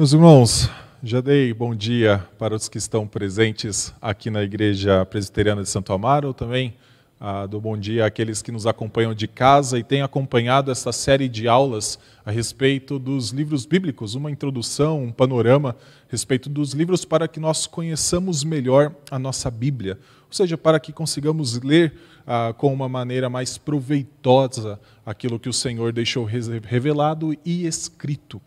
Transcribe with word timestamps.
Meus 0.00 0.14
irmãos, 0.14 0.70
já 1.02 1.20
dei 1.20 1.52
bom 1.52 1.74
dia 1.74 2.26
para 2.38 2.56
os 2.56 2.70
que 2.70 2.78
estão 2.78 3.06
presentes 3.06 3.92
aqui 4.00 4.30
na 4.30 4.42
Igreja 4.42 5.04
Presbiteriana 5.04 5.62
de 5.62 5.68
Santo 5.68 5.92
Amaro, 5.92 6.32
também 6.32 6.72
ah, 7.20 7.44
do 7.44 7.60
bom 7.60 7.76
dia 7.76 8.06
àqueles 8.06 8.40
que 8.40 8.50
nos 8.50 8.66
acompanham 8.66 9.12
de 9.12 9.28
casa 9.28 9.78
e 9.78 9.84
têm 9.84 10.00
acompanhado 10.00 10.70
esta 10.70 10.90
série 10.90 11.28
de 11.28 11.46
aulas 11.46 11.98
a 12.24 12.30
respeito 12.30 12.98
dos 12.98 13.28
livros 13.28 13.66
bíblicos, 13.66 14.14
uma 14.14 14.30
introdução, 14.30 15.04
um 15.04 15.12
panorama 15.12 15.76
a 16.08 16.10
respeito 16.10 16.48
dos 16.48 16.72
livros 16.72 17.04
para 17.04 17.28
que 17.28 17.38
nós 17.38 17.66
conheçamos 17.66 18.42
melhor 18.42 18.94
a 19.10 19.18
nossa 19.18 19.50
Bíblia, 19.50 19.98
ou 20.26 20.32
seja, 20.32 20.56
para 20.56 20.80
que 20.80 20.94
consigamos 20.94 21.60
ler 21.60 21.92
ah, 22.26 22.54
com 22.56 22.72
uma 22.72 22.88
maneira 22.88 23.28
mais 23.28 23.58
proveitosa 23.58 24.80
aquilo 25.04 25.38
que 25.38 25.50
o 25.50 25.52
Senhor 25.52 25.92
deixou 25.92 26.24
revelado 26.24 27.36
e 27.44 27.66
escrito. 27.66 28.40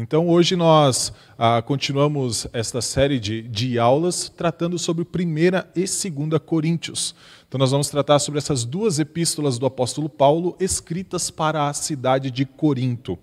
Então, 0.00 0.28
hoje 0.28 0.54
nós 0.54 1.12
ah, 1.36 1.60
continuamos 1.60 2.46
esta 2.52 2.80
série 2.80 3.18
de, 3.18 3.42
de 3.42 3.80
aulas 3.80 4.28
tratando 4.28 4.78
sobre 4.78 5.02
1 5.02 5.38
e 5.74 5.80
2 5.80 6.40
Coríntios. 6.46 7.16
Então, 7.48 7.58
nós 7.58 7.72
vamos 7.72 7.88
tratar 7.88 8.20
sobre 8.20 8.38
essas 8.38 8.64
duas 8.64 9.00
epístolas 9.00 9.58
do 9.58 9.66
apóstolo 9.66 10.08
Paulo 10.08 10.56
escritas 10.60 11.32
para 11.32 11.68
a 11.68 11.72
cidade 11.72 12.30
de 12.30 12.46
Corinto. 12.46 13.18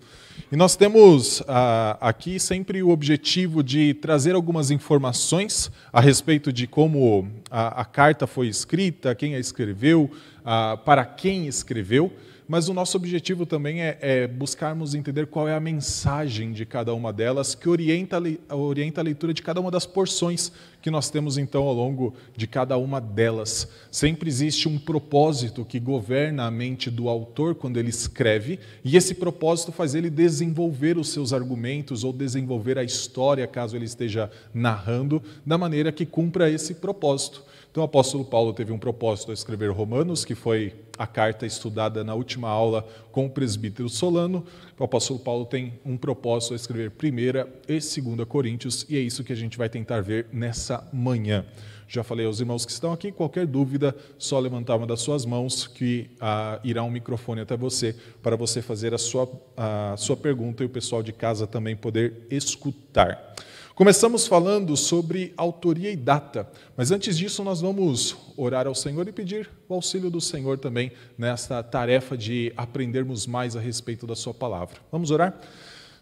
E 0.52 0.56
nós 0.56 0.76
temos 0.76 1.42
ah, 1.48 1.96
aqui 1.98 2.38
sempre 2.38 2.82
o 2.82 2.90
objetivo 2.90 3.62
de 3.62 3.94
trazer 3.94 4.34
algumas 4.34 4.70
informações 4.70 5.72
a 5.90 5.98
respeito 5.98 6.52
de 6.52 6.66
como 6.66 7.26
a, 7.50 7.80
a 7.80 7.84
carta 7.86 8.26
foi 8.26 8.48
escrita, 8.48 9.14
quem 9.14 9.34
a 9.34 9.38
escreveu, 9.38 10.10
ah, 10.44 10.78
para 10.84 11.06
quem 11.06 11.46
escreveu 11.46 12.12
mas 12.48 12.68
o 12.68 12.74
nosso 12.74 12.96
objetivo 12.96 13.44
também 13.44 13.82
é, 13.82 13.98
é, 14.00 14.26
buscarmos 14.26 14.94
entender 14.94 15.26
qual 15.26 15.48
é 15.48 15.54
a 15.54 15.60
mensagem 15.60 16.52
de 16.52 16.64
cada 16.64 16.94
uma 16.94 17.12
delas, 17.12 17.54
que 17.54 17.68
orienta, 17.68 18.22
orienta 18.50 19.00
a 19.00 19.04
leitura 19.04 19.34
de 19.34 19.42
cada 19.42 19.60
uma 19.60 19.70
das 19.70 19.84
porções 19.84 20.52
que 20.80 20.90
nós 20.90 21.10
temos 21.10 21.36
então 21.36 21.64
ao 21.64 21.74
longo 21.74 22.14
de 22.36 22.46
cada 22.46 22.76
uma 22.76 23.00
delas. 23.00 23.68
Sempre 23.90 24.28
existe 24.28 24.68
um 24.68 24.78
propósito 24.78 25.64
que 25.64 25.80
governa 25.80 26.46
a 26.46 26.50
mente 26.50 26.90
do 26.90 27.08
autor 27.08 27.56
quando 27.56 27.76
ele 27.78 27.90
escreve, 27.90 28.60
e 28.84 28.96
esse 28.96 29.14
propósito 29.14 29.72
faz 29.72 29.96
ele 29.96 30.08
desenvolver 30.08 30.96
os 30.96 31.08
seus 31.08 31.32
argumentos 31.32 32.04
ou 32.04 32.12
desenvolver 32.12 32.78
a 32.78 32.84
história, 32.84 33.46
caso 33.48 33.74
ele 33.76 33.84
esteja 33.84 34.30
narrando, 34.54 35.20
da 35.44 35.58
maneira 35.58 35.90
que 35.90 36.06
cumpra 36.06 36.48
esse 36.48 36.74
propósito. 36.74 37.42
Então, 37.76 37.84
o 37.84 37.88
apóstolo 37.88 38.24
Paulo 38.24 38.54
teve 38.54 38.72
um 38.72 38.78
propósito 38.78 39.28
ao 39.28 39.34
escrever 39.34 39.70
Romanos, 39.70 40.24
que 40.24 40.34
foi 40.34 40.72
a 40.96 41.06
carta 41.06 41.44
estudada 41.44 42.02
na 42.02 42.14
última 42.14 42.48
aula 42.48 42.88
com 43.12 43.26
o 43.26 43.30
presbítero 43.30 43.86
Solano. 43.90 44.46
O 44.78 44.84
apóstolo 44.84 45.18
Paulo 45.18 45.44
tem 45.44 45.78
um 45.84 45.94
propósito 45.94 46.52
ao 46.52 46.56
escrever 46.56 46.90
1 46.90 47.18
e 47.68 47.78
2 47.78 48.26
Coríntios, 48.26 48.86
e 48.88 48.96
é 48.96 49.00
isso 49.00 49.22
que 49.22 49.30
a 49.30 49.36
gente 49.36 49.58
vai 49.58 49.68
tentar 49.68 50.00
ver 50.00 50.26
nessa 50.32 50.88
manhã. 50.90 51.44
Já 51.86 52.02
falei 52.02 52.24
aos 52.24 52.40
irmãos 52.40 52.64
que 52.64 52.72
estão 52.72 52.94
aqui, 52.94 53.12
qualquer 53.12 53.46
dúvida, 53.46 53.94
só 54.16 54.38
levantar 54.38 54.76
uma 54.76 54.86
das 54.86 55.02
suas 55.02 55.26
mãos 55.26 55.66
que 55.66 56.08
ah, 56.18 56.58
irá 56.64 56.82
um 56.82 56.90
microfone 56.90 57.42
até 57.42 57.58
você 57.58 57.94
para 58.22 58.36
você 58.36 58.62
fazer 58.62 58.94
a 58.94 58.98
sua, 58.98 59.30
a 59.54 59.94
sua 59.98 60.16
pergunta 60.16 60.62
e 60.62 60.66
o 60.66 60.70
pessoal 60.70 61.02
de 61.02 61.12
casa 61.12 61.46
também 61.46 61.76
poder 61.76 62.26
escutar. 62.30 63.34
Começamos 63.76 64.26
falando 64.26 64.74
sobre 64.74 65.34
autoria 65.36 65.90
e 65.90 65.96
data, 65.96 66.50
mas 66.74 66.90
antes 66.90 67.18
disso 67.18 67.44
nós 67.44 67.60
vamos 67.60 68.16
orar 68.34 68.66
ao 68.66 68.74
Senhor 68.74 69.06
e 69.06 69.12
pedir 69.12 69.50
o 69.68 69.74
auxílio 69.74 70.08
do 70.08 70.18
Senhor 70.18 70.56
também 70.56 70.92
nesta 71.18 71.62
tarefa 71.62 72.16
de 72.16 72.54
aprendermos 72.56 73.26
mais 73.26 73.54
a 73.54 73.60
respeito 73.60 74.06
da 74.06 74.16
Sua 74.16 74.32
palavra. 74.32 74.78
Vamos 74.90 75.10
orar? 75.10 75.38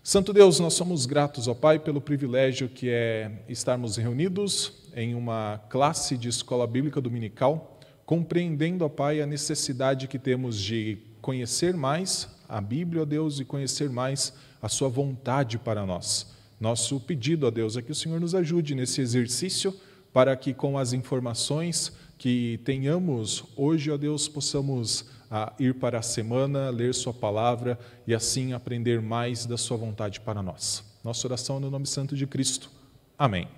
Santo 0.05 0.33
Deus, 0.33 0.61
nós 0.61 0.75
somos 0.75 1.05
gratos, 1.05 1.49
ó 1.49 1.53
Pai, 1.53 1.81
pelo 1.81 2.01
privilégio 2.01 2.69
que 2.69 2.91
é 2.91 3.43
estarmos 3.49 3.97
reunidos 3.97 4.85
em 4.95 5.17
uma 5.17 5.61
classe 5.69 6.17
de 6.17 6.29
escola 6.29 6.69
bíblica 6.69 7.01
dominical, 7.01 7.81
compreendendo, 8.07 8.85
ó 8.85 8.89
Pai, 8.89 9.21
a 9.21 9.27
necessidade 9.27 10.07
que 10.07 10.17
temos 10.17 10.61
de 10.61 10.99
conhecer 11.21 11.75
mais 11.75 12.29
a 12.49 12.61
Bíblia, 12.61 13.03
ó 13.03 13.05
Deus, 13.05 13.41
e 13.41 13.45
conhecer 13.45 13.91
mais 13.91 14.33
a 14.63 14.69
Sua 14.69 14.89
vontade 14.89 15.59
para 15.59 15.85
nós. 15.85 16.34
Nosso 16.61 17.01
pedido 17.01 17.47
a 17.47 17.51
Deus 17.51 17.77
é 17.77 17.83
que 17.83 17.93
o 17.93 17.95
Senhor 17.95 18.21
nos 18.21 18.35
ajude 18.35 18.75
nesse 18.75 19.01
exercício 19.01 19.75
para 20.13 20.37
que 20.37 20.55
com 20.55 20.79
as 20.79 20.93
informações 20.93 21.93
que 22.17 22.61
tenhamos 22.65 23.45
hoje, 23.57 23.91
ó 23.91 23.97
Deus, 23.97 24.29
possamos 24.29 25.07
ah, 25.31 25.53
ir 25.59 25.75
para 25.75 25.99
a 25.99 26.03
semana, 26.03 26.71
ler 26.71 26.95
Sua 26.95 27.13
palavra 27.13 27.79
e 28.07 28.15
assim 28.15 28.53
aprender 28.53 29.03
mais 29.03 29.45
da 29.45 29.57
Sua 29.57 29.77
vontade 29.77 30.21
para 30.21 30.43
nós. 30.43 30.85
Nossa 31.03 31.27
oração 31.27 31.57
é 31.57 31.61
no 31.61 31.71
nome 31.71 31.87
santo 31.87 32.15
de 32.17 32.27
Cristo. 32.27 32.71
Amém. 33.19 33.49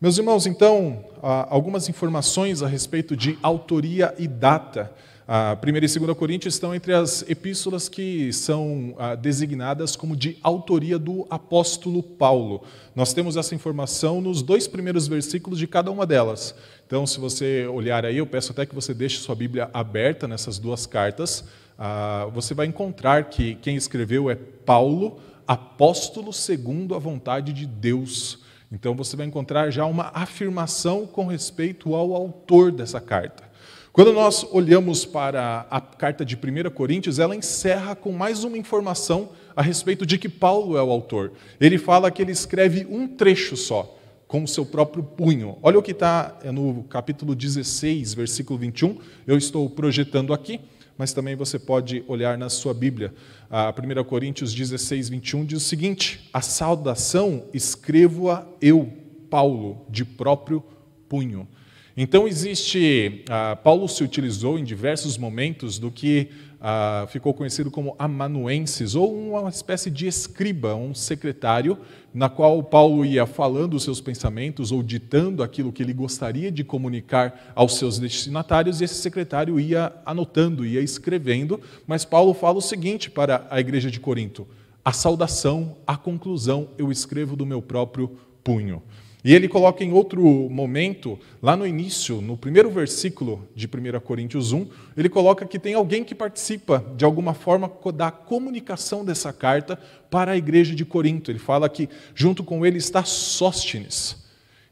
Meus 0.00 0.16
irmãos, 0.16 0.46
então, 0.46 1.04
ah, 1.22 1.46
algumas 1.50 1.88
informações 1.90 2.62
a 2.62 2.66
respeito 2.66 3.14
de 3.14 3.38
autoria 3.42 4.14
e 4.18 4.26
data. 4.26 4.90
A 5.32 5.56
1 5.64 5.76
e 5.76 5.80
2 6.00 6.18
Coríntios 6.18 6.54
estão 6.54 6.74
entre 6.74 6.92
as 6.92 7.22
epístolas 7.30 7.88
que 7.88 8.32
são 8.32 8.96
ah, 8.98 9.14
designadas 9.14 9.94
como 9.94 10.16
de 10.16 10.36
autoria 10.42 10.98
do 10.98 11.24
apóstolo 11.30 12.02
Paulo. 12.02 12.64
Nós 12.96 13.12
temos 13.12 13.36
essa 13.36 13.54
informação 13.54 14.20
nos 14.20 14.42
dois 14.42 14.66
primeiros 14.66 15.06
versículos 15.06 15.56
de 15.56 15.68
cada 15.68 15.88
uma 15.88 16.04
delas. 16.04 16.52
Então, 16.84 17.06
se 17.06 17.20
você 17.20 17.64
olhar 17.68 18.04
aí, 18.04 18.16
eu 18.16 18.26
peço 18.26 18.50
até 18.50 18.66
que 18.66 18.74
você 18.74 18.92
deixe 18.92 19.20
sua 19.20 19.36
Bíblia 19.36 19.70
aberta 19.72 20.26
nessas 20.26 20.58
duas 20.58 20.84
cartas. 20.84 21.44
Ah, 21.78 22.28
você 22.34 22.52
vai 22.52 22.66
encontrar 22.66 23.30
que 23.30 23.54
quem 23.54 23.76
escreveu 23.76 24.28
é 24.28 24.34
Paulo, 24.34 25.20
apóstolo 25.46 26.32
segundo 26.32 26.92
a 26.92 26.98
vontade 26.98 27.52
de 27.52 27.66
Deus. 27.66 28.40
Então, 28.72 28.96
você 28.96 29.14
vai 29.14 29.26
encontrar 29.26 29.70
já 29.70 29.86
uma 29.86 30.10
afirmação 30.12 31.06
com 31.06 31.26
respeito 31.26 31.94
ao 31.94 32.16
autor 32.16 32.72
dessa 32.72 33.00
carta. 33.00 33.48
Quando 33.92 34.12
nós 34.12 34.46
olhamos 34.52 35.04
para 35.04 35.66
a 35.68 35.80
carta 35.80 36.24
de 36.24 36.36
1 36.36 36.70
Coríntios, 36.70 37.18
ela 37.18 37.34
encerra 37.34 37.96
com 37.96 38.12
mais 38.12 38.44
uma 38.44 38.56
informação 38.56 39.30
a 39.56 39.62
respeito 39.62 40.06
de 40.06 40.16
que 40.16 40.28
Paulo 40.28 40.76
é 40.76 40.82
o 40.82 40.92
autor. 40.92 41.32
Ele 41.60 41.76
fala 41.76 42.08
que 42.08 42.22
ele 42.22 42.30
escreve 42.30 42.86
um 42.88 43.08
trecho 43.08 43.56
só, 43.56 43.98
com 44.28 44.44
o 44.44 44.48
seu 44.48 44.64
próprio 44.64 45.02
punho. 45.02 45.58
Olha 45.60 45.76
o 45.76 45.82
que 45.82 45.90
está 45.90 46.38
no 46.52 46.84
capítulo 46.84 47.34
16, 47.34 48.14
versículo 48.14 48.60
21. 48.60 48.96
Eu 49.26 49.36
estou 49.36 49.68
projetando 49.68 50.32
aqui, 50.32 50.60
mas 50.96 51.12
também 51.12 51.34
você 51.34 51.58
pode 51.58 52.04
olhar 52.06 52.38
na 52.38 52.48
sua 52.48 52.72
Bíblia. 52.72 53.12
A 53.50 53.74
1 53.76 54.04
Coríntios 54.04 54.54
16, 54.54 55.08
21 55.08 55.44
diz 55.44 55.64
o 55.64 55.68
seguinte: 55.68 56.30
A 56.32 56.40
saudação 56.40 57.46
escrevo-a 57.52 58.46
eu, 58.62 58.88
Paulo, 59.28 59.84
de 59.88 60.04
próprio 60.04 60.62
punho. 61.08 61.48
Então 61.96 62.28
existe, 62.28 63.24
ah, 63.28 63.56
Paulo 63.56 63.88
se 63.88 64.04
utilizou 64.04 64.58
em 64.58 64.64
diversos 64.64 65.18
momentos 65.18 65.78
do 65.78 65.90
que 65.90 66.28
ah, 66.60 67.06
ficou 67.08 67.32
conhecido 67.32 67.70
como 67.70 67.96
amanuenses, 67.98 68.94
ou 68.94 69.12
uma 69.12 69.48
espécie 69.48 69.90
de 69.90 70.06
escriba, 70.06 70.74
um 70.74 70.94
secretário, 70.94 71.78
na 72.12 72.28
qual 72.28 72.62
Paulo 72.62 73.04
ia 73.04 73.24
falando 73.26 73.74
os 73.74 73.82
seus 73.82 74.00
pensamentos 74.00 74.70
ou 74.70 74.82
ditando 74.82 75.42
aquilo 75.42 75.72
que 75.72 75.82
ele 75.82 75.92
gostaria 75.92 76.50
de 76.50 76.62
comunicar 76.62 77.52
aos 77.54 77.76
seus 77.76 77.98
destinatários, 77.98 78.80
e 78.80 78.84
esse 78.84 78.96
secretário 78.96 79.58
ia 79.58 79.92
anotando, 80.04 80.66
ia 80.66 80.80
escrevendo, 80.80 81.60
mas 81.86 82.04
Paulo 82.04 82.34
fala 82.34 82.58
o 82.58 82.62
seguinte 82.62 83.10
para 83.10 83.46
a 83.50 83.58
igreja 83.58 83.90
de 83.90 83.98
Corinto: 83.98 84.46
a 84.84 84.92
saudação, 84.92 85.76
a 85.86 85.96
conclusão, 85.96 86.68
eu 86.76 86.92
escrevo 86.92 87.36
do 87.36 87.46
meu 87.46 87.62
próprio 87.62 88.16
punho. 88.44 88.82
E 89.22 89.34
ele 89.34 89.48
coloca 89.48 89.84
em 89.84 89.92
outro 89.92 90.22
momento, 90.22 91.18
lá 91.42 91.54
no 91.54 91.66
início, 91.66 92.22
no 92.22 92.38
primeiro 92.38 92.70
versículo 92.70 93.46
de 93.54 93.66
1 93.66 94.00
Coríntios 94.00 94.52
1, 94.52 94.66
ele 94.96 95.10
coloca 95.10 95.46
que 95.46 95.58
tem 95.58 95.74
alguém 95.74 96.02
que 96.02 96.14
participa 96.14 96.84
de 96.96 97.04
alguma 97.04 97.34
forma 97.34 97.70
da 97.94 98.10
comunicação 98.10 99.04
dessa 99.04 99.30
carta 99.32 99.78
para 100.10 100.32
a 100.32 100.36
igreja 100.36 100.74
de 100.74 100.86
Corinto. 100.86 101.30
Ele 101.30 101.38
fala 101.38 101.68
que 101.68 101.88
junto 102.14 102.42
com 102.42 102.64
ele 102.64 102.78
está 102.78 103.04
Sóstenes. 103.04 104.24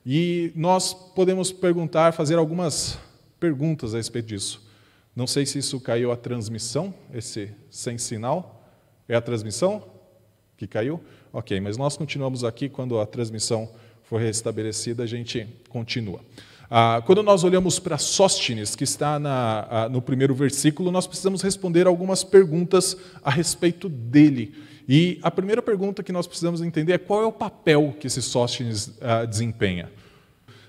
E 0.04 0.50
nós 0.56 0.94
podemos 0.94 1.52
perguntar, 1.52 2.12
fazer 2.12 2.36
algumas 2.36 2.98
perguntas 3.38 3.94
a 3.94 3.98
respeito 3.98 4.28
disso. 4.28 4.66
Não 5.14 5.26
sei 5.26 5.44
se 5.44 5.58
isso 5.58 5.78
caiu 5.78 6.10
a 6.10 6.16
transmissão, 6.16 6.94
esse 7.12 7.50
sem 7.70 7.98
sinal. 7.98 8.64
É 9.06 9.14
a 9.14 9.20
transmissão 9.20 9.84
que 10.56 10.66
caiu? 10.66 11.00
Ok, 11.32 11.60
mas 11.60 11.76
nós 11.76 11.96
continuamos 11.96 12.44
aqui 12.44 12.68
quando 12.68 12.98
a 12.98 13.04
transmissão 13.06 13.68
for 14.08 14.18
restabelecida, 14.20 15.02
a 15.02 15.06
gente 15.06 15.46
continua. 15.68 16.20
Ah, 16.70 17.02
quando 17.04 17.22
nós 17.22 17.44
olhamos 17.44 17.78
para 17.78 17.98
Sóstenes, 17.98 18.74
que 18.74 18.84
está 18.84 19.18
na, 19.18 19.66
ah, 19.70 19.88
no 19.88 20.00
primeiro 20.00 20.34
versículo, 20.34 20.90
nós 20.90 21.06
precisamos 21.06 21.42
responder 21.42 21.86
algumas 21.86 22.24
perguntas 22.24 22.96
a 23.22 23.30
respeito 23.30 23.86
dele. 23.88 24.54
E 24.88 25.18
a 25.22 25.30
primeira 25.30 25.60
pergunta 25.60 26.02
que 26.02 26.10
nós 26.10 26.26
precisamos 26.26 26.62
entender 26.62 26.94
é 26.94 26.98
qual 26.98 27.22
é 27.22 27.26
o 27.26 27.32
papel 27.32 27.94
que 28.00 28.06
esse 28.06 28.22
Sóstenes 28.22 28.96
ah, 29.02 29.26
desempenha. 29.26 29.90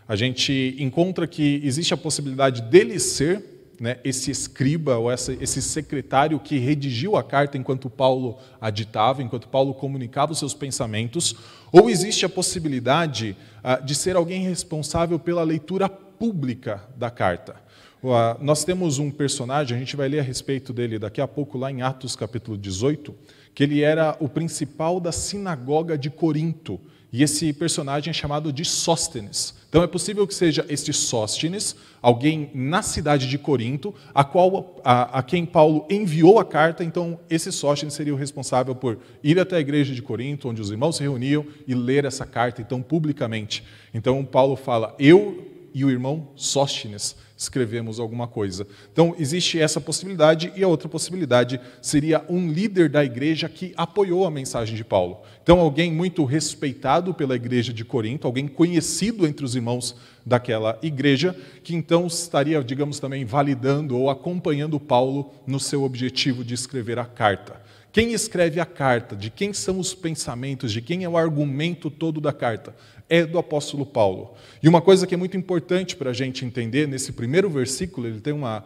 A 0.05 0.17
gente 0.17 0.75
encontra 0.77 1.25
que 1.25 1.61
existe 1.63 1.93
a 1.93 1.97
possibilidade 1.97 2.63
dele 2.63 2.99
ser 2.99 3.41
né, 3.79 3.97
esse 4.03 4.29
escriba 4.29 4.97
ou 4.97 5.09
essa, 5.09 5.33
esse 5.33 5.61
secretário 5.61 6.39
que 6.39 6.57
redigiu 6.57 7.15
a 7.15 7.23
carta 7.23 7.57
enquanto 7.57 7.89
Paulo 7.89 8.37
a 8.59 8.69
ditava, 8.69 9.23
enquanto 9.23 9.47
Paulo 9.47 9.73
comunicava 9.73 10.31
os 10.31 10.39
seus 10.39 10.53
pensamentos, 10.53 11.35
ou 11.71 11.89
existe 11.89 12.25
a 12.25 12.29
possibilidade 12.29 13.35
ah, 13.63 13.77
de 13.77 13.95
ser 13.95 14.15
alguém 14.15 14.43
responsável 14.43 15.17
pela 15.17 15.43
leitura 15.43 15.87
pública 15.87 16.83
da 16.97 17.09
carta. 17.09 17.55
Ah, 18.03 18.37
nós 18.41 18.63
temos 18.63 18.99
um 18.99 19.09
personagem, 19.11 19.75
a 19.75 19.79
gente 19.79 19.95
vai 19.95 20.07
ler 20.07 20.19
a 20.19 20.23
respeito 20.23 20.73
dele 20.73 20.99
daqui 20.99 21.21
a 21.21 21.27
pouco, 21.27 21.57
lá 21.57 21.71
em 21.71 21.81
Atos 21.81 22.15
capítulo 22.15 22.57
18, 22.57 23.13
que 23.53 23.63
ele 23.63 23.81
era 23.81 24.15
o 24.19 24.29
principal 24.29 24.99
da 24.99 25.11
sinagoga 25.11 25.97
de 25.97 26.09
Corinto. 26.09 26.79
E 27.11 27.23
esse 27.23 27.51
personagem 27.53 28.11
é 28.11 28.13
chamado 28.13 28.53
de 28.53 28.63
Sóstenes. 28.63 29.57
Então 29.67 29.83
é 29.83 29.87
possível 29.87 30.25
que 30.25 30.33
seja 30.33 30.65
este 30.69 30.91
Sóstenes, 30.91 31.75
alguém 32.01 32.49
na 32.53 32.81
cidade 32.81 33.27
de 33.27 33.37
Corinto, 33.37 33.93
a, 34.13 34.23
qual, 34.23 34.79
a, 34.83 35.19
a, 35.19 35.23
quem 35.23 35.45
Paulo 35.45 35.85
enviou 35.89 36.39
a 36.39 36.45
carta. 36.45 36.83
Então 36.83 37.19
esse 37.29 37.51
Sóstenes 37.51 37.93
seria 37.93 38.13
o 38.13 38.17
responsável 38.17 38.75
por 38.75 38.97
ir 39.23 39.39
até 39.39 39.57
a 39.57 39.59
igreja 39.59 39.93
de 39.93 40.01
Corinto, 40.01 40.49
onde 40.49 40.61
os 40.61 40.71
irmãos 40.71 40.97
se 40.97 41.03
reuniam, 41.03 41.45
e 41.67 41.75
ler 41.75 42.05
essa 42.05 42.25
carta, 42.25 42.61
então 42.61 42.81
publicamente. 42.81 43.63
Então 43.93 44.23
Paulo 44.25 44.55
fala: 44.55 44.95
Eu 44.99 45.48
e 45.73 45.85
o 45.85 45.89
irmão 45.89 46.31
Sóstenes 46.35 47.15
escrevemos 47.39 48.01
alguma 48.01 48.27
coisa. 48.27 48.67
Então, 48.91 49.15
existe 49.17 49.57
essa 49.57 49.79
possibilidade, 49.79 50.51
e 50.57 50.63
a 50.63 50.67
outra 50.67 50.89
possibilidade 50.89 51.57
seria 51.81 52.21
um 52.27 52.51
líder 52.51 52.89
da 52.89 53.03
igreja 53.03 53.47
que 53.47 53.73
apoiou 53.77 54.25
a 54.25 54.31
mensagem 54.31 54.75
de 54.75 54.83
Paulo. 54.83 55.21
Então, 55.41 55.59
alguém 55.61 55.89
muito 55.89 56.25
respeitado 56.25 57.13
pela 57.13 57.37
igreja 57.37 57.71
de 57.71 57.85
Corinto, 57.85 58.27
alguém 58.27 58.45
conhecido 58.45 59.25
entre 59.25 59.45
os 59.45 59.55
irmãos 59.55 59.95
daquela 60.25 60.77
igreja, 60.81 61.33
que 61.63 61.73
então 61.73 62.07
estaria, 62.07 62.61
digamos, 62.61 62.99
também 62.99 63.23
validando 63.23 63.97
ou 63.97 64.09
acompanhando 64.09 64.77
Paulo 64.77 65.31
no 65.47 65.61
seu 65.61 65.83
objetivo 65.83 66.43
de 66.43 66.53
escrever 66.53 66.99
a 66.99 67.05
carta. 67.05 67.68
Quem 67.91 68.13
escreve 68.13 68.59
a 68.59 68.65
carta? 68.65 69.15
De 69.15 69.29
quem 69.29 69.51
são 69.53 69.79
os 69.79 69.93
pensamentos? 69.93 70.71
De 70.71 70.81
quem 70.81 71.03
é 71.03 71.09
o 71.09 71.17
argumento 71.17 71.89
todo 71.89 72.21
da 72.21 72.31
carta? 72.31 72.75
é 73.09 73.25
do 73.25 73.39
apóstolo 73.39 73.85
Paulo. 73.85 74.35
E 74.61 74.69
uma 74.69 74.81
coisa 74.81 75.07
que 75.07 75.15
é 75.15 75.17
muito 75.17 75.35
importante 75.35 75.95
para 75.95 76.11
a 76.11 76.13
gente 76.13 76.45
entender, 76.45 76.87
nesse 76.87 77.11
primeiro 77.11 77.49
versículo, 77.49 78.07
ele 78.07 78.21
tem 78.21 78.31
uma, 78.31 78.63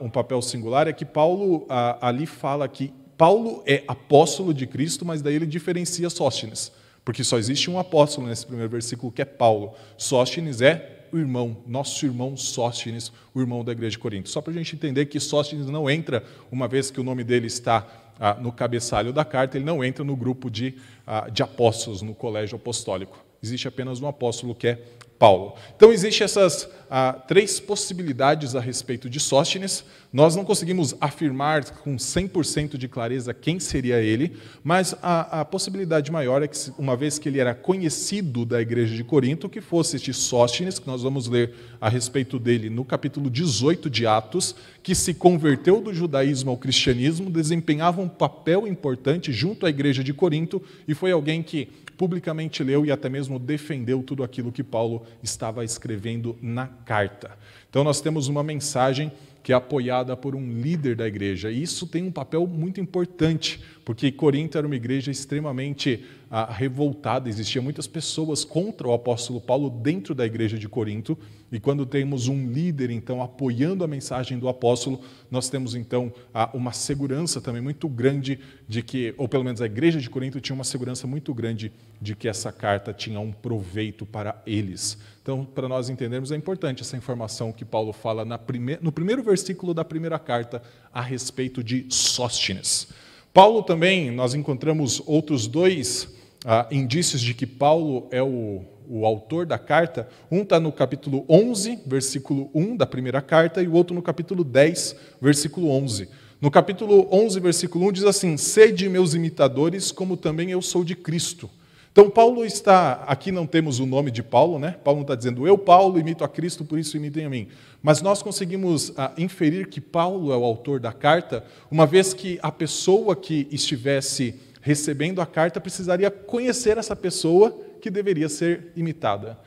um 0.00 0.08
papel 0.08 0.40
singular, 0.40 0.88
é 0.88 0.92
que 0.92 1.04
Paulo 1.04 1.66
ali 2.00 2.24
fala 2.24 2.66
que 2.66 2.92
Paulo 3.18 3.62
é 3.66 3.84
apóstolo 3.86 4.54
de 4.54 4.66
Cristo, 4.66 5.04
mas 5.04 5.20
daí 5.20 5.34
ele 5.34 5.46
diferencia 5.46 6.08
Sóstenes, 6.08 6.72
porque 7.04 7.22
só 7.22 7.38
existe 7.38 7.70
um 7.70 7.78
apóstolo 7.78 8.26
nesse 8.26 8.46
primeiro 8.46 8.70
versículo, 8.70 9.12
que 9.12 9.20
é 9.20 9.26
Paulo. 9.26 9.74
Sóstenes 9.98 10.62
é 10.62 11.06
o 11.12 11.18
irmão, 11.18 11.58
nosso 11.66 12.06
irmão 12.06 12.36
Sóstenes, 12.38 13.12
o 13.34 13.40
irmão 13.40 13.62
da 13.62 13.72
igreja 13.72 13.92
de 13.92 13.98
Corinto. 13.98 14.30
Só 14.30 14.40
para 14.40 14.52
a 14.52 14.56
gente 14.56 14.74
entender 14.74 15.04
que 15.06 15.20
Sóstenes 15.20 15.66
não 15.66 15.88
entra, 15.90 16.24
uma 16.50 16.66
vez 16.66 16.90
que 16.90 16.98
o 16.98 17.04
nome 17.04 17.22
dele 17.22 17.46
está 17.46 17.86
ah, 18.18 18.34
no 18.34 18.52
cabeçalho 18.52 19.12
da 19.12 19.24
carta, 19.24 19.56
ele 19.56 19.64
não 19.64 19.82
entra 19.84 20.04
no 20.04 20.16
grupo 20.16 20.50
de, 20.50 20.76
ah, 21.06 21.28
de 21.30 21.42
apóstolos, 21.42 22.02
no 22.02 22.14
colégio 22.14 22.56
apostólico. 22.56 23.24
Existe 23.42 23.66
apenas 23.66 24.00
um 24.00 24.06
apóstolo 24.06 24.54
que 24.54 24.68
é 24.68 24.84
Paulo. 25.22 25.54
Então, 25.76 25.92
existem 25.92 26.24
essas 26.24 26.68
ah, 26.90 27.12
três 27.12 27.60
possibilidades 27.60 28.56
a 28.56 28.60
respeito 28.60 29.08
de 29.08 29.20
Sóstenes. 29.20 29.84
Nós 30.12 30.34
não 30.34 30.44
conseguimos 30.44 30.96
afirmar 31.00 31.64
com 31.76 31.94
100% 31.94 32.76
de 32.76 32.88
clareza 32.88 33.32
quem 33.32 33.60
seria 33.60 34.00
ele, 34.00 34.36
mas 34.64 34.96
a, 35.00 35.42
a, 35.42 35.44
possibilidade 35.44 36.10
maior 36.10 36.42
é 36.42 36.48
que, 36.48 36.58
uma 36.76 36.96
vez 36.96 37.20
que 37.20 37.28
ele 37.28 37.38
era 37.38 37.54
conhecido 37.54 38.44
da 38.44 38.60
igreja 38.60 38.96
de 38.96 39.04
Corinto, 39.04 39.48
que 39.48 39.60
fosse 39.60 39.94
este 39.94 40.12
Sóstenes, 40.12 40.80
que 40.80 40.88
nós 40.88 41.04
vamos 41.04 41.28
ler 41.28 41.54
a 41.80 41.88
respeito 41.88 42.36
dele 42.36 42.68
no 42.68 42.84
capítulo 42.84 43.30
18 43.30 43.88
de 43.88 44.08
Atos, 44.08 44.56
que 44.82 44.92
se 44.92 45.14
converteu 45.14 45.80
do 45.80 45.94
judaísmo 45.94 46.50
ao 46.50 46.56
cristianismo, 46.56 47.30
desempenhava 47.30 48.00
um 48.00 48.08
papel 48.08 48.66
importante 48.66 49.32
junto 49.32 49.66
à 49.66 49.70
igreja 49.70 50.02
de 50.02 50.12
Corinto 50.12 50.60
e 50.88 50.94
foi 50.94 51.12
alguém 51.12 51.44
que 51.44 51.68
publicamente 52.02 52.64
leu 52.64 52.84
e 52.84 52.90
até 52.90 53.08
mesmo 53.08 53.38
defendeu 53.38 54.02
tudo 54.02 54.24
aquilo 54.24 54.50
que 54.50 54.64
Paulo 54.64 55.06
estava 55.22 55.64
escrevendo 55.64 56.36
na 56.42 56.66
carta. 56.66 57.38
Então, 57.70 57.84
nós 57.84 58.00
temos 58.00 58.26
uma 58.26 58.42
mensagem 58.42 59.12
que 59.42 59.52
é 59.52 59.54
apoiada 59.54 60.16
por 60.16 60.34
um 60.34 60.60
líder 60.60 60.94
da 60.96 61.06
igreja. 61.06 61.50
E 61.50 61.62
isso 61.62 61.86
tem 61.86 62.04
um 62.04 62.12
papel 62.12 62.46
muito 62.46 62.80
importante, 62.80 63.60
porque 63.84 64.12
Corinto 64.12 64.56
era 64.56 64.66
uma 64.66 64.76
igreja 64.76 65.10
extremamente 65.10 66.04
ah, 66.30 66.50
revoltada, 66.50 67.28
existiam 67.28 67.62
muitas 67.62 67.86
pessoas 67.86 68.44
contra 68.44 68.86
o 68.86 68.92
apóstolo 68.92 69.40
Paulo 69.40 69.68
dentro 69.68 70.14
da 70.14 70.24
igreja 70.24 70.56
de 70.56 70.68
Corinto, 70.68 71.18
e 71.50 71.60
quando 71.60 71.84
temos 71.84 72.28
um 72.28 72.50
líder, 72.50 72.90
então, 72.90 73.20
apoiando 73.20 73.84
a 73.84 73.86
mensagem 73.86 74.38
do 74.38 74.48
apóstolo, 74.48 75.00
nós 75.30 75.50
temos, 75.50 75.74
então, 75.74 76.10
ah, 76.32 76.48
uma 76.54 76.72
segurança 76.72 77.42
também 77.42 77.60
muito 77.60 77.86
grande 77.86 78.38
de 78.66 78.82
que, 78.82 79.14
ou 79.18 79.28
pelo 79.28 79.44
menos 79.44 79.60
a 79.60 79.66
igreja 79.66 80.00
de 80.00 80.08
Corinto 80.08 80.40
tinha 80.40 80.54
uma 80.54 80.64
segurança 80.64 81.06
muito 81.06 81.34
grande 81.34 81.70
de 82.00 82.16
que 82.16 82.26
essa 82.26 82.50
carta 82.50 82.94
tinha 82.94 83.20
um 83.20 83.30
proveito 83.30 84.06
para 84.06 84.40
eles. 84.46 84.96
Então, 85.22 85.44
para 85.44 85.68
nós 85.68 85.88
entendermos, 85.88 86.32
é 86.32 86.36
importante 86.36 86.82
essa 86.82 86.96
informação 86.96 87.52
que 87.52 87.64
Paulo 87.64 87.92
fala 87.92 88.26
prime... 88.38 88.76
no 88.82 88.90
primeiro 88.90 89.22
versículo 89.22 89.72
da 89.72 89.84
primeira 89.84 90.18
carta 90.18 90.60
a 90.92 91.00
respeito 91.00 91.62
de 91.62 91.86
Sóstines. 91.88 92.88
Paulo 93.32 93.62
também, 93.62 94.10
nós 94.10 94.34
encontramos 94.34 95.00
outros 95.06 95.46
dois 95.46 96.08
ah, 96.44 96.66
indícios 96.72 97.20
de 97.20 97.34
que 97.34 97.46
Paulo 97.46 98.08
é 98.10 98.20
o, 98.20 98.64
o 98.88 99.06
autor 99.06 99.46
da 99.46 99.58
carta. 99.58 100.08
Um 100.28 100.42
está 100.42 100.58
no 100.58 100.72
capítulo 100.72 101.24
11, 101.28 101.78
versículo 101.86 102.50
1 102.52 102.76
da 102.76 102.84
primeira 102.84 103.22
carta, 103.22 103.62
e 103.62 103.68
o 103.68 103.74
outro 103.74 103.94
no 103.94 104.02
capítulo 104.02 104.42
10, 104.42 104.96
versículo 105.20 105.70
11. 105.70 106.08
No 106.40 106.50
capítulo 106.50 107.06
11, 107.12 107.38
versículo 107.38 107.86
1 107.86 107.92
diz 107.92 108.04
assim: 108.04 108.36
Sede 108.36 108.88
meus 108.88 109.14
imitadores, 109.14 109.92
como 109.92 110.16
também 110.16 110.50
eu 110.50 110.60
sou 110.60 110.82
de 110.82 110.96
Cristo. 110.96 111.48
Então, 111.92 112.08
Paulo 112.08 112.42
está. 112.42 113.04
Aqui 113.06 113.30
não 113.30 113.46
temos 113.46 113.78
o 113.78 113.84
nome 113.84 114.10
de 114.10 114.22
Paulo, 114.22 114.58
né? 114.58 114.76
Paulo 114.82 115.00
não 115.00 115.02
está 115.02 115.14
dizendo, 115.14 115.46
eu, 115.46 115.58
Paulo, 115.58 115.98
imito 115.98 116.24
a 116.24 116.28
Cristo, 116.28 116.64
por 116.64 116.78
isso 116.78 116.96
imitem 116.96 117.26
a 117.26 117.30
mim. 117.30 117.48
Mas 117.82 118.00
nós 118.00 118.22
conseguimos 118.22 118.92
ah, 118.96 119.12
inferir 119.18 119.68
que 119.68 119.78
Paulo 119.78 120.32
é 120.32 120.36
o 120.36 120.42
autor 120.42 120.80
da 120.80 120.90
carta, 120.90 121.44
uma 121.70 121.86
vez 121.86 122.14
que 122.14 122.38
a 122.42 122.50
pessoa 122.50 123.14
que 123.14 123.46
estivesse 123.50 124.40
recebendo 124.62 125.20
a 125.20 125.26
carta 125.26 125.60
precisaria 125.60 126.10
conhecer 126.10 126.78
essa 126.78 126.96
pessoa 126.96 127.54
que 127.78 127.90
deveria 127.90 128.28
ser 128.28 128.72
imitada. 128.74 129.38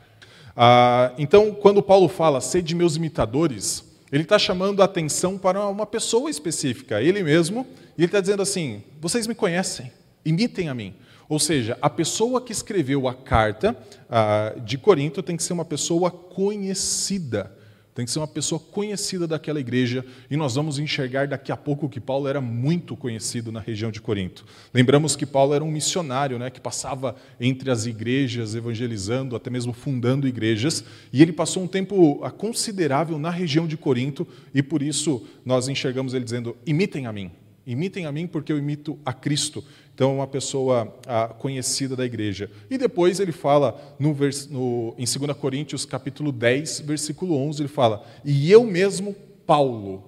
Ah, 0.56 1.14
então, 1.18 1.52
quando 1.52 1.82
Paulo 1.82 2.08
fala, 2.08 2.40
sede 2.42 2.76
meus 2.76 2.96
imitadores, 2.96 3.84
ele 4.12 4.22
está 4.22 4.38
chamando 4.38 4.84
a 4.84 4.86
atenção 4.86 5.36
para 5.36 5.68
uma 5.68 5.86
pessoa 5.88 6.30
específica, 6.30 7.02
ele 7.02 7.24
mesmo, 7.24 7.66
e 7.98 8.02
ele 8.02 8.06
está 8.06 8.22
dizendo 8.22 8.44
assim: 8.44 8.84
vocês 9.02 9.26
me 9.26 9.34
conhecem, 9.34 9.92
imitem 10.24 10.70
a 10.70 10.76
mim. 10.76 10.94
Ou 11.28 11.40
seja, 11.40 11.78
a 11.82 11.90
pessoa 11.90 12.42
que 12.42 12.52
escreveu 12.52 13.08
a 13.08 13.14
carta 13.14 13.76
ah, 14.10 14.54
de 14.64 14.78
Corinto 14.78 15.24
tem 15.24 15.36
que 15.36 15.44
ser 15.44 15.54
uma 15.54 15.66
pessoa 15.66 16.12
conhecida. 16.12 17.52
Tem 17.96 18.04
que 18.04 18.12
ser 18.12 18.20
uma 18.20 18.28
pessoa 18.28 18.60
conhecida 18.60 19.26
daquela 19.26 19.58
igreja, 19.58 20.06
e 20.30 20.36
nós 20.36 20.56
vamos 20.56 20.78
enxergar 20.78 21.30
daqui 21.30 21.50
a 21.50 21.56
pouco 21.56 21.88
que 21.88 22.02
Paulo 22.02 22.28
era 22.28 22.42
muito 22.42 22.94
conhecido 22.98 23.54
na 23.54 23.62
região 23.62 23.90
de 23.90 24.02
Corinto. 24.02 24.46
Lembramos 24.74 25.16
que 25.16 25.26
Paulo 25.26 25.54
era 25.54 25.64
um 25.64 25.72
missionário, 25.72 26.38
né, 26.38 26.50
que 26.50 26.60
passava 26.60 27.16
entre 27.40 27.72
as 27.72 27.86
igrejas, 27.86 28.54
evangelizando, 28.54 29.34
até 29.34 29.50
mesmo 29.50 29.72
fundando 29.72 30.28
igrejas, 30.28 30.84
e 31.14 31.22
ele 31.22 31.32
passou 31.32 31.64
um 31.64 31.68
tempo 31.68 32.20
ah, 32.22 32.30
considerável 32.30 33.18
na 33.18 33.30
região 33.30 33.66
de 33.66 33.78
Corinto, 33.78 34.28
e 34.54 34.62
por 34.62 34.82
isso 34.84 35.26
nós 35.46 35.70
enxergamos 35.70 36.14
ele 36.14 36.26
dizendo: 36.26 36.58
imitem 36.66 37.06
a 37.06 37.14
mim, 37.14 37.32
imitem 37.66 38.06
a 38.06 38.12
mim 38.12 38.28
porque 38.28 38.52
eu 38.52 38.58
imito 38.58 39.00
a 39.06 39.14
Cristo. 39.14 39.64
Então, 39.94 40.16
uma 40.16 40.28
pessoa 40.28 40.94
ah, 41.08 41.30
conhecida 41.30 41.96
da 41.96 42.06
igreja. 42.06 42.52
E 42.70 42.78
depois 42.78 43.20
ele 43.20 43.32
fala, 43.32 43.96
no, 43.98 44.14
no, 44.50 44.96
em 44.98 45.06
2 45.06 45.38
Coríntios, 45.38 45.86
capítulo 45.86 46.34
10, 46.34 46.82
versículo 46.82 47.38
11, 47.38 47.62
ele 47.62 47.70
fala, 47.70 48.06
e 48.24 48.52
eu 48.52 48.66
mesmo, 48.66 49.16
Paulo, 49.46 50.04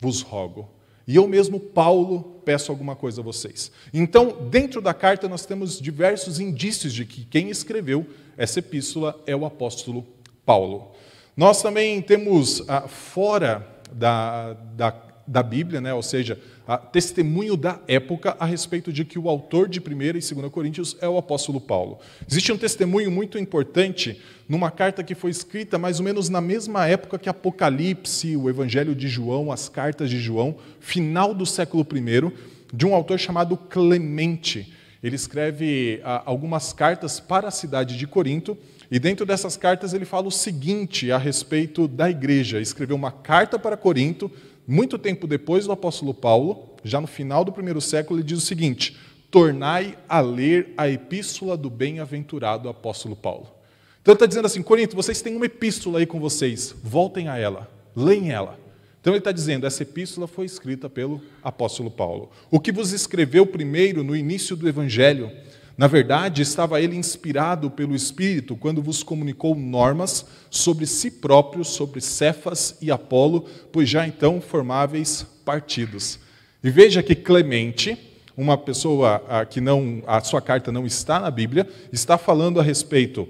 vos 0.00 0.20
rogo. 0.20 0.68
E 1.06 1.14
eu 1.14 1.28
mesmo, 1.28 1.60
Paulo, 1.60 2.40
peço 2.44 2.72
alguma 2.72 2.96
coisa 2.96 3.20
a 3.20 3.24
vocês. 3.24 3.70
Então, 3.92 4.48
dentro 4.50 4.80
da 4.80 4.92
carta, 4.92 5.28
nós 5.28 5.46
temos 5.46 5.80
diversos 5.80 6.40
indícios 6.40 6.92
de 6.92 7.04
que 7.04 7.24
quem 7.24 7.50
escreveu 7.50 8.04
essa 8.36 8.58
epístola 8.58 9.22
é 9.26 9.36
o 9.36 9.46
apóstolo 9.46 10.04
Paulo. 10.44 10.90
Nós 11.36 11.62
também 11.62 12.02
temos, 12.02 12.64
ah, 12.68 12.88
fora 12.88 13.80
da, 13.92 14.54
da, 14.74 15.02
da 15.26 15.42
Bíblia, 15.42 15.80
né, 15.80 15.94
ou 15.94 16.02
seja, 16.02 16.40
testemunho 16.92 17.56
da 17.56 17.78
época 17.86 18.36
a 18.40 18.46
respeito 18.46 18.92
de 18.92 19.04
que 19.04 19.18
o 19.18 19.28
autor 19.28 19.68
de 19.68 19.80
1 19.80 19.82
e 19.82 20.12
2 20.12 20.24
Coríntios 20.50 20.96
é 21.00 21.08
o 21.08 21.18
apóstolo 21.18 21.60
Paulo. 21.60 21.98
Existe 22.28 22.52
um 22.52 22.56
testemunho 22.56 23.10
muito 23.10 23.38
importante 23.38 24.20
numa 24.48 24.70
carta 24.70 25.04
que 25.04 25.14
foi 25.14 25.30
escrita 25.30 25.78
mais 25.78 25.98
ou 25.98 26.04
menos 26.04 26.30
na 26.30 26.40
mesma 26.40 26.86
época 26.86 27.18
que 27.18 27.28
Apocalipse, 27.28 28.36
o 28.36 28.48
Evangelho 28.48 28.94
de 28.94 29.08
João, 29.08 29.52
as 29.52 29.68
cartas 29.68 30.08
de 30.08 30.18
João, 30.18 30.56
final 30.80 31.34
do 31.34 31.44
século 31.44 31.86
I, 31.92 32.32
de 32.72 32.86
um 32.86 32.94
autor 32.94 33.18
chamado 33.18 33.56
Clemente. 33.56 34.72
ele 35.02 35.16
escreve 35.16 36.00
ah, 36.02 36.22
algumas 36.24 36.72
cartas 36.72 37.20
para 37.20 37.48
a 37.48 37.50
cidade 37.50 37.96
de 37.96 38.06
Corinto, 38.06 38.56
e 38.90 38.98
dentro 38.98 39.26
dessas 39.26 39.56
cartas 39.56 39.92
ele 39.92 40.04
fala 40.04 40.28
o 40.28 40.30
seguinte 40.30 41.10
a 41.10 41.18
respeito 41.18 41.88
da 41.88 42.08
igreja. 42.08 42.60
Escreveu 42.60 42.96
uma 42.96 43.10
carta 43.10 43.58
para 43.58 43.76
Corinto, 43.76 44.30
muito 44.66 44.98
tempo 44.98 45.26
depois 45.26 45.66
do 45.66 45.72
apóstolo 45.72 46.14
Paulo, 46.14 46.70
já 46.82 47.00
no 47.00 47.06
final 47.06 47.44
do 47.44 47.52
primeiro 47.52 47.80
século, 47.80 48.18
ele 48.18 48.26
diz 48.26 48.38
o 48.38 48.46
seguinte: 48.46 48.96
Tornai 49.30 49.98
a 50.08 50.20
ler 50.20 50.72
a 50.76 50.88
epístola 50.88 51.56
do 51.56 51.68
bem-aventurado 51.68 52.68
apóstolo 52.68 53.16
Paulo. 53.16 53.48
Então 54.00 54.12
ele 54.12 54.16
está 54.16 54.26
dizendo 54.26 54.46
assim: 54.46 54.62
Corinto, 54.62 54.94
vocês 54.94 55.20
têm 55.20 55.34
uma 55.36 55.46
epístola 55.46 55.98
aí 55.98 56.06
com 56.06 56.20
vocês, 56.20 56.74
voltem 56.82 57.28
a 57.28 57.36
ela, 57.36 57.70
leem 57.96 58.30
ela. 58.30 58.58
Então 59.00 59.12
ele 59.12 59.18
está 59.18 59.32
dizendo: 59.32 59.66
essa 59.66 59.82
epístola 59.82 60.26
foi 60.26 60.46
escrita 60.46 60.88
pelo 60.88 61.20
apóstolo 61.42 61.90
Paulo. 61.90 62.30
O 62.50 62.60
que 62.60 62.72
vos 62.72 62.92
escreveu 62.92 63.46
primeiro 63.46 64.04
no 64.04 64.14
início 64.14 64.56
do 64.56 64.68
evangelho, 64.68 65.30
na 65.76 65.88
verdade, 65.88 66.42
estava 66.42 66.80
ele 66.80 66.96
inspirado 66.96 67.68
pelo 67.70 67.96
Espírito 67.96 68.54
quando 68.54 68.80
vos 68.80 69.02
comunicou 69.02 69.56
normas 69.56 70.24
sobre 70.48 70.86
si 70.86 71.10
próprio, 71.10 71.64
sobre 71.64 72.00
Cefas 72.00 72.76
e 72.80 72.92
Apolo, 72.92 73.46
pois 73.72 73.88
já 73.88 74.06
então 74.06 74.40
formáveis 74.40 75.26
partidos. 75.44 76.20
E 76.62 76.70
veja 76.70 77.02
que 77.02 77.14
Clemente, 77.14 77.98
uma 78.36 78.56
pessoa 78.56 79.46
que 79.50 79.60
não, 79.60 80.02
a 80.06 80.20
sua 80.20 80.40
carta 80.40 80.70
não 80.70 80.86
está 80.86 81.18
na 81.18 81.30
Bíblia, 81.30 81.68
está 81.92 82.16
falando 82.16 82.60
a 82.60 82.62
respeito 82.62 83.28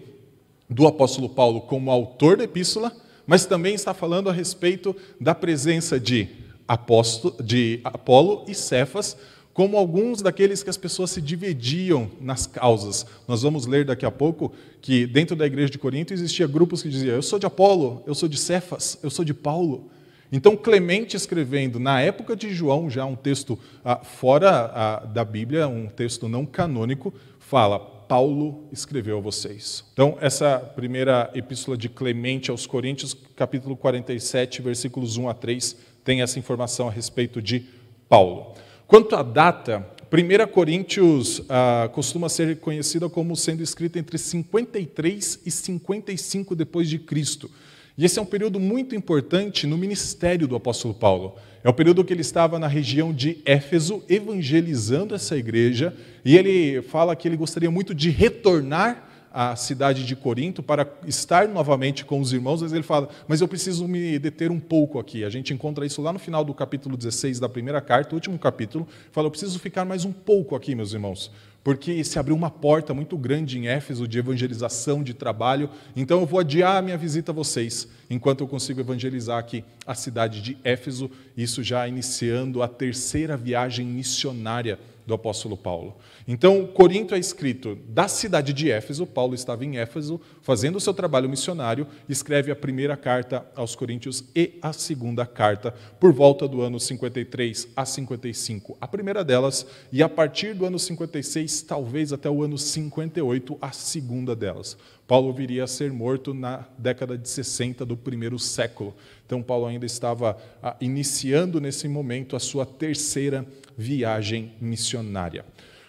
do 0.68 0.86
apóstolo 0.86 1.28
Paulo 1.28 1.62
como 1.62 1.90
autor 1.90 2.36
da 2.36 2.44
epístola, 2.44 2.92
mas 3.26 3.46
também 3.46 3.74
está 3.74 3.94
falando 3.94 4.28
a 4.28 4.32
respeito 4.32 4.94
da 5.18 5.34
presença 5.34 5.98
de, 5.98 6.28
apóstolo, 6.68 7.42
de 7.42 7.80
Apolo 7.84 8.44
e 8.48 8.54
Cefas, 8.54 9.16
como 9.54 9.78
alguns 9.78 10.20
daqueles 10.20 10.64
que 10.64 10.68
as 10.68 10.76
pessoas 10.76 11.12
se 11.12 11.22
dividiam 11.22 12.10
nas 12.20 12.44
causas. 12.44 13.06
Nós 13.26 13.42
vamos 13.42 13.66
ler 13.66 13.84
daqui 13.84 14.04
a 14.04 14.10
pouco 14.10 14.52
que 14.82 15.06
dentro 15.06 15.36
da 15.36 15.46
igreja 15.46 15.70
de 15.70 15.78
Corinto 15.78 16.12
existia 16.12 16.46
grupos 16.46 16.82
que 16.82 16.88
diziam: 16.88 17.14
eu 17.14 17.22
sou 17.22 17.38
de 17.38 17.46
Apolo, 17.46 18.02
eu 18.04 18.14
sou 18.14 18.28
de 18.28 18.36
Cefas, 18.36 18.98
eu 19.02 19.08
sou 19.08 19.24
de 19.24 19.32
Paulo. 19.32 19.90
Então 20.32 20.56
Clemente 20.56 21.16
escrevendo 21.16 21.78
na 21.78 22.00
época 22.00 22.34
de 22.34 22.52
João, 22.52 22.90
já 22.90 23.04
um 23.04 23.14
texto 23.14 23.56
ah, 23.84 23.98
fora 23.98 24.72
ah, 24.74 25.06
da 25.06 25.24
Bíblia, 25.24 25.68
um 25.68 25.86
texto 25.86 26.28
não 26.28 26.44
canônico, 26.44 27.14
fala: 27.38 27.78
Paulo 27.78 28.66
escreveu 28.72 29.18
a 29.18 29.20
vocês. 29.20 29.84
Então, 29.92 30.18
essa 30.20 30.58
primeira 30.58 31.30
epístola 31.32 31.76
de 31.76 31.88
Clemente 31.88 32.50
aos 32.50 32.66
Coríntios, 32.66 33.16
capítulo 33.36 33.76
47, 33.76 34.60
versículos 34.60 35.16
1 35.16 35.28
a 35.28 35.34
3, 35.34 35.76
tem 36.02 36.22
essa 36.22 36.40
informação 36.40 36.88
a 36.88 36.90
respeito 36.90 37.40
de 37.40 37.64
Paulo. 38.08 38.54
Quanto 38.86 39.16
à 39.16 39.22
data, 39.22 39.86
1 40.12 40.46
Coríntios 40.52 41.42
ah, 41.48 41.88
costuma 41.92 42.28
ser 42.28 42.58
conhecida 42.60 43.08
como 43.08 43.34
sendo 43.34 43.62
escrita 43.62 43.98
entre 43.98 44.18
53 44.18 45.40
e 45.44 45.50
55 45.50 46.54
depois 46.54 46.88
de 46.88 46.98
Cristo. 46.98 47.50
E 47.96 48.04
esse 48.04 48.18
é 48.18 48.22
um 48.22 48.26
período 48.26 48.60
muito 48.60 48.94
importante 48.94 49.66
no 49.66 49.78
ministério 49.78 50.46
do 50.46 50.54
apóstolo 50.54 50.92
Paulo. 50.92 51.36
É 51.62 51.68
o 51.68 51.72
período 51.72 52.04
que 52.04 52.12
ele 52.12 52.20
estava 52.20 52.58
na 52.58 52.66
região 52.66 53.10
de 53.10 53.38
Éfeso, 53.46 54.04
evangelizando 54.06 55.14
essa 55.14 55.34
igreja, 55.34 55.96
e 56.22 56.36
ele 56.36 56.82
fala 56.82 57.16
que 57.16 57.26
ele 57.26 57.38
gostaria 57.38 57.70
muito 57.70 57.94
de 57.94 58.10
retornar 58.10 59.08
à 59.34 59.56
cidade 59.56 60.06
de 60.06 60.14
Corinto 60.14 60.62
para 60.62 60.88
estar 61.08 61.48
novamente 61.48 62.04
com 62.04 62.20
os 62.20 62.32
irmãos, 62.32 62.62
mas 62.62 62.72
ele 62.72 62.84
fala: 62.84 63.08
Mas 63.26 63.40
eu 63.40 63.48
preciso 63.48 63.88
me 63.88 64.16
deter 64.16 64.52
um 64.52 64.60
pouco 64.60 65.00
aqui. 65.00 65.24
A 65.24 65.28
gente 65.28 65.52
encontra 65.52 65.84
isso 65.84 66.00
lá 66.00 66.12
no 66.12 66.20
final 66.20 66.44
do 66.44 66.54
capítulo 66.54 66.96
16 66.96 67.40
da 67.40 67.48
primeira 67.48 67.80
carta, 67.80 68.14
o 68.14 68.14
último 68.14 68.38
capítulo. 68.38 68.86
Fala: 69.10 69.26
Eu 69.26 69.32
preciso 69.32 69.58
ficar 69.58 69.84
mais 69.84 70.04
um 70.04 70.12
pouco 70.12 70.54
aqui, 70.54 70.76
meus 70.76 70.92
irmãos, 70.92 71.32
porque 71.64 72.04
se 72.04 72.16
abriu 72.16 72.36
uma 72.36 72.48
porta 72.48 72.94
muito 72.94 73.18
grande 73.18 73.58
em 73.58 73.66
Éfeso 73.66 74.06
de 74.06 74.20
evangelização, 74.20 75.02
de 75.02 75.12
trabalho, 75.12 75.68
então 75.96 76.20
eu 76.20 76.26
vou 76.26 76.38
adiar 76.38 76.76
a 76.76 76.82
minha 76.82 76.96
visita 76.96 77.32
a 77.32 77.34
vocês, 77.34 77.88
enquanto 78.08 78.42
eu 78.42 78.46
consigo 78.46 78.80
evangelizar 78.80 79.38
aqui 79.38 79.64
a 79.84 79.96
cidade 79.96 80.40
de 80.40 80.56
Éfeso, 80.62 81.10
isso 81.36 81.60
já 81.60 81.88
iniciando 81.88 82.62
a 82.62 82.68
terceira 82.68 83.36
viagem 83.36 83.84
missionária 83.84 84.78
do 85.06 85.14
apóstolo 85.14 85.56
Paulo. 85.56 85.96
Então, 86.26 86.66
Corinto 86.66 87.14
é 87.14 87.18
escrito 87.18 87.76
da 87.88 88.08
cidade 88.08 88.52
de 88.52 88.70
Éfeso, 88.70 89.06
Paulo 89.06 89.34
estava 89.34 89.64
em 89.64 89.76
Éfeso, 89.76 90.20
fazendo 90.42 90.76
o 90.76 90.80
seu 90.80 90.94
trabalho 90.94 91.28
missionário, 91.28 91.86
escreve 92.08 92.50
a 92.50 92.56
primeira 92.56 92.96
carta 92.96 93.46
aos 93.54 93.74
Coríntios 93.74 94.24
e 94.34 94.58
a 94.62 94.72
segunda 94.72 95.26
carta, 95.26 95.74
por 96.00 96.12
volta 96.12 96.48
do 96.48 96.62
ano 96.62 96.80
53 96.80 97.68
a 97.76 97.84
55, 97.84 98.78
a 98.80 98.88
primeira 98.88 99.24
delas, 99.24 99.66
e 99.92 100.02
a 100.02 100.08
partir 100.08 100.54
do 100.54 100.64
ano 100.64 100.78
56, 100.78 101.62
talvez 101.62 102.12
até 102.12 102.30
o 102.30 102.42
ano 102.42 102.56
58, 102.56 103.58
a 103.60 103.72
segunda 103.72 104.34
delas. 104.34 104.76
Paulo 105.06 105.34
viria 105.34 105.64
a 105.64 105.66
ser 105.66 105.92
morto 105.92 106.32
na 106.32 106.64
década 106.78 107.18
de 107.18 107.28
60 107.28 107.84
do 107.84 107.94
primeiro 107.94 108.38
século. 108.38 108.94
Então, 109.34 109.42
Paulo 109.42 109.66
ainda 109.66 109.84
estava 109.84 110.38
ah, 110.62 110.76
iniciando 110.80 111.60
nesse 111.60 111.88
momento 111.88 112.36
a 112.36 112.38
sua 112.38 112.64
terceira 112.64 113.44
viagem 113.76 114.52
missionária. 114.60 115.44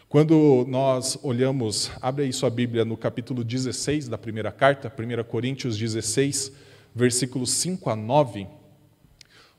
Quando 0.10 0.66
nós 0.68 1.20
olhamos, 1.22 1.92
abre 2.02 2.24
aí 2.24 2.34
sua 2.34 2.50
Bíblia 2.50 2.84
no 2.84 2.98
capítulo 2.98 3.44
16 3.44 4.08
da 4.08 4.18
primeira 4.18 4.52
carta, 4.52 4.92
1 4.92 5.24
Coríntios 5.26 5.78
16, 5.78 6.54
versículos 6.96 7.52
5 7.52 7.88
a 7.88 7.96
9, 7.96 8.48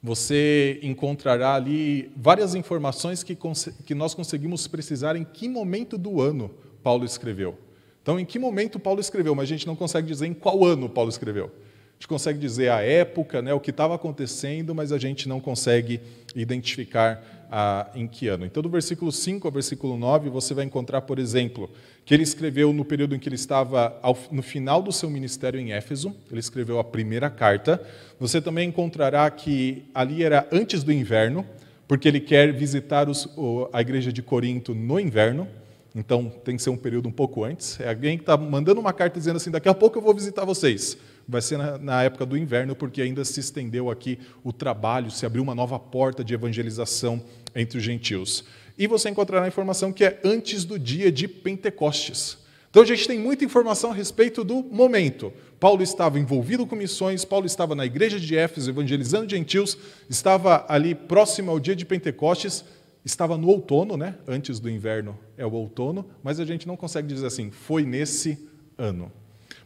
você 0.02 0.81
encontrará 0.83 1.55
ali 1.55 2.11
várias 2.16 2.57
informações 2.57 3.23
que, 3.23 3.38
que 3.85 3.95
nós 3.95 4.14
conseguimos 4.14 4.66
precisar 4.66 5.14
em 5.14 5.23
que 5.23 5.49
momento 5.49 5.97
do 5.97 6.21
ano 6.21 6.50
Paulo 6.83 7.05
escreveu. 7.05 7.57
Então, 8.02 8.19
em 8.19 8.25
que 8.25 8.37
momento 8.37 8.81
Paulo 8.81 8.99
escreveu, 8.99 9.37
mas 9.37 9.45
a 9.45 9.52
gente 9.52 9.64
não 9.64 9.76
consegue 9.76 10.09
dizer 10.09 10.26
em 10.26 10.35
qual 10.35 10.64
ano 10.64 10.88
Paulo 10.88 11.09
escreveu. 11.09 11.52
A 11.97 11.99
gente 11.99 12.09
consegue 12.09 12.38
dizer 12.38 12.71
a 12.71 12.83
época, 12.83 13.41
né, 13.41 13.55
o 13.55 13.61
que 13.61 13.71
estava 13.71 13.95
acontecendo, 13.95 14.75
mas 14.75 14.93
a 14.93 14.99
gente 14.99 15.26
não 15.26 15.41
consegue 15.41 15.99
identificar 16.35 17.23
ah, 17.50 17.88
em 17.95 18.07
que 18.07 18.29
ano. 18.29 18.45
Então, 18.45 18.62
do 18.62 18.69
versículo 18.69 19.11
5 19.11 19.49
ao 19.49 19.53
versículo 19.53 19.97
9, 19.97 20.29
você 20.29 20.53
vai 20.53 20.67
encontrar, 20.67 21.00
por 21.00 21.19
exemplo, 21.19 21.71
que 22.05 22.12
ele 22.12 22.23
escreveu 22.23 22.71
no 22.71 22.85
período 22.85 23.15
em 23.15 23.19
que 23.19 23.26
ele 23.26 23.37
estava 23.37 23.99
ao, 24.03 24.17
no 24.31 24.43
final 24.43 24.83
do 24.83 24.93
seu 24.93 25.09
ministério 25.09 25.59
em 25.59 25.73
Éfeso, 25.73 26.15
ele 26.31 26.38
escreveu 26.38 26.79
a 26.79 26.85
primeira 26.85 27.31
carta. 27.31 27.83
Você 28.21 28.43
também 28.43 28.69
encontrará 28.69 29.31
que 29.31 29.85
ali 29.95 30.23
era 30.23 30.47
antes 30.53 30.83
do 30.83 30.93
inverno, 30.93 31.47
porque 31.88 32.07
ele 32.07 32.21
quer 32.21 32.53
visitar 32.53 33.09
os, 33.09 33.26
a 33.73 33.81
igreja 33.81 34.12
de 34.12 34.23
Corinto 34.23 34.75
no 34.75 35.00
inverno. 35.00 35.49
Então, 35.95 36.31
tem 36.45 36.57
que 36.57 36.62
ser 36.62 36.69
um 36.69 36.76
período 36.76 37.09
um 37.09 37.12
pouco 37.12 37.43
antes. 37.43 37.81
É 37.81 37.88
alguém 37.88 38.19
que 38.19 38.23
está 38.23 38.37
mandando 38.37 38.79
uma 38.83 38.93
carta 38.93 39.19
dizendo 39.19 39.37
assim: 39.37 39.50
daqui 39.50 39.69
a 39.69 39.73
pouco 39.73 39.97
eu 39.97 40.03
vou 40.03 40.12
visitar 40.12 40.45
vocês 40.45 40.99
vai 41.28 41.42
ser 41.42 41.59
na, 41.59 41.78
na, 41.78 42.02
época 42.02 42.25
do 42.25 42.37
inverno, 42.37 42.75
porque 42.76 43.02
ainda 43.02 43.25
se 43.25 43.40
estendeu 43.40 43.90
aqui 43.90 44.18
o 44.45 44.52
trabalho, 44.52 45.11
se 45.11 45.26
abriu 45.26 45.42
uma 45.42 45.54
nova 45.54 45.78
porta 45.78 46.23
de 46.23 46.35
evangelização 46.35 47.23
entre 47.54 47.78
os 47.78 47.85
gentios. 47.85 48.45
E 48.78 48.87
você 48.87 49.09
encontrará 49.09 49.45
a 49.45 49.49
informação 49.49 49.92
que 49.92 50.04
é 50.04 50.21
antes 50.25 50.64
do 50.64 50.78
dia 50.78 51.11
de 51.11 51.26
Pentecostes. 51.26 52.38
Então 52.71 52.83
a 52.83 52.87
gente 52.87 53.06
tem 53.06 53.18
muita 53.18 53.45
informação 53.45 53.90
a 53.90 53.95
respeito 53.95 54.45
do 54.45 54.62
momento. 54.62 55.33
Paulo 55.59 55.83
estava 55.83 56.18
envolvido 56.18 56.66
com 56.66 56.76
missões, 56.76 57.25
Paulo 57.25 57.47
estava 57.47 57.75
na 57.75 57.87
igreja 57.87 58.21
de 58.21 58.37
Éfeso 58.37 58.68
evangelizando 58.68 59.30
gentios, 59.30 59.78
estava 60.11 60.66
ali 60.68 60.95
próximo 60.95 61.50
ao 61.50 61.59
dia 61.59 61.75
de 61.75 61.87
Pentecostes, 61.87 62.64
estava 63.02 63.38
no 63.38 63.49
outono, 63.49 63.97
né? 63.97 64.16
Antes 64.28 64.61
do 64.61 64.68
inverno 64.68 65.18
é 65.38 65.47
o 65.47 65.52
outono, 65.52 66.04
mas 66.23 66.38
a 66.38 66.45
gente 66.45 66.66
não 66.66 66.76
consegue 66.76 67.09
dizer 67.09 67.26
assim, 67.26 67.50
foi 67.50 67.85
nesse 67.85 68.38
ano. 68.76 69.11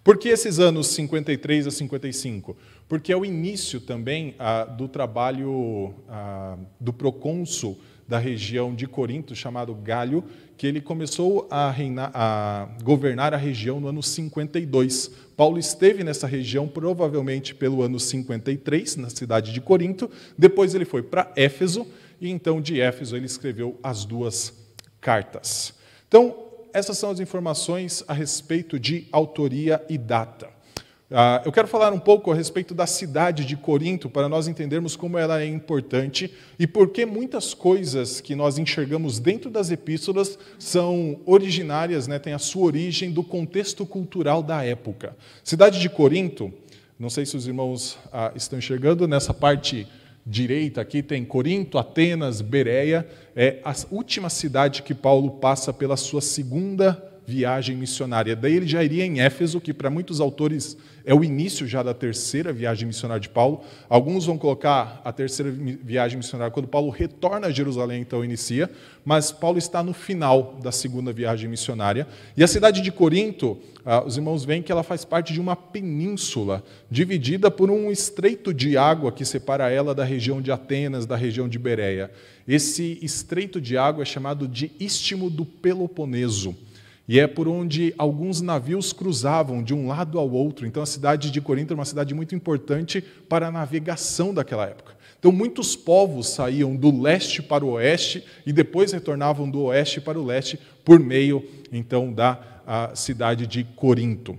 Por 0.03 0.17
que 0.17 0.29
esses 0.29 0.59
anos 0.59 0.87
53 0.89 1.67
a 1.67 1.71
55? 1.71 2.57
Porque 2.89 3.13
é 3.13 3.17
o 3.17 3.25
início 3.25 3.81
também 3.81 4.35
ah, 4.39 4.65
do 4.65 4.89
trabalho 4.89 5.95
ah, 6.09 6.57
do 6.81 6.93
procônsul 6.93 7.79
da 8.09 8.19
região 8.19 8.75
de 8.75 8.89
Corinto, 8.89 9.37
chamado 9.37 9.73
Galho, 9.73 10.25
que 10.57 10.67
ele 10.67 10.81
começou 10.81 11.47
a, 11.49 11.71
reinar, 11.71 12.11
a 12.13 12.69
governar 12.83 13.33
a 13.33 13.37
região 13.37 13.79
no 13.79 13.87
ano 13.87 14.03
52. 14.03 15.11
Paulo 15.37 15.59
esteve 15.59 16.03
nessa 16.03 16.27
região 16.27 16.67
provavelmente 16.67 17.55
pelo 17.55 17.83
ano 17.83 18.01
53, 18.01 18.97
na 18.97 19.11
cidade 19.11 19.53
de 19.53 19.61
Corinto. 19.61 20.11
Depois 20.37 20.75
ele 20.75 20.85
foi 20.85 21.03
para 21.03 21.33
Éfeso, 21.37 21.87
e 22.21 22.29
então 22.29 22.61
de 22.61 22.81
Éfeso 22.81 23.17
ele 23.17 23.27
escreveu 23.27 23.79
as 23.81 24.05
duas 24.05 24.53
cartas. 25.01 25.73
Então, 26.09 26.50
essas 26.73 26.99
são 26.99 27.11
as 27.11 27.21
informações 27.21 28.05
a 28.07 28.13
respeito 28.13 28.79
de 28.79 29.07
autoria 29.13 29.85
e 29.89 29.97
data. 29.99 30.49
Uh, 31.11 31.43
eu 31.45 31.51
quero 31.51 31.67
falar 31.67 31.93
um 31.93 31.99
pouco 31.99 32.31
a 32.31 32.35
respeito 32.37 32.73
da 32.73 32.87
cidade 32.87 33.45
de 33.45 33.57
Corinto, 33.57 34.09
para 34.09 34.29
nós 34.29 34.47
entendermos 34.47 34.95
como 34.95 35.19
ela 35.19 35.43
é 35.43 35.47
importante 35.47 36.33
e 36.57 36.69
por 36.69 36.91
que 36.91 37.05
muitas 37.05 37.53
coisas 37.53 38.21
que 38.21 38.37
nós 38.37 38.59
enxergamos 38.59 39.19
dentro 39.19 39.51
das 39.51 39.73
epístolas 39.73 40.39
são 40.57 41.19
originárias, 41.27 42.07
né, 42.07 42.21
têm 42.21 42.33
a 42.33 42.39
sua 42.39 42.67
origem 42.67 43.11
do 43.11 43.25
contexto 43.25 43.85
cultural 43.85 44.41
da 44.41 44.65
época. 44.65 45.17
Cidade 45.43 45.81
de 45.81 45.89
Corinto, 45.89 46.53
não 46.97 47.11
sei 47.11 47.27
se 47.27 47.37
os 47.37 47.45
irmãos 47.45 47.95
uh, 48.07 48.31
estão 48.37 48.57
enxergando 48.57 49.09
nessa 49.09 49.35
parte 49.35 49.89
direita 50.25 50.81
aqui 50.81 51.03
tem 51.03 51.25
Corinto, 51.25 51.79
Atenas, 51.79 52.41
Bereia, 52.41 53.07
é 53.35 53.59
a 53.65 53.75
última 53.91 54.29
cidade 54.29 54.83
que 54.83 54.95
Paulo 54.95 55.33
passa 55.33 55.73
pela 55.73 55.97
sua 55.97 56.21
segunda 56.21 57.10
viagem 57.31 57.77
missionária. 57.77 58.35
Daí 58.35 58.57
ele 58.57 58.67
já 58.67 58.83
iria 58.83 59.07
em 59.07 59.21
Éfeso, 59.21 59.61
que 59.61 59.73
para 59.73 59.89
muitos 59.89 60.21
autores 60.21 60.77
é 61.05 61.15
o 61.15 61.23
início 61.23 61.67
já 61.67 61.83
da 61.83 61.95
terceira 61.95 62.53
viagem 62.53 62.87
missionária 62.87 63.21
de 63.21 63.29
Paulo. 63.29 63.63
Alguns 63.89 64.27
vão 64.27 64.37
colocar 64.37 65.01
a 65.05 65.13
terceira 65.13 65.51
viagem 65.51 66.19
missionária 66.19 66.53
quando 66.53 66.67
Paulo 66.67 66.91
retorna 66.91 67.47
a 67.47 67.51
Jerusalém, 67.51 68.03
então 68.03 68.25
inicia, 68.25 68.69
mas 69.05 69.31
Paulo 69.31 69.59
está 69.59 69.83
no 69.83 69.93
final 69.93 70.59
da 70.61 70.73
segunda 70.73 71.13
viagem 71.13 71.49
missionária. 71.49 72.07
E 72.37 72.43
a 72.43 72.49
cidade 72.49 72.81
de 72.81 72.91
Corinto, 72.91 73.59
ah, 73.85 74.05
os 74.05 74.17
irmãos 74.17 74.45
veem 74.45 74.63
que 74.63 74.73
ela 74.73 74.83
faz 74.83 75.05
parte 75.05 75.33
de 75.33 75.41
uma 75.41 75.55
península, 75.55 76.65
dividida 76.91 77.49
por 77.49 77.71
um 77.71 77.93
estreito 77.93 78.53
de 78.53 78.77
água 78.77 79.13
que 79.13 79.25
separa 79.25 79.71
ela 79.71 79.95
da 79.95 80.05
região 80.05 80.43
de 80.43 80.51
Atenas, 80.51 81.07
da 81.07 81.17
região 81.17 81.49
de 81.49 81.59
Bereia. 81.59 82.11
Esse 82.47 82.99
estreito 83.01 83.61
de 83.61 83.77
água 83.77 84.03
é 84.03 84.05
chamado 84.05 84.49
de 84.49 84.73
Istmo 84.81 85.31
do 85.31 85.45
Peloponeso 85.45 86.57
e 87.11 87.19
é 87.19 87.27
por 87.27 87.49
onde 87.49 87.93
alguns 87.99 88.41
navios 88.41 88.93
cruzavam 88.93 89.65
de 89.65 89.75
um 89.75 89.89
lado 89.89 90.17
ao 90.17 90.31
outro. 90.31 90.65
Então 90.65 90.81
a 90.81 90.87
cidade 90.87 91.33
de 91.33 91.41
Corinto 91.41 91.73
é 91.73 91.75
uma 91.75 91.85
cidade 91.85 92.15
muito 92.15 92.37
importante 92.37 93.03
para 93.29 93.49
a 93.49 93.51
navegação 93.51 94.33
daquela 94.33 94.65
época. 94.65 94.97
Então 95.19 95.33
muitos 95.33 95.75
povos 95.75 96.29
saíam 96.29 96.77
do 96.77 97.03
leste 97.03 97.43
para 97.43 97.65
o 97.65 97.71
oeste 97.71 98.25
e 98.47 98.53
depois 98.53 98.93
retornavam 98.93 99.51
do 99.51 99.63
oeste 99.63 100.01
para 100.01 100.21
o 100.21 100.25
leste 100.25 100.57
por 100.85 101.01
meio 101.01 101.45
então 101.73 102.13
da 102.13 102.39
cidade 102.95 103.45
de 103.45 103.65
Corinto. 103.65 104.39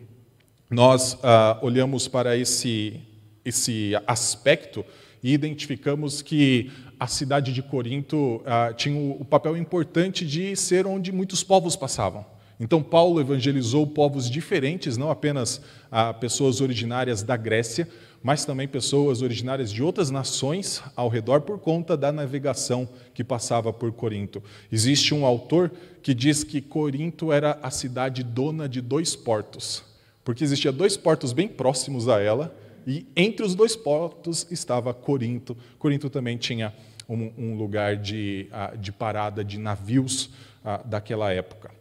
Nós 0.70 1.18
ah, 1.24 1.60
olhamos 1.62 2.08
para 2.08 2.38
esse 2.38 3.02
esse 3.44 3.92
aspecto 4.08 4.86
e 5.22 5.34
identificamos 5.34 6.22
que 6.22 6.72
a 6.98 7.08
cidade 7.08 7.52
de 7.52 7.62
Corinto 7.62 8.42
ah, 8.46 8.72
tinha 8.74 8.98
o 8.98 9.26
papel 9.26 9.58
importante 9.58 10.26
de 10.26 10.56
ser 10.56 10.88
onde 10.88 11.12
muitos 11.12 11.44
povos 11.44 11.76
passavam. 11.76 12.26
Então, 12.64 12.84
Paulo 12.84 13.20
evangelizou 13.20 13.88
povos 13.88 14.30
diferentes, 14.30 14.96
não 14.96 15.10
apenas 15.10 15.60
ah, 15.92 16.14
pessoas 16.14 16.62
originárias 16.62 17.24
da 17.24 17.36
Grécia, 17.36 17.90
mas 18.22 18.46
também 18.46 18.68
pessoas 18.68 19.24
originárias 19.24 19.72
de 19.72 19.82
outras 19.82 20.12
nações 20.12 20.80
ao 20.96 21.10
redor 21.10 21.42
por 21.42 21.58
conta 21.58 21.98
da 21.98 22.12
navegação 22.12 22.88
que 23.16 23.24
passava 23.24 23.74
por 23.74 23.92
Corinto. 23.92 24.44
Existe 24.72 25.12
um 25.12 25.26
autor 25.26 25.72
que 26.04 26.14
diz 26.14 26.44
que 26.44 26.62
Corinto 26.62 27.32
era 27.32 27.58
a 27.64 27.72
cidade 27.72 28.22
dona 28.22 28.70
de 28.70 28.80
dois 28.80 29.16
portos, 29.16 29.84
porque 30.24 30.44
existia 30.44 30.72
dois 30.72 30.96
portos 30.96 31.34
bem 31.34 31.48
próximos 31.48 32.08
a 32.08 32.22
ela, 32.22 32.56
e 32.86 33.08
entre 33.16 33.44
os 33.44 33.56
dois 33.56 33.76
portos 33.76 34.46
estava 34.52 34.94
Corinto. 34.94 35.58
Corinto 35.80 36.12
também 36.12 36.38
tinha 36.38 36.72
um, 37.10 37.32
um 37.36 37.58
lugar 37.58 37.96
de, 37.96 38.48
ah, 38.52 38.76
de 38.80 38.92
parada 38.92 39.44
de 39.44 39.58
navios 39.58 40.30
ah, 40.64 40.80
daquela 40.86 41.34
época. 41.34 41.81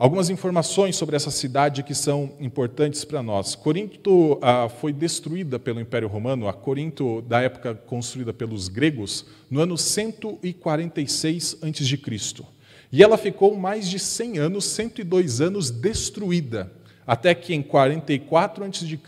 Algumas 0.00 0.30
informações 0.30 0.96
sobre 0.96 1.14
essa 1.14 1.30
cidade 1.30 1.82
que 1.82 1.94
são 1.94 2.32
importantes 2.40 3.04
para 3.04 3.22
nós. 3.22 3.54
Corinto 3.54 4.38
ah, 4.40 4.66
foi 4.66 4.94
destruída 4.94 5.58
pelo 5.58 5.78
Império 5.78 6.08
Romano, 6.08 6.48
a 6.48 6.54
Corinto 6.54 7.20
da 7.20 7.42
época 7.42 7.74
construída 7.74 8.32
pelos 8.32 8.66
gregos, 8.66 9.26
no 9.50 9.60
ano 9.60 9.76
146 9.76 11.58
a.C. 11.60 12.44
E 12.90 13.02
ela 13.02 13.18
ficou 13.18 13.54
mais 13.54 13.90
de 13.90 13.98
100 13.98 14.38
anos, 14.38 14.64
102 14.64 15.42
anos 15.42 15.70
destruída, 15.70 16.72
até 17.06 17.34
que 17.34 17.52
em 17.52 17.60
44 17.60 18.64
a.C. 18.64 18.98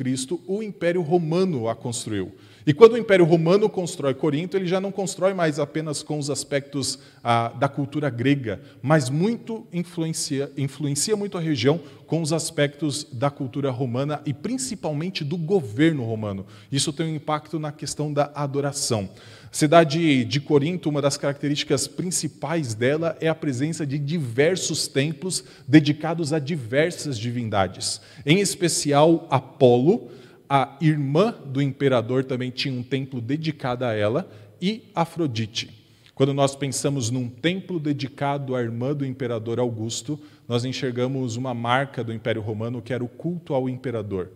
o 0.46 0.62
Império 0.62 1.00
Romano 1.00 1.70
a 1.70 1.74
construiu. 1.74 2.34
E 2.64 2.72
quando 2.72 2.92
o 2.92 2.98
Império 2.98 3.24
Romano 3.24 3.68
constrói 3.68 4.14
Corinto, 4.14 4.56
ele 4.56 4.66
já 4.66 4.80
não 4.80 4.92
constrói 4.92 5.34
mais 5.34 5.58
apenas 5.58 6.02
com 6.02 6.18
os 6.18 6.30
aspectos 6.30 6.98
ah, 7.22 7.48
da 7.48 7.68
cultura 7.68 8.08
grega, 8.08 8.60
mas 8.80 9.10
muito 9.10 9.66
influencia, 9.72 10.50
influencia 10.56 11.16
muito 11.16 11.36
a 11.36 11.40
região 11.40 11.80
com 12.06 12.22
os 12.22 12.32
aspectos 12.32 13.04
da 13.12 13.30
cultura 13.30 13.70
romana 13.70 14.20
e 14.24 14.32
principalmente 14.32 15.24
do 15.24 15.36
governo 15.36 16.04
romano. 16.04 16.46
Isso 16.70 16.92
tem 16.92 17.06
um 17.06 17.16
impacto 17.16 17.58
na 17.58 17.72
questão 17.72 18.12
da 18.12 18.30
adoração. 18.34 19.08
A 19.50 19.54
cidade 19.54 20.24
de 20.24 20.40
Corinto, 20.40 20.88
uma 20.88 21.02
das 21.02 21.16
características 21.16 21.88
principais 21.88 22.74
dela 22.74 23.16
é 23.20 23.28
a 23.28 23.34
presença 23.34 23.86
de 23.86 23.98
diversos 23.98 24.86
templos 24.86 25.42
dedicados 25.66 26.32
a 26.32 26.38
diversas 26.38 27.18
divindades, 27.18 28.00
em 28.24 28.40
especial 28.40 29.26
Apolo 29.30 30.10
a 30.54 30.76
irmã 30.82 31.34
do 31.46 31.62
imperador 31.62 32.24
também 32.24 32.50
tinha 32.50 32.78
um 32.78 32.82
templo 32.82 33.22
dedicado 33.22 33.86
a 33.86 33.94
ela, 33.94 34.30
e 34.60 34.82
Afrodite. 34.94 35.70
Quando 36.14 36.34
nós 36.34 36.54
pensamos 36.54 37.08
num 37.08 37.26
templo 37.26 37.80
dedicado 37.80 38.54
à 38.54 38.60
irmã 38.60 38.94
do 38.94 39.06
imperador 39.06 39.58
Augusto, 39.58 40.20
nós 40.46 40.66
enxergamos 40.66 41.36
uma 41.36 41.54
marca 41.54 42.04
do 42.04 42.12
Império 42.12 42.42
Romano 42.42 42.82
que 42.82 42.92
era 42.92 43.02
o 43.02 43.08
culto 43.08 43.54
ao 43.54 43.66
imperador. 43.66 44.30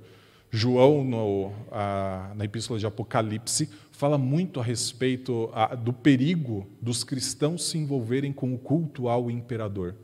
João, 0.50 1.04
no, 1.04 1.52
a, 1.70 2.32
na 2.34 2.46
Epístola 2.46 2.78
de 2.78 2.86
Apocalipse, 2.86 3.68
fala 3.92 4.16
muito 4.16 4.58
a 4.58 4.62
respeito 4.62 5.50
a, 5.52 5.74
do 5.74 5.92
perigo 5.92 6.66
dos 6.80 7.04
cristãos 7.04 7.68
se 7.68 7.76
envolverem 7.76 8.32
com 8.32 8.54
o 8.54 8.58
culto 8.58 9.06
ao 9.06 9.30
imperador. 9.30 9.94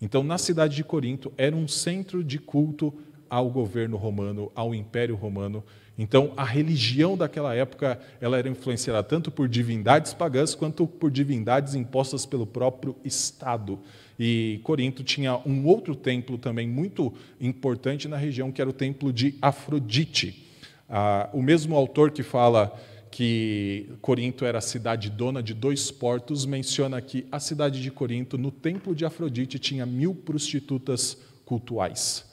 Então, 0.00 0.22
na 0.22 0.38
cidade 0.38 0.76
de 0.76 0.84
Corinto, 0.84 1.30
era 1.36 1.54
um 1.54 1.68
centro 1.68 2.24
de 2.24 2.38
culto 2.38 2.94
ao 3.28 3.48
governo 3.48 3.96
romano, 3.96 4.50
ao 4.54 4.74
Império 4.74 5.16
Romano. 5.16 5.62
Então, 5.98 6.32
a 6.36 6.44
religião 6.44 7.16
daquela 7.16 7.54
época 7.54 7.98
ela 8.20 8.38
era 8.38 8.48
influenciada 8.48 9.02
tanto 9.02 9.30
por 9.30 9.48
divindades 9.48 10.14
pagãs 10.14 10.54
quanto 10.54 10.86
por 10.86 11.10
divindades 11.10 11.74
impostas 11.74 12.24
pelo 12.24 12.46
próprio 12.46 12.94
Estado. 13.04 13.80
E 14.18 14.60
Corinto 14.62 15.02
tinha 15.02 15.40
um 15.44 15.66
outro 15.66 15.96
templo 15.96 16.38
também 16.38 16.68
muito 16.68 17.12
importante 17.40 18.06
na 18.06 18.16
região, 18.16 18.52
que 18.52 18.60
era 18.60 18.70
o 18.70 18.72
templo 18.72 19.12
de 19.12 19.34
Afrodite. 19.42 20.46
Ah, 20.88 21.28
o 21.32 21.42
mesmo 21.42 21.74
autor 21.74 22.12
que 22.12 22.22
fala 22.22 22.72
que 23.10 23.88
Corinto 24.00 24.44
era 24.44 24.58
a 24.58 24.62
cidade 24.62 25.10
dona 25.10 25.42
de 25.42 25.54
dois 25.54 25.90
portos, 25.90 26.46
menciona 26.46 27.00
que 27.00 27.26
a 27.32 27.40
cidade 27.40 27.82
de 27.82 27.90
Corinto, 27.90 28.38
no 28.38 28.50
templo 28.50 28.94
de 28.94 29.04
Afrodite, 29.04 29.58
tinha 29.58 29.84
mil 29.84 30.14
prostitutas 30.14 31.16
cultuais. 31.44 32.27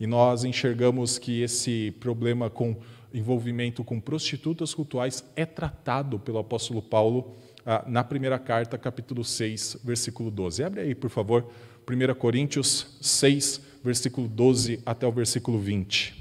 E 0.00 0.06
nós 0.06 0.44
enxergamos 0.44 1.18
que 1.18 1.42
esse 1.42 1.92
problema 1.98 2.48
com 2.48 2.76
envolvimento 3.12 3.82
com 3.82 3.98
prostitutas 3.98 4.74
cultuais 4.74 5.24
é 5.34 5.46
tratado 5.46 6.18
pelo 6.18 6.38
apóstolo 6.38 6.82
Paulo 6.82 7.34
ah, 7.64 7.84
na 7.86 8.04
primeira 8.04 8.38
carta, 8.38 8.78
capítulo 8.78 9.24
6, 9.24 9.78
versículo 9.82 10.30
12. 10.30 10.62
Abre 10.62 10.80
aí, 10.80 10.94
por 10.94 11.10
favor, 11.10 11.46
1 11.88 12.14
Coríntios 12.14 12.98
6, 13.00 13.60
versículo 13.82 14.28
12 14.28 14.80
até 14.84 15.06
o 15.06 15.12
versículo 15.12 15.58
20. 15.58 16.14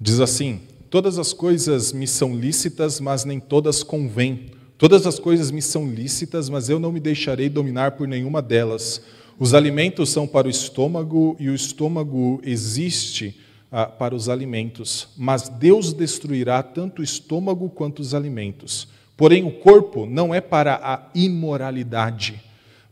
Diz 0.00 0.20
assim: 0.20 0.60
Todas 0.90 1.18
as 1.18 1.32
coisas 1.32 1.92
me 1.92 2.06
são 2.06 2.36
lícitas, 2.36 3.00
mas 3.00 3.24
nem 3.24 3.40
todas 3.40 3.82
convêm. 3.82 4.50
Todas 4.76 5.06
as 5.06 5.18
coisas 5.18 5.50
me 5.50 5.62
são 5.62 5.88
lícitas, 5.88 6.48
mas 6.48 6.68
eu 6.68 6.78
não 6.78 6.92
me 6.92 7.00
deixarei 7.00 7.48
dominar 7.48 7.92
por 7.92 8.08
nenhuma 8.08 8.42
delas. 8.42 9.00
Os 9.36 9.52
alimentos 9.52 10.10
são 10.10 10.28
para 10.28 10.46
o 10.46 10.50
estômago 10.50 11.36
e 11.40 11.48
o 11.48 11.54
estômago 11.54 12.40
existe 12.44 13.36
ah, 13.70 13.86
para 13.86 14.14
os 14.14 14.28
alimentos, 14.28 15.08
mas 15.16 15.48
Deus 15.48 15.92
destruirá 15.92 16.62
tanto 16.62 17.00
o 17.00 17.04
estômago 17.04 17.68
quanto 17.68 17.98
os 17.98 18.14
alimentos. 18.14 18.86
Porém, 19.16 19.42
o 19.42 19.50
corpo 19.50 20.06
não 20.06 20.32
é 20.32 20.40
para 20.40 20.76
a 20.76 21.10
imoralidade, 21.16 22.40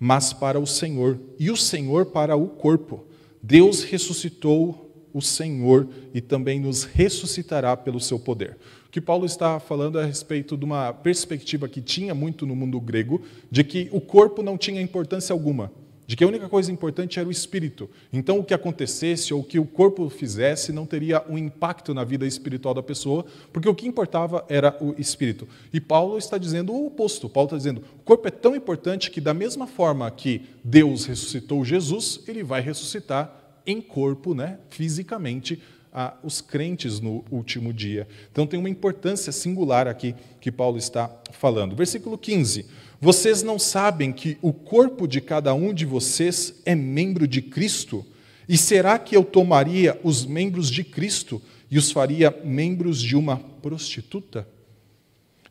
mas 0.00 0.32
para 0.32 0.58
o 0.58 0.66
Senhor, 0.66 1.16
e 1.38 1.48
o 1.48 1.56
Senhor 1.56 2.06
para 2.06 2.34
o 2.34 2.48
corpo. 2.48 3.04
Deus 3.40 3.84
ressuscitou 3.84 4.90
o 5.14 5.22
Senhor 5.22 5.88
e 6.12 6.20
também 6.20 6.58
nos 6.58 6.82
ressuscitará 6.82 7.76
pelo 7.76 8.00
seu 8.00 8.18
poder. 8.18 8.58
O 8.88 8.90
que 8.90 9.00
Paulo 9.00 9.26
está 9.26 9.60
falando 9.60 9.96
é 9.96 10.02
a 10.02 10.06
respeito 10.06 10.56
de 10.56 10.64
uma 10.64 10.92
perspectiva 10.92 11.68
que 11.68 11.80
tinha 11.80 12.14
muito 12.16 12.44
no 12.44 12.56
mundo 12.56 12.80
grego, 12.80 13.22
de 13.48 13.62
que 13.62 13.88
o 13.92 14.00
corpo 14.00 14.42
não 14.42 14.58
tinha 14.58 14.82
importância 14.82 15.32
alguma 15.32 15.70
de 16.06 16.16
que 16.16 16.24
a 16.24 16.26
única 16.26 16.48
coisa 16.48 16.70
importante 16.70 17.18
era 17.18 17.28
o 17.28 17.32
espírito. 17.32 17.88
Então, 18.12 18.38
o 18.38 18.44
que 18.44 18.52
acontecesse 18.52 19.32
ou 19.32 19.40
o 19.40 19.44
que 19.44 19.58
o 19.58 19.64
corpo 19.64 20.08
fizesse 20.08 20.72
não 20.72 20.84
teria 20.84 21.24
um 21.28 21.38
impacto 21.38 21.94
na 21.94 22.04
vida 22.04 22.26
espiritual 22.26 22.74
da 22.74 22.82
pessoa, 22.82 23.24
porque 23.52 23.68
o 23.68 23.74
que 23.74 23.86
importava 23.86 24.44
era 24.48 24.76
o 24.80 24.94
espírito. 24.98 25.48
E 25.72 25.80
Paulo 25.80 26.18
está 26.18 26.36
dizendo 26.38 26.72
o 26.72 26.86
oposto. 26.86 27.28
Paulo 27.28 27.46
está 27.46 27.56
dizendo: 27.56 27.82
o 27.98 28.02
corpo 28.04 28.28
é 28.28 28.30
tão 28.30 28.56
importante 28.56 29.10
que, 29.10 29.20
da 29.20 29.32
mesma 29.32 29.66
forma 29.66 30.10
que 30.10 30.42
Deus 30.62 31.06
ressuscitou 31.06 31.64
Jesus, 31.64 32.20
ele 32.26 32.42
vai 32.42 32.60
ressuscitar 32.60 33.38
em 33.66 33.80
corpo, 33.80 34.34
né, 34.34 34.58
fisicamente, 34.70 35.62
a, 35.92 36.14
os 36.22 36.40
crentes 36.40 37.00
no 37.00 37.24
último 37.30 37.72
dia. 37.72 38.08
Então, 38.30 38.46
tem 38.46 38.58
uma 38.58 38.68
importância 38.68 39.30
singular 39.30 39.86
aqui 39.86 40.14
que 40.40 40.50
Paulo 40.50 40.78
está 40.78 41.10
falando. 41.30 41.76
Versículo 41.76 42.16
15. 42.16 42.66
Vocês 43.04 43.42
não 43.42 43.58
sabem 43.58 44.12
que 44.12 44.38
o 44.40 44.52
corpo 44.52 45.08
de 45.08 45.20
cada 45.20 45.52
um 45.52 45.74
de 45.74 45.84
vocês 45.84 46.62
é 46.64 46.72
membro 46.72 47.26
de 47.26 47.42
Cristo? 47.42 48.06
E 48.48 48.56
será 48.56 48.96
que 48.96 49.16
eu 49.16 49.24
tomaria 49.24 49.98
os 50.04 50.24
membros 50.24 50.70
de 50.70 50.84
Cristo 50.84 51.42
e 51.68 51.76
os 51.78 51.90
faria 51.90 52.32
membros 52.44 53.02
de 53.02 53.16
uma 53.16 53.36
prostituta? 53.36 54.46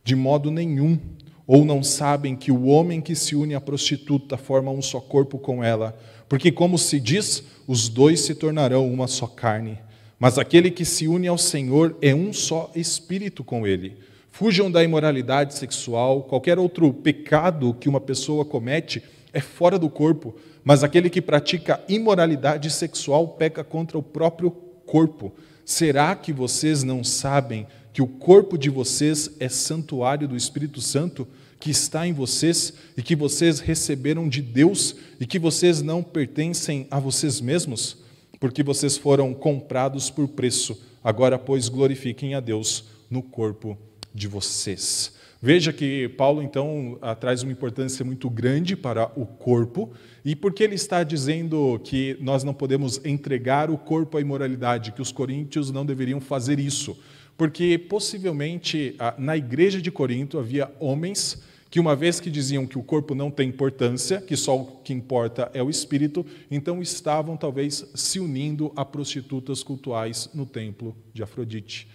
De 0.01 0.15
modo 0.15 0.49
nenhum. 0.49 0.97
Ou 1.45 1.65
não 1.65 1.83
sabem 1.83 2.37
que 2.37 2.53
o 2.53 2.67
homem 2.67 3.01
que 3.01 3.15
se 3.15 3.35
une 3.35 3.53
à 3.53 3.59
prostituta 3.59 4.37
forma 4.37 4.71
um 4.71 4.81
só 4.81 5.01
corpo 5.01 5.37
com 5.37 5.61
ela? 5.61 5.99
Porque, 6.29 6.53
como 6.53 6.77
se 6.77 7.01
diz, 7.01 7.43
os 7.67 7.89
dois 7.89 8.21
se 8.21 8.33
tornarão 8.33 8.89
uma 8.89 9.07
só 9.07 9.27
carne. 9.27 9.77
Mas 10.17 10.37
aquele 10.37 10.71
que 10.71 10.85
se 10.85 11.05
une 11.05 11.27
ao 11.27 11.37
Senhor 11.37 11.97
é 12.01 12.15
um 12.15 12.31
só 12.31 12.71
espírito 12.73 13.43
com 13.43 13.67
ele. 13.67 13.97
Fujam 14.31 14.71
da 14.71 14.81
imoralidade 14.81 15.53
sexual, 15.55 16.23
qualquer 16.23 16.57
outro 16.57 16.91
pecado 16.93 17.75
que 17.79 17.89
uma 17.89 17.99
pessoa 17.99 18.45
comete 18.45 19.03
é 19.33 19.41
fora 19.41 19.77
do 19.77 19.89
corpo, 19.89 20.33
mas 20.63 20.83
aquele 20.83 21.09
que 21.09 21.21
pratica 21.21 21.83
imoralidade 21.87 22.69
sexual 22.71 23.27
peca 23.27 23.63
contra 23.63 23.97
o 23.97 24.03
próprio 24.03 24.49
corpo. 24.85 25.33
Será 25.65 26.15
que 26.15 26.31
vocês 26.31 26.81
não 26.81 27.03
sabem 27.03 27.67
que 27.93 28.01
o 28.01 28.07
corpo 28.07 28.57
de 28.57 28.69
vocês 28.69 29.35
é 29.39 29.49
santuário 29.49 30.27
do 30.27 30.35
Espírito 30.35 30.81
Santo? 30.81 31.27
que 31.59 31.69
está 31.69 32.07
em 32.07 32.11
vocês 32.11 32.73
e 32.97 33.03
que 33.03 33.15
vocês 33.15 33.59
receberam 33.59 34.27
de 34.27 34.41
Deus 34.41 34.95
e 35.19 35.27
que 35.27 35.37
vocês 35.37 35.79
não 35.79 36.01
pertencem 36.01 36.87
a 36.89 36.99
vocês 36.99 37.39
mesmos, 37.39 37.97
porque 38.39 38.63
vocês 38.63 38.97
foram 38.97 39.31
comprados 39.31 40.09
por 40.09 40.27
preço. 40.27 40.75
Agora, 41.03 41.37
pois, 41.37 41.69
glorifiquem 41.69 42.33
a 42.33 42.39
Deus 42.39 42.85
no 43.11 43.21
corpo 43.21 43.77
de 44.13 44.27
vocês. 44.27 45.13
Veja 45.41 45.73
que 45.73 46.07
Paulo, 46.09 46.43
então, 46.43 46.99
traz 47.19 47.41
uma 47.41 47.51
importância 47.51 48.05
muito 48.05 48.29
grande 48.29 48.75
para 48.75 49.11
o 49.19 49.25
corpo, 49.25 49.91
e 50.23 50.35
porque 50.35 50.63
ele 50.63 50.75
está 50.75 51.03
dizendo 51.03 51.81
que 51.83 52.15
nós 52.21 52.43
não 52.43 52.53
podemos 52.53 53.03
entregar 53.03 53.71
o 53.71 53.77
corpo 53.77 54.17
à 54.17 54.21
imoralidade, 54.21 54.91
que 54.91 55.01
os 55.01 55.11
coríntios 55.11 55.71
não 55.71 55.83
deveriam 55.83 56.21
fazer 56.21 56.59
isso, 56.59 56.95
porque 57.35 57.75
possivelmente 57.79 58.95
na 59.17 59.35
igreja 59.35 59.81
de 59.81 59.89
Corinto 59.89 60.37
havia 60.37 60.71
homens 60.79 61.41
que 61.71 61.79
uma 61.79 61.95
vez 61.95 62.19
que 62.19 62.29
diziam 62.29 62.67
que 62.67 62.77
o 62.77 62.83
corpo 62.83 63.15
não 63.15 63.31
tem 63.31 63.47
importância, 63.47 64.21
que 64.21 64.35
só 64.35 64.55
o 64.59 64.65
que 64.83 64.93
importa 64.93 65.49
é 65.53 65.63
o 65.63 65.69
espírito, 65.69 66.23
então 66.51 66.81
estavam 66.81 67.35
talvez 67.35 67.89
se 67.95 68.19
unindo 68.19 68.71
a 68.75 68.85
prostitutas 68.85 69.63
cultuais 69.63 70.29
no 70.35 70.45
templo 70.45 70.95
de 71.13 71.23
Afrodite. 71.23 71.87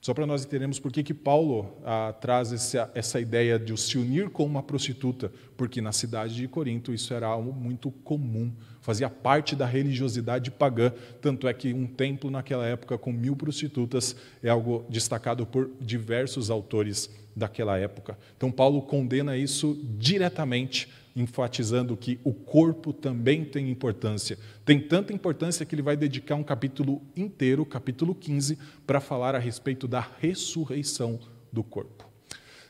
Só 0.00 0.14
para 0.14 0.26
nós 0.26 0.44
entendermos 0.44 0.78
por 0.78 0.92
que, 0.92 1.02
que 1.02 1.12
Paulo 1.12 1.76
ah, 1.84 2.14
traz 2.20 2.52
essa, 2.52 2.90
essa 2.94 3.20
ideia 3.20 3.58
de 3.58 3.76
se 3.76 3.98
unir 3.98 4.30
com 4.30 4.44
uma 4.44 4.62
prostituta, 4.62 5.32
porque 5.56 5.80
na 5.80 5.90
cidade 5.90 6.36
de 6.36 6.46
Corinto 6.46 6.94
isso 6.94 7.12
era 7.12 7.26
algo 7.26 7.52
muito 7.52 7.90
comum, 7.90 8.52
fazia 8.80 9.10
parte 9.10 9.56
da 9.56 9.66
religiosidade 9.66 10.52
pagã, 10.52 10.92
tanto 11.20 11.48
é 11.48 11.52
que 11.52 11.72
um 11.74 11.86
templo 11.86 12.30
naquela 12.30 12.64
época 12.64 12.96
com 12.96 13.12
mil 13.12 13.34
prostitutas 13.34 14.14
é 14.40 14.48
algo 14.48 14.86
destacado 14.88 15.44
por 15.44 15.68
diversos 15.80 16.48
autores 16.48 17.10
daquela 17.34 17.76
época. 17.78 18.16
Então, 18.36 18.50
Paulo 18.50 18.82
condena 18.82 19.36
isso 19.36 19.78
diretamente, 19.98 20.88
enfatizando 21.20 21.96
que 21.96 22.18
o 22.22 22.32
corpo 22.32 22.92
também 22.92 23.44
tem 23.44 23.70
importância. 23.70 24.38
Tem 24.64 24.80
tanta 24.80 25.12
importância 25.12 25.66
que 25.66 25.74
ele 25.74 25.82
vai 25.82 25.96
dedicar 25.96 26.34
um 26.34 26.42
capítulo 26.42 27.02
inteiro, 27.16 27.66
capítulo 27.66 28.14
15, 28.14 28.58
para 28.86 29.00
falar 29.00 29.34
a 29.34 29.38
respeito 29.38 29.88
da 29.88 30.06
ressurreição 30.20 31.18
do 31.52 31.64
corpo. 31.64 32.08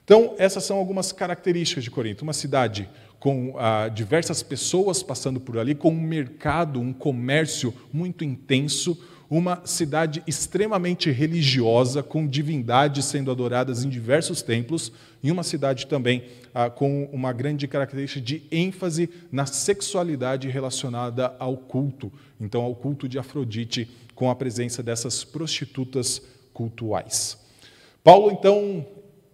Então, 0.04 0.34
essas 0.38 0.64
são 0.64 0.78
algumas 0.78 1.12
características 1.12 1.84
de 1.84 1.90
Corinto. 1.90 2.22
Uma 2.22 2.32
cidade 2.32 2.88
com 3.18 3.54
ah, 3.58 3.88
diversas 3.88 4.42
pessoas 4.42 5.02
passando 5.02 5.38
por 5.38 5.58
ali, 5.58 5.74
com 5.74 5.90
um 5.90 6.00
mercado, 6.00 6.80
um 6.80 6.92
comércio 6.92 7.74
muito 7.92 8.24
intenso, 8.24 8.98
uma 9.30 9.60
cidade 9.64 10.22
extremamente 10.26 11.10
religiosa, 11.10 12.02
com 12.02 12.26
divindades 12.26 13.04
sendo 13.04 13.30
adoradas 13.30 13.84
em 13.84 13.88
diversos 13.88 14.40
templos, 14.40 14.90
e 15.22 15.30
uma 15.30 15.42
cidade 15.42 15.86
também 15.86 16.24
ah, 16.54 16.70
com 16.70 17.04
uma 17.12 17.32
grande 17.32 17.68
característica 17.68 18.24
de 18.24 18.42
ênfase 18.50 19.10
na 19.30 19.44
sexualidade 19.44 20.48
relacionada 20.48 21.34
ao 21.38 21.56
culto, 21.56 22.10
então 22.40 22.62
ao 22.62 22.74
culto 22.74 23.08
de 23.08 23.18
Afrodite, 23.18 23.90
com 24.14 24.30
a 24.30 24.34
presença 24.34 24.82
dessas 24.82 25.24
prostitutas 25.24 26.22
cultuais. 26.54 27.38
Paulo, 28.02 28.30
então, 28.30 28.86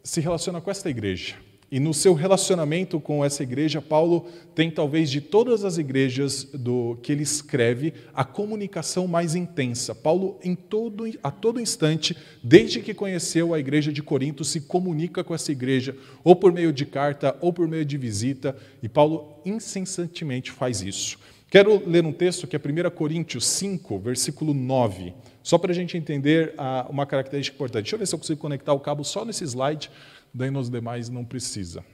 se 0.03 0.21
relaciona 0.21 0.61
com 0.61 0.71
esta 0.71 0.91
igreja. 0.91 1.37
E 1.75 1.81
no 1.81 1.93
seu 1.93 2.15
relacionamento 2.15 3.01
com 3.01 3.25
essa 3.25 3.43
igreja, 3.43 3.83
Paulo 3.83 4.29
tem 4.55 4.71
talvez 4.71 5.11
de 5.11 5.21
todas 5.21 5.65
as 5.65 5.77
igrejas 5.77 6.45
do 6.55 6.97
que 7.03 7.11
ele 7.11 7.25
escreve 7.25 7.93
a 8.15 8.25
comunicação 8.25 9.09
mais 9.09 9.35
intensa. 9.35 9.93
Paulo 9.93 10.39
em 10.41 10.55
todo 10.55 11.05
a 11.21 11.33
todo 11.33 11.61
instante, 11.61 12.17
desde 12.45 12.81
que 12.81 12.95
conheceu 12.95 13.53
a 13.53 13.59
igreja 13.59 13.93
de 13.93 14.05
Corinto, 14.05 14.45
se 14.45 14.61
comunica 14.61 15.25
com 15.25 15.35
essa 15.35 15.51
igreja 15.51 15.97
ou 16.23 16.37
por 16.37 16.53
meio 16.53 16.73
de 16.73 16.87
carta 16.87 17.37
ou 17.41 17.53
por 17.53 17.67
meio 17.67 17.85
de 17.85 17.99
visita, 17.99 18.57
e 18.81 18.89
Paulo 18.89 19.41
incessantemente 19.45 20.53
faz 20.53 20.81
isso. 20.81 21.19
Quero 21.51 21.89
ler 21.89 22.05
um 22.05 22.13
texto 22.13 22.47
que 22.47 22.57
é 22.57 22.59
1 22.59 22.91
Coríntios 22.91 23.47
5, 23.47 23.99
versículo 23.99 24.53
9, 24.53 25.13
só 25.41 25.57
para 25.57 25.71
a 25.71 25.75
gente 25.75 25.97
entender 25.97 26.55
uma 26.89 27.07
característica 27.07 27.55
importante. 27.55 27.85
Deixa 27.85 27.95
eu 27.95 27.99
ver 27.99 28.07
se 28.07 28.15
eu 28.15 28.19
consigo 28.19 28.41
conectar 28.41 28.73
o 28.73 28.81
cabo 28.81 29.05
só 29.05 29.25
nesse 29.25 29.45
slide 29.45 29.89
daí 30.35 30.51
nos 30.51 30.69
demais 30.69 31.09
não 31.09 31.25
precisa. 31.25 31.85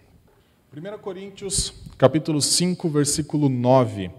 1 0.74 0.98
Coríntios, 0.98 1.74
capítulo 1.98 2.40
5, 2.40 2.88
versículo 2.88 3.50
9. 3.50 4.10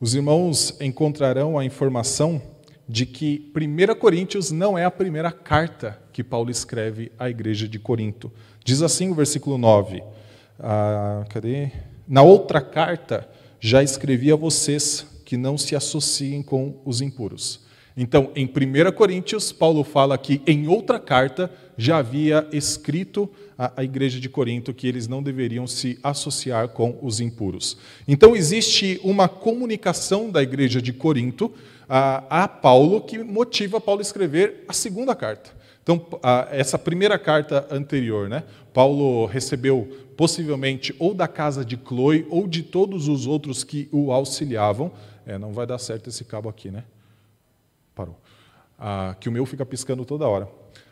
Os 0.00 0.16
irmãos 0.16 0.76
encontrarão 0.80 1.56
a 1.56 1.64
informação 1.64 2.42
de 2.88 3.06
que 3.06 3.52
1 3.54 3.94
Coríntios 3.94 4.50
não 4.50 4.76
é 4.76 4.84
a 4.84 4.90
primeira 4.90 5.30
carta 5.30 6.00
que 6.12 6.24
Paulo 6.24 6.50
escreve 6.50 7.12
à 7.16 7.30
igreja 7.30 7.68
de 7.68 7.78
Corinto. 7.78 8.32
Diz 8.64 8.82
assim 8.82 9.10
o 9.10 9.14
versículo 9.14 9.56
9. 9.56 10.02
Ah, 10.58 11.24
cadê? 11.28 11.70
Na 12.08 12.22
outra 12.22 12.60
carta 12.60 13.28
já 13.60 13.82
escrevi 13.82 14.32
a 14.32 14.36
vocês 14.36 15.06
que 15.24 15.36
não 15.36 15.56
se 15.56 15.76
associem 15.76 16.42
com 16.42 16.80
os 16.84 17.00
impuros. 17.00 17.60
Então, 17.96 18.30
em 18.34 18.46
1 18.46 18.92
Coríntios, 18.92 19.52
Paulo 19.52 19.84
fala 19.84 20.16
que 20.16 20.40
em 20.46 20.68
outra 20.68 20.98
carta 20.98 21.50
já 21.78 21.98
havia 21.98 22.46
escrito 22.52 23.30
à 23.56 23.82
igreja 23.84 24.18
de 24.18 24.28
Corinto 24.28 24.74
que 24.74 24.86
eles 24.86 25.06
não 25.06 25.22
deveriam 25.22 25.66
se 25.66 25.98
associar 26.02 26.68
com 26.68 26.98
os 27.00 27.20
impuros. 27.20 27.78
Então, 28.06 28.34
existe 28.34 29.00
uma 29.02 29.28
comunicação 29.28 30.30
da 30.30 30.42
igreja 30.42 30.82
de 30.82 30.92
Corinto 30.92 31.52
a, 31.88 32.42
a 32.44 32.48
Paulo 32.48 33.00
que 33.00 33.18
motiva 33.18 33.80
Paulo 33.80 34.00
a 34.00 34.02
escrever 34.02 34.64
a 34.68 34.72
segunda 34.72 35.14
carta. 35.14 35.56
Então, 35.82 36.04
essa 36.50 36.78
primeira 36.78 37.18
carta 37.18 37.66
anterior, 37.70 38.28
né, 38.28 38.42
Paulo 38.74 39.24
recebeu 39.24 39.88
possivelmente 40.16 40.94
ou 40.98 41.14
da 41.14 41.26
casa 41.26 41.64
de 41.64 41.78
Chloe 41.78 42.26
ou 42.28 42.46
de 42.46 42.62
todos 42.62 43.08
os 43.08 43.26
outros 43.26 43.64
que 43.64 43.88
o 43.90 44.12
auxiliavam. 44.12 44.92
É, 45.24 45.38
não 45.38 45.52
vai 45.52 45.66
dar 45.66 45.78
certo 45.78 46.10
esse 46.10 46.24
cabo 46.24 46.48
aqui, 46.48 46.70
né? 46.70 46.84
Parou. 47.94 48.18
Ah, 48.78 49.16
que 49.18 49.28
o 49.28 49.32
meu 49.32 49.46
fica 49.46 49.64
piscando 49.64 50.04
toda 50.04 50.28
hora. 50.28 50.48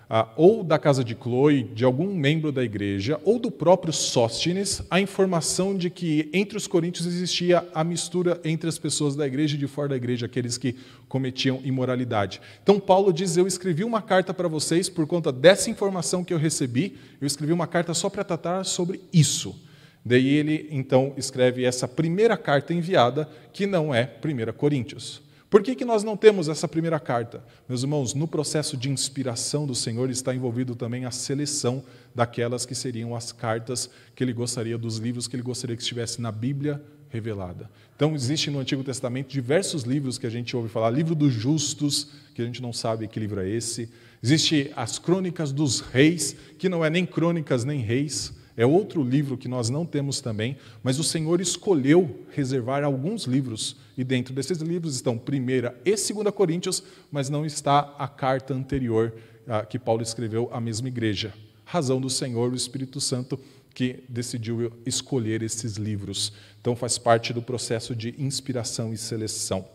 Ah, 0.09 0.29
ou 0.37 0.63
da 0.63 0.79
casa 0.79 1.03
de 1.03 1.17
Chloe, 1.21 1.65
de 1.65 1.85
algum 1.85 2.15
membro 2.15 2.53
da 2.53 2.63
igreja, 2.63 3.21
ou 3.25 3.41
do 3.41 3.51
próprio 3.51 3.93
Sóstenes, 3.93 4.81
a 4.89 5.01
informação 5.01 5.77
de 5.77 5.91
que 5.91 6.31
entre 6.33 6.57
os 6.57 6.69
coríntios 6.69 7.09
existia 7.09 7.67
a 7.75 7.83
mistura 7.83 8.41
entre 8.45 8.69
as 8.69 8.79
pessoas 8.79 9.17
da 9.17 9.27
igreja 9.27 9.57
e 9.57 9.59
de 9.59 9.67
fora 9.67 9.89
da 9.89 9.97
igreja, 9.97 10.27
aqueles 10.27 10.57
que 10.57 10.77
cometiam 11.09 11.61
imoralidade. 11.65 12.41
Então, 12.63 12.79
Paulo 12.79 13.13
diz: 13.13 13.37
Eu 13.37 13.49
escrevi 13.49 13.83
uma 13.83 14.01
carta 14.01 14.33
para 14.33 14.47
vocês 14.47 14.89
por 14.89 15.09
conta 15.09 15.33
dessa 15.33 15.71
informação 15.71 16.23
que 16.23 16.33
eu 16.33 16.39
recebi, 16.39 16.97
eu 17.21 17.27
escrevi 17.27 17.53
uma 17.53 17.67
carta 17.67 17.93
só 17.93 18.09
para 18.09 18.23
tratar 18.23 18.63
sobre 18.63 19.01
isso. 19.13 19.61
Daí 20.05 20.29
ele, 20.29 20.69
então, 20.71 21.15
escreve 21.17 21.65
essa 21.65 21.89
primeira 21.89 22.37
carta 22.37 22.73
enviada, 22.73 23.29
que 23.53 23.67
não 23.67 23.93
é 23.93 24.09
1 24.25 24.53
Coríntios. 24.53 25.26
Por 25.49 25.63
que, 25.63 25.77
que 25.77 25.85
nós 25.85 26.03
não 26.03 26.17
temos 26.17 26.49
essa 26.49 26.67
primeira 26.67 26.99
carta? 26.99 27.45
Meus 27.69 27.83
irmãos, 27.83 28.15
no 28.15 28.27
processo 28.27 28.77
de 28.77 28.91
inspiração 28.91 29.65
do 29.65 29.77
Senhor 29.77 30.11
está 30.11 30.35
envolvido 30.35 30.75
também 30.75 31.05
a 31.05 31.13
seleção 31.13 31.85
daquelas 32.13 32.67
que 32.67 32.75
seriam 32.75 33.15
as 33.15 33.31
cartas 33.31 33.89
que 34.15 34.25
ele 34.25 34.33
gostaria, 34.33 34.77
dos 34.77 34.97
livros 34.97 35.29
que 35.29 35.37
ele 35.37 35.45
gostaria 35.45 35.77
que 35.77 35.83
estivesse 35.83 36.21
na 36.21 36.33
Bíblia 36.33 36.83
revelada. 37.09 37.71
Então, 37.95 38.15
existe 38.15 38.51
no 38.51 38.59
Antigo 38.59 38.83
Testamento 38.83 39.29
diversos 39.29 39.85
livros 39.85 40.19
que 40.19 40.27
a 40.27 40.31
gente 40.31 40.57
ouve 40.57 40.69
falar, 40.69 40.91
livro 40.91 41.15
dos 41.15 41.33
justos, 41.33 42.11
que 42.35 42.43
a 42.43 42.45
gente 42.45 42.61
não 42.61 42.73
sabe 42.73 43.07
que 43.07 43.21
livro 43.21 43.41
é 43.41 43.49
esse. 43.49 43.89
Existe 44.21 44.73
as 44.75 44.99
crônicas 44.99 45.53
dos 45.53 45.81
reis, 45.81 46.35
que 46.59 46.69
não 46.69 46.85
é 46.85 46.91
nem 46.91 47.07
crônicas 47.07 47.65
nem 47.65 47.81
reis, 47.81 48.35
é 48.57 48.65
outro 48.65 49.03
livro 49.03 49.37
que 49.37 49.49
nós 49.49 49.69
não 49.69 49.85
temos 49.85 50.21
também, 50.21 50.57
mas 50.83 50.99
o 50.99 51.05
Senhor 51.05 51.41
escolheu 51.41 52.25
reservar 52.31 52.83
alguns 52.85 53.25
livros, 53.25 53.77
e 53.99 54.03
dentro 54.03 54.33
desses 54.35 54.59
livros 54.59 54.95
estão 54.95 55.15
1 55.15 55.81
e 55.85 55.91
2 55.91 56.35
Coríntios, 56.35 56.83
mas 57.11 57.29
não 57.29 57.45
está 57.45 57.95
a 57.99 58.09
carta 58.09 58.55
anterior 58.55 59.13
ah, 59.47 59.65
que 59.65 59.79
Paulo 59.79 60.03
escreveu 60.03 60.49
à 60.53 60.61
mesma 60.61 60.89
igreja. 60.89 61.35
Razão 61.65 62.01
do 62.01 62.09
Senhor, 62.09 62.53
o 62.53 62.57
Espírito 62.57 63.01
Santo, 63.01 63.39
que 63.75 64.05
decidiu 64.09 64.73
escolher 64.87 65.43
esses 65.43 65.77
livros. 65.77 66.33
Então 66.61 66.75
faz 66.75 66.97
parte 66.97 67.35
do 67.35 67.43
processo 67.43 67.95
de 67.95 68.15
inspiração 68.19 68.93
e 68.93 68.97
seleção. 68.97 69.69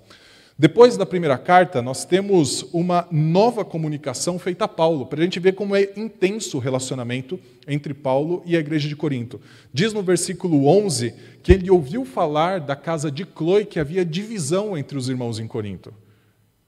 Depois 0.62 0.96
da 0.96 1.08
primeira 1.08 1.40
carta, 1.40 1.82
nós 1.82 2.06
temos 2.06 2.68
uma 2.72 3.08
nova 3.10 3.66
comunicação 3.66 4.38
feita 4.38 4.66
a 4.66 4.68
Paulo, 4.68 5.08
para 5.08 5.20
a 5.20 5.24
gente 5.24 5.40
ver 5.40 5.54
como 5.54 5.76
é 5.76 5.90
intenso 5.98 6.58
o 6.58 6.60
relacionamento 6.60 7.40
entre 7.68 7.96
Paulo 7.96 8.44
e 8.46 8.56
a 8.56 8.60
igreja 8.60 8.88
de 8.88 8.96
Corinto. 8.96 9.42
Diz 9.74 9.92
no 9.92 10.04
versículo 10.04 10.68
11 10.68 11.16
que 11.42 11.52
ele 11.52 11.72
ouviu 11.72 12.06
falar 12.06 12.60
da 12.60 12.76
casa 12.76 13.10
de 13.10 13.26
Cloe 13.26 13.66
que 13.66 13.80
havia 13.80 14.06
divisão 14.06 14.78
entre 14.78 15.00
os 15.00 15.10
irmãos 15.10 15.40
em 15.40 15.48
Corinto. 15.48 15.92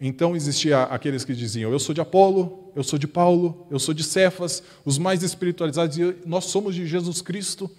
Então 0.01 0.35
existia 0.35 0.81
aqueles 0.85 1.23
que 1.23 1.35
diziam: 1.35 1.71
Eu 1.71 1.77
sou 1.77 1.93
de 1.93 2.01
Apolo, 2.01 2.71
eu 2.75 2.83
sou 2.83 2.97
de 2.97 3.07
Paulo, 3.07 3.67
eu 3.69 3.77
sou 3.77 3.93
de 3.93 4.03
Cefas, 4.03 4.63
os 4.83 4.97
mais 4.97 5.21
espiritualizados, 5.21 5.99
e 5.99 6.15
nós 6.25 6.45
somos 6.45 6.73
de 6.73 6.87
Jesus 6.87 7.21
Cristo. 7.21 7.69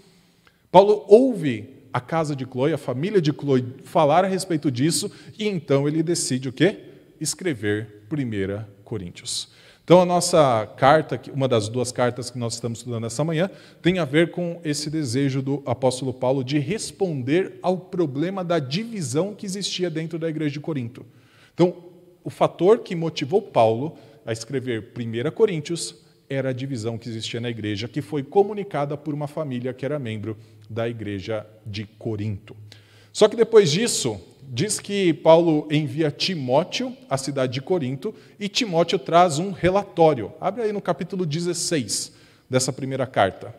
Paulo 0.70 1.04
ouve 1.08 1.73
a 1.94 2.00
casa 2.00 2.34
de 2.34 2.44
Chloe, 2.44 2.72
a 2.72 2.78
família 2.78 3.22
de 3.22 3.30
Chloe, 3.30 3.64
falar 3.84 4.24
a 4.24 4.28
respeito 4.28 4.68
disso, 4.68 5.08
e 5.38 5.46
então 5.46 5.86
ele 5.86 6.02
decide 6.02 6.48
o 6.48 6.52
quê? 6.52 6.76
Escrever 7.20 8.02
1 8.10 8.82
Coríntios. 8.82 9.48
Então, 9.84 10.00
a 10.00 10.04
nossa 10.04 10.66
carta, 10.76 11.20
uma 11.32 11.46
das 11.46 11.68
duas 11.68 11.92
cartas 11.92 12.30
que 12.30 12.38
nós 12.38 12.54
estamos 12.54 12.80
estudando 12.80 13.06
essa 13.06 13.22
manhã, 13.22 13.48
tem 13.80 14.00
a 14.00 14.04
ver 14.04 14.32
com 14.32 14.60
esse 14.64 14.90
desejo 14.90 15.40
do 15.40 15.62
apóstolo 15.64 16.12
Paulo 16.12 16.42
de 16.42 16.58
responder 16.58 17.60
ao 17.62 17.78
problema 17.78 18.42
da 18.42 18.58
divisão 18.58 19.32
que 19.32 19.46
existia 19.46 19.88
dentro 19.88 20.18
da 20.18 20.28
igreja 20.28 20.54
de 20.54 20.60
Corinto. 20.60 21.06
Então, 21.54 21.76
o 22.24 22.30
fator 22.30 22.80
que 22.80 22.96
motivou 22.96 23.40
Paulo 23.40 23.96
a 24.26 24.32
escrever 24.32 24.90
1 24.98 25.30
Coríntios 25.30 25.94
era 26.28 26.48
a 26.48 26.52
divisão 26.52 26.98
que 26.98 27.08
existia 27.08 27.40
na 27.40 27.50
igreja, 27.50 27.86
que 27.86 28.02
foi 28.02 28.24
comunicada 28.24 28.96
por 28.96 29.14
uma 29.14 29.28
família 29.28 29.72
que 29.72 29.84
era 29.84 29.98
membro 29.98 30.36
da 30.68 30.88
igreja 30.88 31.46
de 31.64 31.84
Corinto. 31.84 32.56
Só 33.12 33.28
que 33.28 33.36
depois 33.36 33.70
disso, 33.70 34.20
diz 34.42 34.80
que 34.80 35.12
Paulo 35.14 35.68
envia 35.70 36.10
Timóteo 36.10 36.96
à 37.08 37.16
cidade 37.16 37.54
de 37.54 37.62
Corinto 37.62 38.14
e 38.38 38.48
Timóteo 38.48 38.98
traz 38.98 39.38
um 39.38 39.50
relatório. 39.50 40.32
Abre 40.40 40.62
aí 40.62 40.72
no 40.72 40.80
capítulo 40.80 41.24
16 41.24 42.12
dessa 42.48 42.72
primeira 42.72 43.06
carta. 43.06 43.54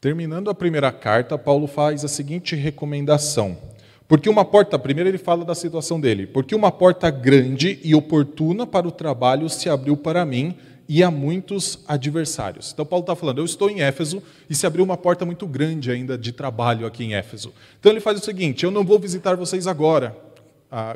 Terminando 0.00 0.48
a 0.48 0.54
primeira 0.54 0.92
carta, 0.92 1.36
Paulo 1.36 1.66
faz 1.66 2.04
a 2.04 2.08
seguinte 2.08 2.54
recomendação. 2.54 3.58
Porque 4.06 4.28
uma 4.28 4.44
porta, 4.44 4.78
primeiro 4.78 5.10
ele 5.10 5.18
fala 5.18 5.44
da 5.44 5.54
situação 5.54 6.00
dele, 6.00 6.26
porque 6.26 6.54
uma 6.54 6.72
porta 6.72 7.10
grande 7.10 7.78
e 7.84 7.94
oportuna 7.94 8.66
para 8.66 8.88
o 8.88 8.92
trabalho 8.92 9.50
se 9.50 9.68
abriu 9.68 9.96
para 9.96 10.24
mim 10.24 10.56
e 10.88 11.02
a 11.02 11.10
muitos 11.10 11.80
adversários. 11.86 12.70
Então, 12.72 12.86
Paulo 12.86 13.02
está 13.02 13.14
falando: 13.14 13.38
eu 13.38 13.44
estou 13.44 13.68
em 13.68 13.82
Éfeso 13.82 14.22
e 14.48 14.54
se 14.54 14.66
abriu 14.66 14.82
uma 14.82 14.96
porta 14.96 15.26
muito 15.26 15.46
grande 15.46 15.90
ainda 15.90 16.16
de 16.16 16.32
trabalho 16.32 16.86
aqui 16.86 17.04
em 17.04 17.14
Éfeso. 17.14 17.52
Então, 17.78 17.92
ele 17.92 18.00
faz 18.00 18.18
o 18.18 18.24
seguinte: 18.24 18.64
eu 18.64 18.70
não 18.70 18.84
vou 18.84 18.98
visitar 18.98 19.36
vocês 19.36 19.66
agora, 19.66 20.16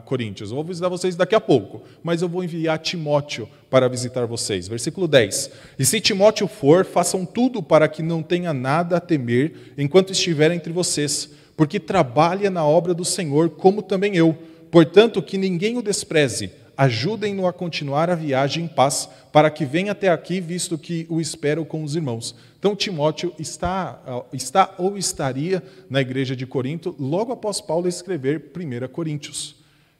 Coríntios, 0.04 0.50
eu 0.50 0.56
vou 0.56 0.64
visitar 0.64 0.88
vocês 0.88 1.16
daqui 1.16 1.34
a 1.34 1.40
pouco, 1.40 1.82
mas 2.02 2.20
eu 2.20 2.28
vou 2.28 2.44
enviar 2.44 2.78
Timóteo 2.78 3.48
para 3.70 3.88
visitar 3.88 4.26
vocês. 4.26 4.66
Versículo 4.66 5.06
10: 5.06 5.50
E 5.78 5.84
se 5.84 6.00
Timóteo 6.00 6.48
for, 6.48 6.84
façam 6.86 7.26
tudo 7.26 7.62
para 7.62 7.86
que 7.86 8.02
não 8.02 8.22
tenha 8.22 8.54
nada 8.54 8.96
a 8.96 9.00
temer 9.00 9.74
enquanto 9.76 10.12
estiver 10.12 10.50
entre 10.50 10.72
vocês, 10.72 11.30
porque 11.54 11.78
trabalha 11.78 12.50
na 12.50 12.64
obra 12.64 12.94
do 12.94 13.04
Senhor, 13.04 13.50
como 13.50 13.82
também 13.82 14.16
eu. 14.16 14.36
Portanto, 14.70 15.22
que 15.22 15.36
ninguém 15.36 15.76
o 15.76 15.82
despreze 15.82 16.50
ajudem-no 16.76 17.46
a 17.46 17.52
continuar 17.52 18.10
a 18.10 18.14
viagem 18.14 18.64
em 18.64 18.68
paz, 18.68 19.08
para 19.32 19.50
que 19.50 19.64
venha 19.64 19.92
até 19.92 20.08
aqui, 20.08 20.40
visto 20.40 20.78
que 20.78 21.06
o 21.08 21.20
espero 21.20 21.64
com 21.64 21.82
os 21.82 21.94
irmãos. 21.96 22.34
Então, 22.58 22.76
Timóteo 22.76 23.32
está, 23.38 24.24
está 24.32 24.74
ou 24.78 24.96
estaria 24.96 25.62
na 25.88 26.00
igreja 26.00 26.36
de 26.36 26.46
Corinto 26.46 26.94
logo 26.98 27.32
após 27.32 27.60
Paulo 27.60 27.88
escrever 27.88 28.52
1 28.56 28.88
Coríntios. 28.88 29.56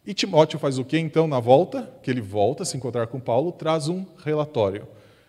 E 0.07 0.13
Timóteo 0.13 0.59
faz 0.59 0.79
o 0.79 0.85
que 0.85 0.99
então 0.99 1.29
na 1.29 1.39
volta? 1.39 1.89
Que 2.03 2.11
ele 2.11 2.21
volta 2.21 2.63
a 2.63 2.67
se 2.67 2.77
encontrar 2.77 3.07
com 3.07 3.21
Paulo, 3.21 3.53
traz 3.53 3.89
um 3.89 4.05
relatório. 4.25 4.87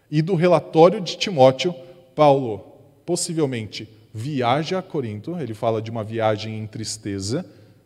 E 0.10 0.22
do 0.22 0.36
relatório 0.36 1.00
de 1.00 1.18
Timóteo, 1.18 1.74
Paulo 2.16 2.60
possivelmente 3.06 3.88
viaja 4.14 4.78
a 4.78 4.82
Corinto, 4.82 5.36
ele 5.40 5.54
fala 5.54 5.82
de 5.82 5.90
uma 5.90 6.04
viagem 6.04 6.60
em 6.60 6.68
tristeza, 6.68 7.46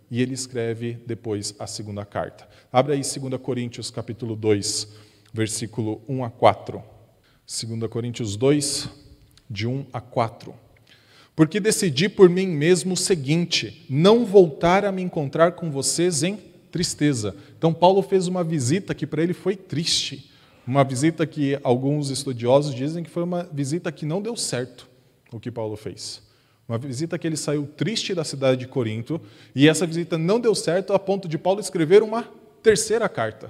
e 0.09 0.21
ele 0.21 0.33
escreve 0.33 0.93
depois 1.05 1.53
a 1.59 1.67
segunda 1.67 2.05
carta. 2.05 2.47
Abre 2.71 2.93
aí 2.93 3.01
2 3.01 3.41
Coríntios 3.41 3.91
capítulo 3.91 4.35
2, 4.35 4.87
versículo 5.33 6.01
1 6.07 6.23
a 6.23 6.29
4. 6.29 6.83
2 7.45 7.89
Coríntios 7.89 8.35
2, 8.35 8.89
de 9.49 9.67
1 9.67 9.85
a 9.91 10.01
4. 10.01 10.53
Porque 11.35 11.59
decidi 11.59 12.09
por 12.09 12.29
mim 12.29 12.47
mesmo 12.47 12.93
o 12.93 12.97
seguinte: 12.97 13.85
não 13.89 14.25
voltar 14.25 14.83
a 14.83 14.91
me 14.91 15.01
encontrar 15.01 15.51
com 15.53 15.69
vocês 15.69 16.23
em 16.23 16.37
tristeza. 16.71 17.35
Então, 17.57 17.73
Paulo 17.73 18.01
fez 18.01 18.27
uma 18.27 18.43
visita 18.43 18.93
que 18.93 19.07
para 19.07 19.21
ele 19.21 19.33
foi 19.33 19.55
triste. 19.55 20.31
Uma 20.65 20.83
visita 20.83 21.25
que 21.25 21.57
alguns 21.63 22.09
estudiosos 22.09 22.75
dizem 22.75 23.03
que 23.03 23.09
foi 23.09 23.23
uma 23.23 23.43
visita 23.53 23.91
que 23.91 24.05
não 24.05 24.21
deu 24.21 24.35
certo, 24.35 24.89
o 25.31 25.39
que 25.39 25.49
Paulo 25.49 25.77
fez. 25.77 26.26
Uma 26.67 26.77
visita 26.77 27.17
que 27.17 27.25
ele 27.25 27.37
saiu 27.37 27.65
triste 27.65 28.13
da 28.13 28.25
cidade 28.25 28.59
de 28.59 28.67
Corinto, 28.67 29.21
e 29.55 29.69
essa 29.69 29.87
visita 29.87 30.17
não 30.17 30.39
deu 30.39 30.53
certo 30.53 30.91
a 30.93 30.99
ponto 30.99 31.27
de 31.27 31.37
Paulo 31.37 31.61
escrever 31.61 32.03
uma 32.03 32.23
terceira 32.61 33.07
carta, 33.07 33.49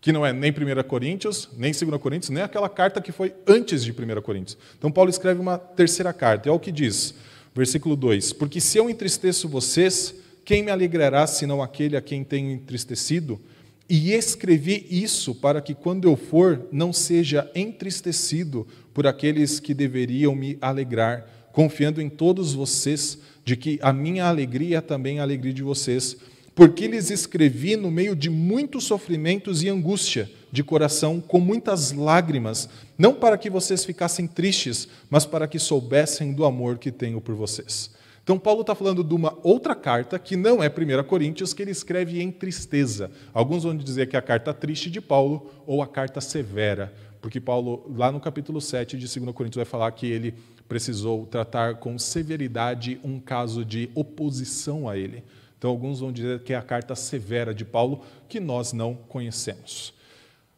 que 0.00 0.12
não 0.12 0.24
é 0.24 0.32
nem 0.32 0.50
1 0.50 0.82
Coríntios, 0.88 1.50
nem 1.56 1.72
2 1.72 2.00
Coríntios, 2.00 2.30
nem 2.30 2.42
aquela 2.42 2.68
carta 2.68 3.02
que 3.02 3.12
foi 3.12 3.34
antes 3.46 3.84
de 3.84 3.92
1 3.92 4.22
Coríntios. 4.22 4.56
Então 4.78 4.90
Paulo 4.90 5.10
escreve 5.10 5.40
uma 5.40 5.58
terceira 5.58 6.12
carta, 6.12 6.48
e 6.48 6.50
olha 6.50 6.56
o 6.56 6.60
que 6.60 6.72
diz, 6.72 7.14
versículo 7.54 7.94
2: 7.96 8.32
Porque 8.32 8.60
se 8.60 8.78
eu 8.78 8.88
entristeço 8.88 9.46
vocês, 9.46 10.14
quem 10.42 10.62
me 10.62 10.70
alegrará 10.70 11.26
senão 11.26 11.62
aquele 11.62 11.98
a 11.98 12.00
quem 12.00 12.24
tenho 12.24 12.50
entristecido? 12.50 13.38
E 13.86 14.12
escrevi 14.12 14.86
isso 14.90 15.34
para 15.34 15.60
que, 15.60 15.74
quando 15.74 16.08
eu 16.08 16.16
for, 16.16 16.66
não 16.72 16.90
seja 16.90 17.50
entristecido 17.54 18.66
por 18.94 19.06
aqueles 19.06 19.60
que 19.60 19.74
deveriam 19.74 20.34
me 20.34 20.56
alegrar 20.62 21.43
confiando 21.54 22.02
em 22.02 22.10
todos 22.10 22.52
vocês, 22.52 23.16
de 23.44 23.56
que 23.56 23.78
a 23.80 23.92
minha 23.92 24.26
alegria 24.26 24.78
é 24.78 24.80
também 24.80 25.20
a 25.20 25.22
alegria 25.22 25.52
de 25.52 25.62
vocês, 25.62 26.16
porque 26.52 26.88
lhes 26.88 27.10
escrevi 27.10 27.76
no 27.76 27.92
meio 27.92 28.16
de 28.16 28.28
muitos 28.28 28.84
sofrimentos 28.84 29.62
e 29.62 29.68
angústia 29.68 30.28
de 30.50 30.64
coração, 30.64 31.20
com 31.20 31.38
muitas 31.38 31.92
lágrimas, 31.92 32.68
não 32.98 33.14
para 33.14 33.38
que 33.38 33.48
vocês 33.48 33.84
ficassem 33.84 34.26
tristes, 34.26 34.88
mas 35.08 35.24
para 35.24 35.46
que 35.46 35.60
soubessem 35.60 36.32
do 36.32 36.44
amor 36.44 36.76
que 36.76 36.90
tenho 36.90 37.20
por 37.20 37.36
vocês. 37.36 37.90
Então, 38.24 38.36
Paulo 38.36 38.62
está 38.62 38.74
falando 38.74 39.04
de 39.04 39.14
uma 39.14 39.38
outra 39.44 39.76
carta, 39.76 40.18
que 40.18 40.36
não 40.36 40.60
é 40.60 40.68
1 40.68 41.04
Coríntios, 41.04 41.54
que 41.54 41.62
ele 41.62 41.70
escreve 41.70 42.20
em 42.20 42.32
tristeza. 42.32 43.12
Alguns 43.32 43.62
vão 43.62 43.76
dizer 43.76 44.08
que 44.08 44.16
é 44.16 44.18
a 44.18 44.22
carta 44.22 44.52
triste 44.52 44.90
de 44.90 45.00
Paulo 45.00 45.50
ou 45.66 45.82
a 45.82 45.86
carta 45.86 46.20
severa, 46.20 46.92
porque 47.20 47.40
Paulo, 47.40 47.90
lá 47.96 48.10
no 48.10 48.20
capítulo 48.20 48.60
7 48.60 48.98
de 48.98 49.20
2 49.20 49.34
Coríntios, 49.34 49.56
vai 49.56 49.64
falar 49.64 49.90
que 49.92 50.06
ele 50.06 50.34
precisou 50.68 51.26
tratar 51.26 51.76
com 51.76 51.98
severidade 51.98 53.00
um 53.04 53.20
caso 53.20 53.64
de 53.64 53.90
oposição 53.94 54.88
a 54.88 54.96
ele. 54.96 55.22
Então, 55.58 55.70
alguns 55.70 56.00
vão 56.00 56.12
dizer 56.12 56.40
que 56.40 56.52
é 56.52 56.56
a 56.56 56.62
carta 56.62 56.94
severa 56.94 57.54
de 57.54 57.64
Paulo, 57.64 58.02
que 58.28 58.40
nós 58.40 58.72
não 58.72 58.94
conhecemos. 58.94 59.94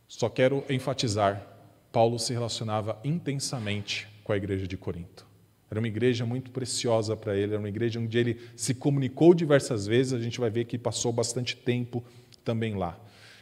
Só 0.08 0.28
quero 0.28 0.64
enfatizar: 0.68 1.46
Paulo 1.92 2.18
se 2.18 2.32
relacionava 2.32 2.98
intensamente 3.04 4.08
com 4.24 4.32
a 4.32 4.36
igreja 4.36 4.66
de 4.66 4.76
Corinto. 4.76 5.26
Era 5.70 5.80
uma 5.80 5.88
igreja 5.88 6.24
muito 6.24 6.50
preciosa 6.50 7.16
para 7.16 7.36
ele, 7.36 7.52
era 7.52 7.58
uma 7.58 7.68
igreja 7.68 7.98
onde 7.98 8.16
ele 8.16 8.40
se 8.54 8.74
comunicou 8.74 9.34
diversas 9.34 9.86
vezes, 9.86 10.12
a 10.12 10.20
gente 10.20 10.38
vai 10.38 10.48
ver 10.48 10.64
que 10.64 10.78
passou 10.78 11.12
bastante 11.12 11.56
tempo 11.56 12.04
também 12.44 12.76
lá. 12.76 12.98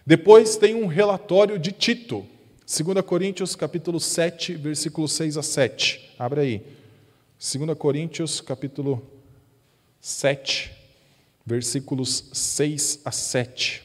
Depois 0.07 0.57
tem 0.57 0.75
um 0.75 0.87
relatório 0.87 1.59
de 1.59 1.73
Tito, 1.73 2.27
2 2.67 3.03
Coríntios 3.05 3.55
capítulo 3.55 4.01
7, 4.01 4.55
versículo 4.55 5.07
6 5.07 5.37
a 5.37 5.43
7. 5.43 6.15
Abre 6.19 6.41
aí. 6.41 6.63
2 7.39 7.77
Coríntios 7.77 8.41
capítulo 8.41 9.03
7, 10.01 10.73
versículos 11.45 12.31
6 12.33 13.01
a 13.05 13.11
7. 13.11 13.83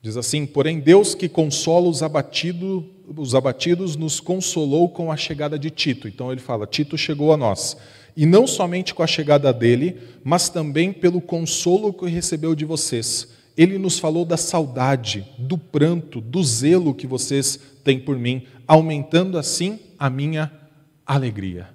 Diz 0.00 0.16
assim: 0.16 0.46
Porém, 0.46 0.80
Deus 0.80 1.14
que 1.14 1.28
consola 1.28 1.90
os, 1.90 2.02
abatido, 2.02 2.88
os 3.06 3.34
abatidos 3.34 3.96
nos 3.96 4.18
consolou 4.18 4.88
com 4.88 5.12
a 5.12 5.16
chegada 5.18 5.58
de 5.58 5.68
Tito. 5.68 6.08
Então 6.08 6.32
ele 6.32 6.40
fala: 6.40 6.66
Tito 6.66 6.96
chegou 6.96 7.34
a 7.34 7.36
nós 7.36 7.76
e 8.18 8.26
não 8.26 8.48
somente 8.48 8.92
com 8.92 9.04
a 9.04 9.06
chegada 9.06 9.52
dele, 9.52 9.96
mas 10.24 10.48
também 10.48 10.92
pelo 10.92 11.20
consolo 11.20 11.92
que 11.92 12.08
recebeu 12.08 12.52
de 12.52 12.64
vocês. 12.64 13.28
Ele 13.56 13.78
nos 13.78 14.00
falou 14.00 14.24
da 14.24 14.36
saudade, 14.36 15.24
do 15.38 15.56
pranto, 15.56 16.20
do 16.20 16.42
zelo 16.42 16.92
que 16.92 17.06
vocês 17.06 17.60
têm 17.84 18.00
por 18.00 18.18
mim, 18.18 18.42
aumentando 18.66 19.38
assim 19.38 19.78
a 19.96 20.10
minha 20.10 20.50
alegria. 21.06 21.68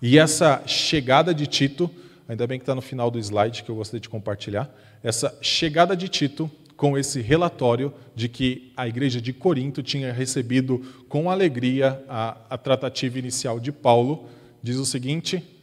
E 0.00 0.18
essa 0.18 0.62
chegada 0.64 1.34
de 1.34 1.46
Tito, 1.46 1.90
ainda 2.26 2.46
bem 2.46 2.58
que 2.58 2.62
está 2.62 2.74
no 2.74 2.80
final 2.80 3.10
do 3.10 3.18
slide 3.18 3.62
que 3.62 3.70
eu 3.70 3.76
gostaria 3.76 4.00
de 4.00 4.08
compartilhar, 4.08 4.74
essa 5.04 5.36
chegada 5.42 5.94
de 5.94 6.08
Tito 6.08 6.50
com 6.78 6.96
esse 6.96 7.20
relatório 7.20 7.92
de 8.14 8.26
que 8.26 8.72
a 8.74 8.88
igreja 8.88 9.20
de 9.20 9.34
Corinto 9.34 9.82
tinha 9.82 10.14
recebido 10.14 10.82
com 11.10 11.30
alegria 11.30 12.02
a, 12.08 12.38
a 12.48 12.56
tratativa 12.56 13.18
inicial 13.18 13.60
de 13.60 13.70
Paulo, 13.70 14.30
diz 14.62 14.78
o 14.78 14.86
seguinte: 14.86 15.59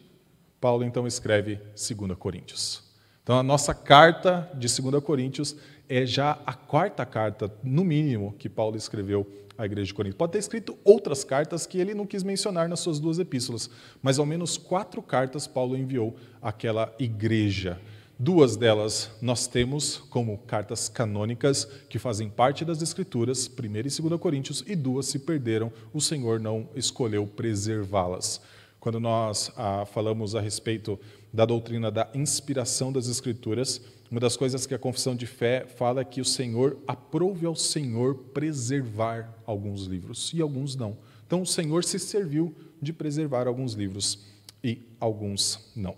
Paulo 0.60 0.84
então 0.84 1.06
escreve 1.06 1.56
2 1.56 2.16
Coríntios. 2.18 2.82
Então 3.22 3.38
a 3.38 3.42
nossa 3.42 3.74
carta 3.74 4.50
de 4.54 4.66
2 4.80 5.02
Coríntios 5.02 5.56
é 5.88 6.04
já 6.04 6.38
a 6.44 6.52
quarta 6.52 7.04
carta, 7.06 7.52
no 7.62 7.84
mínimo, 7.84 8.34
que 8.38 8.48
Paulo 8.48 8.76
escreveu 8.76 9.26
à 9.56 9.64
igreja 9.64 9.86
de 9.86 9.94
Corinto. 9.94 10.16
Pode 10.16 10.32
ter 10.32 10.38
escrito 10.38 10.78
outras 10.84 11.24
cartas 11.24 11.66
que 11.66 11.78
ele 11.78 11.94
não 11.94 12.06
quis 12.06 12.22
mencionar 12.22 12.68
nas 12.68 12.80
suas 12.80 13.00
duas 13.00 13.18
epístolas, 13.18 13.68
mas 14.02 14.18
ao 14.18 14.26
menos 14.26 14.56
quatro 14.56 15.02
cartas 15.02 15.46
Paulo 15.46 15.76
enviou 15.76 16.16
àquela 16.40 16.94
igreja. 16.98 17.80
Duas 18.20 18.56
delas 18.56 19.10
nós 19.22 19.46
temos 19.46 19.98
como 20.10 20.38
cartas 20.38 20.88
canônicas 20.88 21.64
que 21.88 21.98
fazem 21.98 22.28
parte 22.28 22.64
das 22.64 22.82
Escrituras, 22.82 23.48
1 23.48 23.76
e 23.76 24.08
2 24.08 24.20
Coríntios, 24.20 24.64
e 24.66 24.74
duas 24.74 25.06
se 25.06 25.20
perderam, 25.20 25.72
o 25.92 26.00
Senhor 26.00 26.40
não 26.40 26.68
escolheu 26.74 27.26
preservá-las. 27.26 28.40
Quando 28.80 29.00
nós 29.00 29.50
ah, 29.56 29.84
falamos 29.86 30.34
a 30.34 30.40
respeito 30.40 30.98
da 31.32 31.44
doutrina 31.44 31.90
da 31.90 32.08
inspiração 32.14 32.92
das 32.92 33.08
Escrituras, 33.08 33.80
uma 34.10 34.20
das 34.20 34.36
coisas 34.36 34.66
que 34.66 34.74
a 34.74 34.78
confissão 34.78 35.14
de 35.14 35.26
fé 35.26 35.66
fala 35.66 36.00
é 36.00 36.04
que 36.04 36.20
o 36.20 36.24
Senhor 36.24 36.78
aprove 36.86 37.44
ao 37.44 37.54
Senhor 37.54 38.14
preservar 38.32 39.34
alguns 39.44 39.84
livros 39.84 40.32
e 40.32 40.40
alguns 40.40 40.76
não. 40.76 40.96
Então 41.26 41.42
o 41.42 41.46
Senhor 41.46 41.84
se 41.84 41.98
serviu 41.98 42.54
de 42.80 42.92
preservar 42.92 43.46
alguns 43.46 43.74
livros 43.74 44.26
e 44.64 44.80
alguns 44.98 45.70
não. 45.76 45.96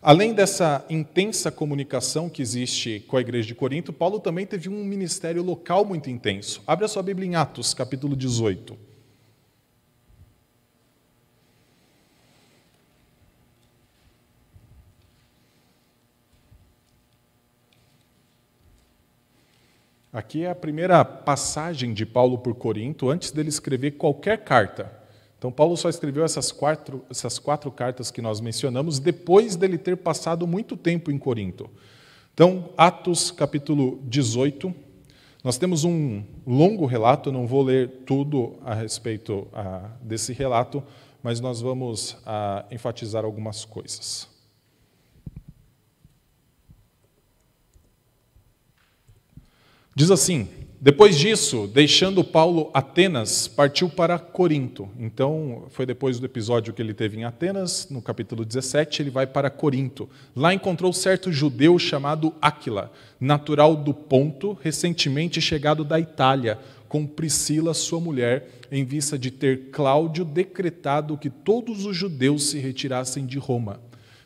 Além 0.00 0.34
dessa 0.34 0.84
intensa 0.90 1.50
comunicação 1.50 2.28
que 2.28 2.42
existe 2.42 3.00
com 3.08 3.16
a 3.16 3.20
igreja 3.20 3.48
de 3.48 3.54
Corinto, 3.54 3.92
Paulo 3.92 4.20
também 4.20 4.46
teve 4.46 4.68
um 4.68 4.84
ministério 4.84 5.42
local 5.42 5.84
muito 5.84 6.10
intenso. 6.10 6.62
Abra 6.66 6.88
sua 6.88 7.02
Bíblia 7.02 7.28
em 7.28 7.34
Atos, 7.36 7.72
capítulo 7.72 8.14
18. 8.14 8.91
Aqui 20.12 20.44
é 20.44 20.50
a 20.50 20.54
primeira 20.54 21.02
passagem 21.06 21.94
de 21.94 22.04
Paulo 22.04 22.36
por 22.36 22.54
Corinto, 22.54 23.08
antes 23.08 23.30
dele 23.30 23.48
escrever 23.48 23.92
qualquer 23.92 24.44
carta. 24.44 24.92
Então, 25.38 25.50
Paulo 25.50 25.74
só 25.74 25.88
escreveu 25.88 26.22
essas 26.22 26.52
quatro, 26.52 27.02
essas 27.10 27.38
quatro 27.38 27.70
cartas 27.70 28.10
que 28.10 28.20
nós 28.20 28.38
mencionamos 28.38 28.98
depois 28.98 29.56
dele 29.56 29.78
ter 29.78 29.96
passado 29.96 30.46
muito 30.46 30.76
tempo 30.76 31.10
em 31.10 31.16
Corinto. 31.16 31.70
Então, 32.34 32.68
Atos 32.76 33.30
capítulo 33.30 34.02
18, 34.04 34.74
nós 35.42 35.56
temos 35.56 35.82
um 35.82 36.22
longo 36.46 36.84
relato, 36.84 37.32
não 37.32 37.46
vou 37.46 37.62
ler 37.62 38.02
tudo 38.04 38.58
a 38.66 38.74
respeito 38.74 39.48
a, 39.50 39.92
desse 40.02 40.34
relato, 40.34 40.82
mas 41.22 41.40
nós 41.40 41.62
vamos 41.62 42.18
a, 42.26 42.66
enfatizar 42.70 43.24
algumas 43.24 43.64
coisas. 43.64 44.31
Diz 49.94 50.10
assim: 50.10 50.48
depois 50.84 51.16
disso, 51.16 51.70
deixando 51.72 52.24
Paulo 52.24 52.68
Atenas, 52.74 53.46
partiu 53.46 53.88
para 53.88 54.18
Corinto. 54.18 54.88
Então, 54.98 55.66
foi 55.68 55.86
depois 55.86 56.18
do 56.18 56.26
episódio 56.26 56.72
que 56.72 56.82
ele 56.82 56.92
teve 56.92 57.18
em 57.18 57.24
Atenas, 57.24 57.86
no 57.88 58.02
capítulo 58.02 58.44
17, 58.44 59.00
ele 59.00 59.10
vai 59.10 59.24
para 59.24 59.48
Corinto. 59.48 60.10
Lá 60.34 60.52
encontrou 60.52 60.92
certo 60.92 61.30
judeu 61.30 61.78
chamado 61.78 62.34
Áquila, 62.42 62.90
natural 63.20 63.76
do 63.76 63.94
Ponto, 63.94 64.58
recentemente 64.60 65.40
chegado 65.40 65.84
da 65.84 66.00
Itália, 66.00 66.58
com 66.88 67.06
Priscila, 67.06 67.74
sua 67.74 68.00
mulher, 68.00 68.48
em 68.72 68.84
vista 68.84 69.16
de 69.16 69.30
ter 69.30 69.70
Cláudio 69.70 70.24
decretado 70.24 71.16
que 71.16 71.30
todos 71.30 71.86
os 71.86 71.96
judeus 71.96 72.50
se 72.50 72.58
retirassem 72.58 73.24
de 73.24 73.38
Roma. 73.38 73.78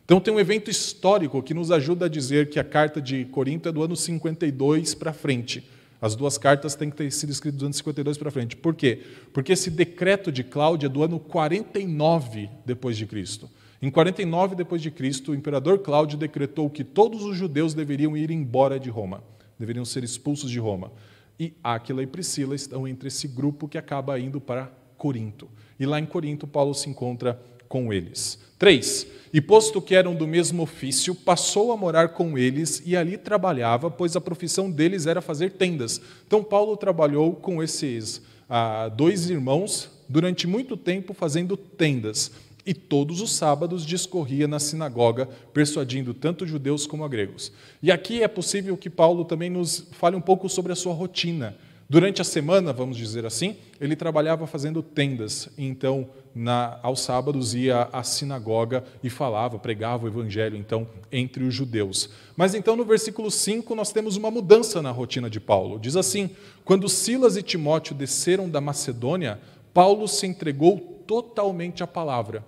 Então, 0.07 0.21
tem 0.21 0.33
um 0.33 0.39
evento 0.39 0.71
histórico 0.71 1.43
que 1.43 1.53
nos 1.53 1.73
ajuda 1.73 2.07
a 2.07 2.09
dizer 2.09 2.49
que 2.49 2.61
a 2.61 2.65
carta 2.65 3.03
de 3.03 3.25
Corinto 3.25 3.69
é 3.69 3.73
do 3.73 3.83
ano 3.83 3.97
52 3.97 4.95
para 4.95 5.13
frente. 5.13 5.69
As 6.01 6.15
duas 6.15 6.39
cartas 6.39 6.77
têm 6.77 6.91
que 6.91 6.97
ter 6.97 7.11
sido 7.11 7.31
escritas 7.31 7.59
do 7.59 7.65
ano 7.65 7.75
52 7.75 8.17
para 8.17 8.31
frente. 8.31 8.55
Por 8.55 8.77
quê? 8.77 9.03
Porque 9.33 9.53
esse 9.53 9.69
decreto 9.69 10.31
de 10.31 10.45
Cláudio 10.45 10.87
é 10.87 10.89
do 10.89 11.03
ano 11.03 11.19
49 11.19 12.49
depois 12.65 12.97
de 12.97 13.05
Cristo. 13.05 13.51
Em 13.83 13.91
49 13.91 14.55
depois 14.55 14.81
de 14.81 14.93
Cristo, 14.93 15.33
o 15.33 15.35
imperador 15.35 15.81
Cláudio 15.81 16.17
decretou 16.17 16.71
que 16.71 16.85
todos 16.85 17.25
os 17.25 17.37
judeus 17.37 17.75
deveriam 17.75 18.17
ir 18.17 18.31
embora 18.31 18.79
de 18.79 18.89
Roma, 18.89 19.25
deveriam 19.59 19.85
ser 19.85 20.05
expulsos 20.05 20.53
de 20.53 20.61
Roma. 20.61 20.93
E 21.37 21.53
Áquila 21.65 22.05
e 22.05 22.07
Priscila 22.07 22.55
estão 22.55 22.87
entre 22.87 23.09
esse 23.09 23.27
grupo 23.27 23.67
que 23.67 23.77
acaba 23.77 24.21
indo 24.21 24.41
para 24.41 24.71
Corinto. 24.97 25.49
E 25.81 25.85
lá 25.85 25.99
em 25.99 26.07
Corinto, 26.07 26.47
Paulo 26.47 26.75
se 26.75 26.89
encontra 26.89 27.43
com 27.69 27.93
eles. 27.93 28.39
3. 28.59 29.07
E 29.33 29.41
posto 29.41 29.83
que 29.83 29.95
eram 29.95 30.15
do 30.15 30.27
mesmo 30.27 30.63
ofício, 30.63 31.15
passou 31.15 31.73
a 31.73 31.77
morar 31.77 32.11
com 32.11 32.39
eles 32.39 32.83
e 32.87 32.97
ali 32.97 33.19
trabalhava, 33.19 33.91
pois 33.91 34.17
a 34.17 34.21
profissão 34.21 34.71
deles 34.71 35.07
era 35.07 35.21
fazer 35.21 35.53
tendas. 35.53 36.01
Então, 36.27 36.43
Paulo 36.43 36.77
trabalhou 36.77 37.35
com 37.35 37.63
esses 37.63 38.23
ah, 38.49 38.89
dois 38.89 39.29
irmãos 39.29 39.91
durante 40.09 40.47
muito 40.47 40.77
tempo 40.77 41.13
fazendo 41.13 41.57
tendas. 41.57 42.31
E 42.65 42.75
todos 42.75 43.21
os 43.21 43.33
sábados 43.33 43.87
discorria 43.87 44.49
na 44.49 44.59
sinagoga, 44.59 45.29
persuadindo 45.53 46.13
tanto 46.13 46.47
judeus 46.47 46.85
como 46.85 47.09
gregos. 47.09 47.53
E 47.81 47.93
aqui 47.93 48.23
é 48.23 48.29
possível 48.29 48.77
que 48.77 48.91
Paulo 48.91 49.25
também 49.25 49.49
nos 49.49 49.87
fale 49.93 50.17
um 50.17 50.21
pouco 50.21 50.49
sobre 50.49 50.73
a 50.73 50.77
sua 50.77 50.93
rotina. 50.93 51.57
Durante 51.89 52.21
a 52.21 52.25
semana, 52.25 52.73
vamos 52.73 52.97
dizer 52.97 53.25
assim, 53.25 53.57
ele 53.81 53.95
trabalhava 53.95 54.45
fazendo 54.45 54.83
tendas. 54.83 55.49
Então, 55.57 56.09
na, 56.35 56.81
aos 56.83 57.01
sábados, 57.01 57.55
ia 57.55 57.89
à 57.93 58.03
sinagoga 58.03 58.83
e 59.05 59.09
falava, 59.09 59.57
pregava 59.57 60.05
o 60.05 60.09
evangelho, 60.09 60.57
então, 60.57 60.89
entre 61.13 61.45
os 61.45 61.55
judeus. 61.55 62.11
Mas 62.37 62.55
então, 62.57 62.75
no 62.75 62.85
versículo 62.85 63.31
5, 63.31 63.73
nós 63.77 63.93
temos 63.93 64.17
uma 64.17 64.33
mudança 64.33 64.83
na 64.83 64.91
rotina 64.91 65.31
de 65.31 65.39
Paulo. 65.39 65.79
Diz 65.79 65.95
assim: 65.95 66.31
Quando 66.65 66.89
Silas 66.89 67.37
e 67.37 67.43
Timóteo 67.43 67.95
desceram 67.95 68.49
da 68.49 68.61
Macedônia, 68.61 69.39
Paulo 69.73 70.09
se 70.09 70.27
entregou 70.27 71.05
totalmente 71.07 71.85
à 71.85 71.87
palavra. 71.87 72.45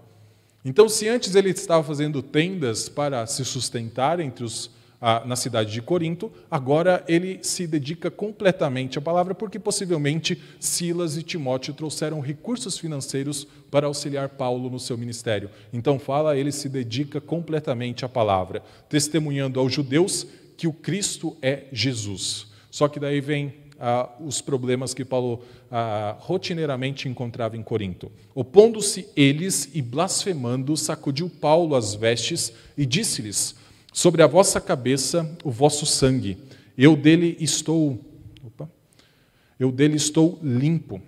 Então, 0.64 0.88
se 0.88 1.08
antes 1.08 1.36
ele 1.36 1.50
estava 1.50 1.84
fazendo 1.84 2.20
tendas 2.22 2.88
para 2.88 3.24
se 3.24 3.44
sustentar 3.44 4.18
entre 4.18 4.44
os 4.44 4.68
na 5.00 5.36
cidade 5.36 5.72
de 5.72 5.80
Corinto, 5.80 6.30
agora 6.50 7.04
ele 7.06 7.38
se 7.42 7.66
dedica 7.66 8.10
completamente 8.10 8.98
à 8.98 9.00
palavra, 9.00 9.34
porque 9.34 9.58
possivelmente 9.58 10.40
Silas 10.58 11.16
e 11.16 11.22
Timóteo 11.22 11.72
trouxeram 11.72 12.20
recursos 12.20 12.76
financeiros 12.78 13.46
para 13.70 13.86
auxiliar 13.86 14.30
Paulo 14.30 14.68
no 14.68 14.80
seu 14.80 14.98
ministério. 14.98 15.50
Então, 15.72 15.98
fala, 15.98 16.36
ele 16.36 16.50
se 16.50 16.68
dedica 16.68 17.20
completamente 17.20 18.04
à 18.04 18.08
palavra, 18.08 18.62
testemunhando 18.88 19.60
aos 19.60 19.72
judeus 19.72 20.26
que 20.56 20.66
o 20.66 20.72
Cristo 20.72 21.36
é 21.40 21.66
Jesus. 21.70 22.48
Só 22.68 22.88
que 22.88 22.98
daí 22.98 23.20
vem 23.20 23.54
ah, 23.78 24.10
os 24.18 24.40
problemas 24.40 24.92
que 24.92 25.04
Paulo 25.04 25.42
ah, 25.70 26.16
rotineiramente 26.18 27.08
encontrava 27.08 27.56
em 27.56 27.62
Corinto. 27.62 28.10
Opondo-se 28.34 29.08
eles 29.14 29.70
e 29.72 29.80
blasfemando, 29.80 30.76
sacudiu 30.76 31.30
Paulo 31.30 31.76
as 31.76 31.94
vestes 31.94 32.52
e 32.76 32.84
disse-lhes: 32.84 33.54
sobre 33.98 34.22
a 34.22 34.28
vossa 34.28 34.60
cabeça 34.60 35.28
o 35.42 35.50
vosso 35.50 35.84
sangue. 35.84 36.38
Eu 36.76 36.94
dele 36.94 37.36
estou, 37.40 37.98
opa, 38.44 38.70
eu 39.58 39.72
dele 39.72 39.96
estou 39.96 40.38
limpo. 40.40 41.02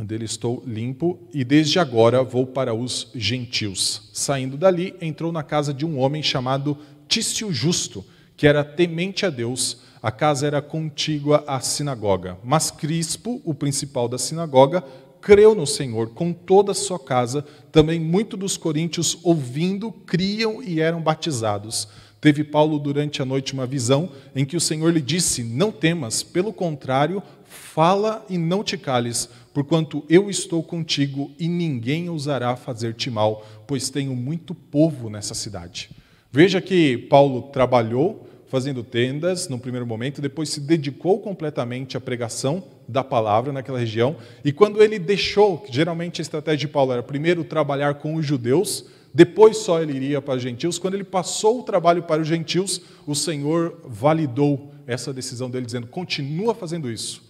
Dele 0.00 0.24
estou 0.24 0.62
limpo 0.66 1.18
e 1.34 1.44
desde 1.44 1.78
agora 1.78 2.22
vou 2.22 2.46
para 2.46 2.72
os 2.72 3.10
gentios. 3.14 4.08
Saindo 4.14 4.56
dali, 4.56 4.94
entrou 5.02 5.30
na 5.30 5.42
casa 5.42 5.74
de 5.74 5.84
um 5.84 5.98
homem 5.98 6.22
chamado 6.22 6.78
Tício 7.06 7.52
Justo, 7.52 8.02
que 8.38 8.46
era 8.46 8.64
temente 8.64 9.26
a 9.26 9.30
Deus. 9.30 9.82
A 10.02 10.10
casa 10.10 10.46
era 10.46 10.62
contígua 10.62 11.44
à 11.46 11.60
sinagoga. 11.60 12.38
Mas 12.42 12.70
Crispo, 12.70 13.42
o 13.44 13.52
principal 13.52 14.08
da 14.08 14.16
sinagoga, 14.16 14.82
creu 15.20 15.54
no 15.54 15.66
Senhor 15.66 16.10
com 16.10 16.32
toda 16.32 16.72
a 16.72 16.74
sua 16.74 16.98
casa, 16.98 17.44
também 17.70 18.00
muitos 18.00 18.38
dos 18.38 18.56
coríntios, 18.56 19.18
ouvindo, 19.22 19.90
criam 19.90 20.62
e 20.62 20.80
eram 20.80 21.00
batizados. 21.00 21.88
Teve 22.20 22.42
Paulo 22.42 22.78
durante 22.78 23.22
a 23.22 23.24
noite 23.24 23.52
uma 23.52 23.66
visão 23.66 24.10
em 24.34 24.44
que 24.44 24.56
o 24.56 24.60
Senhor 24.60 24.92
lhe 24.92 25.00
disse: 25.00 25.44
Não 25.44 25.70
temas, 25.70 26.22
pelo 26.22 26.52
contrário, 26.52 27.22
fala 27.44 28.24
e 28.28 28.36
não 28.36 28.64
te 28.64 28.76
cales, 28.76 29.28
porquanto 29.54 30.04
eu 30.08 30.28
estou 30.28 30.62
contigo 30.62 31.30
e 31.38 31.48
ninguém 31.48 32.08
ousará 32.08 32.56
fazer-te 32.56 33.10
mal, 33.10 33.46
pois 33.66 33.88
tenho 33.88 34.14
muito 34.16 34.54
povo 34.54 35.08
nessa 35.08 35.34
cidade. 35.34 35.90
Veja 36.30 36.60
que 36.60 36.98
Paulo 36.98 37.42
trabalhou 37.52 38.27
fazendo 38.48 38.82
tendas 38.82 39.48
no 39.48 39.58
primeiro 39.58 39.86
momento, 39.86 40.20
depois 40.20 40.48
se 40.48 40.60
dedicou 40.60 41.20
completamente 41.20 41.96
à 41.96 42.00
pregação 42.00 42.64
da 42.86 43.04
palavra 43.04 43.52
naquela 43.52 43.78
região. 43.78 44.16
E 44.44 44.52
quando 44.52 44.82
ele 44.82 44.98
deixou, 44.98 45.64
geralmente 45.70 46.20
a 46.20 46.22
estratégia 46.22 46.66
de 46.66 46.68
Paulo 46.68 46.92
era 46.92 47.02
primeiro 47.02 47.44
trabalhar 47.44 47.94
com 47.94 48.14
os 48.14 48.24
judeus, 48.24 48.86
depois 49.12 49.56
só 49.58 49.82
ele 49.82 49.94
iria 49.94 50.20
para 50.20 50.36
os 50.36 50.42
gentios. 50.42 50.78
Quando 50.78 50.94
ele 50.94 51.04
passou 51.04 51.60
o 51.60 51.62
trabalho 51.62 52.02
para 52.02 52.22
os 52.22 52.28
gentios, 52.28 52.80
o 53.06 53.14
Senhor 53.14 53.80
validou 53.84 54.72
essa 54.86 55.12
decisão 55.12 55.50
dele, 55.50 55.66
dizendo: 55.66 55.86
continua 55.86 56.54
fazendo 56.54 56.90
isso, 56.90 57.22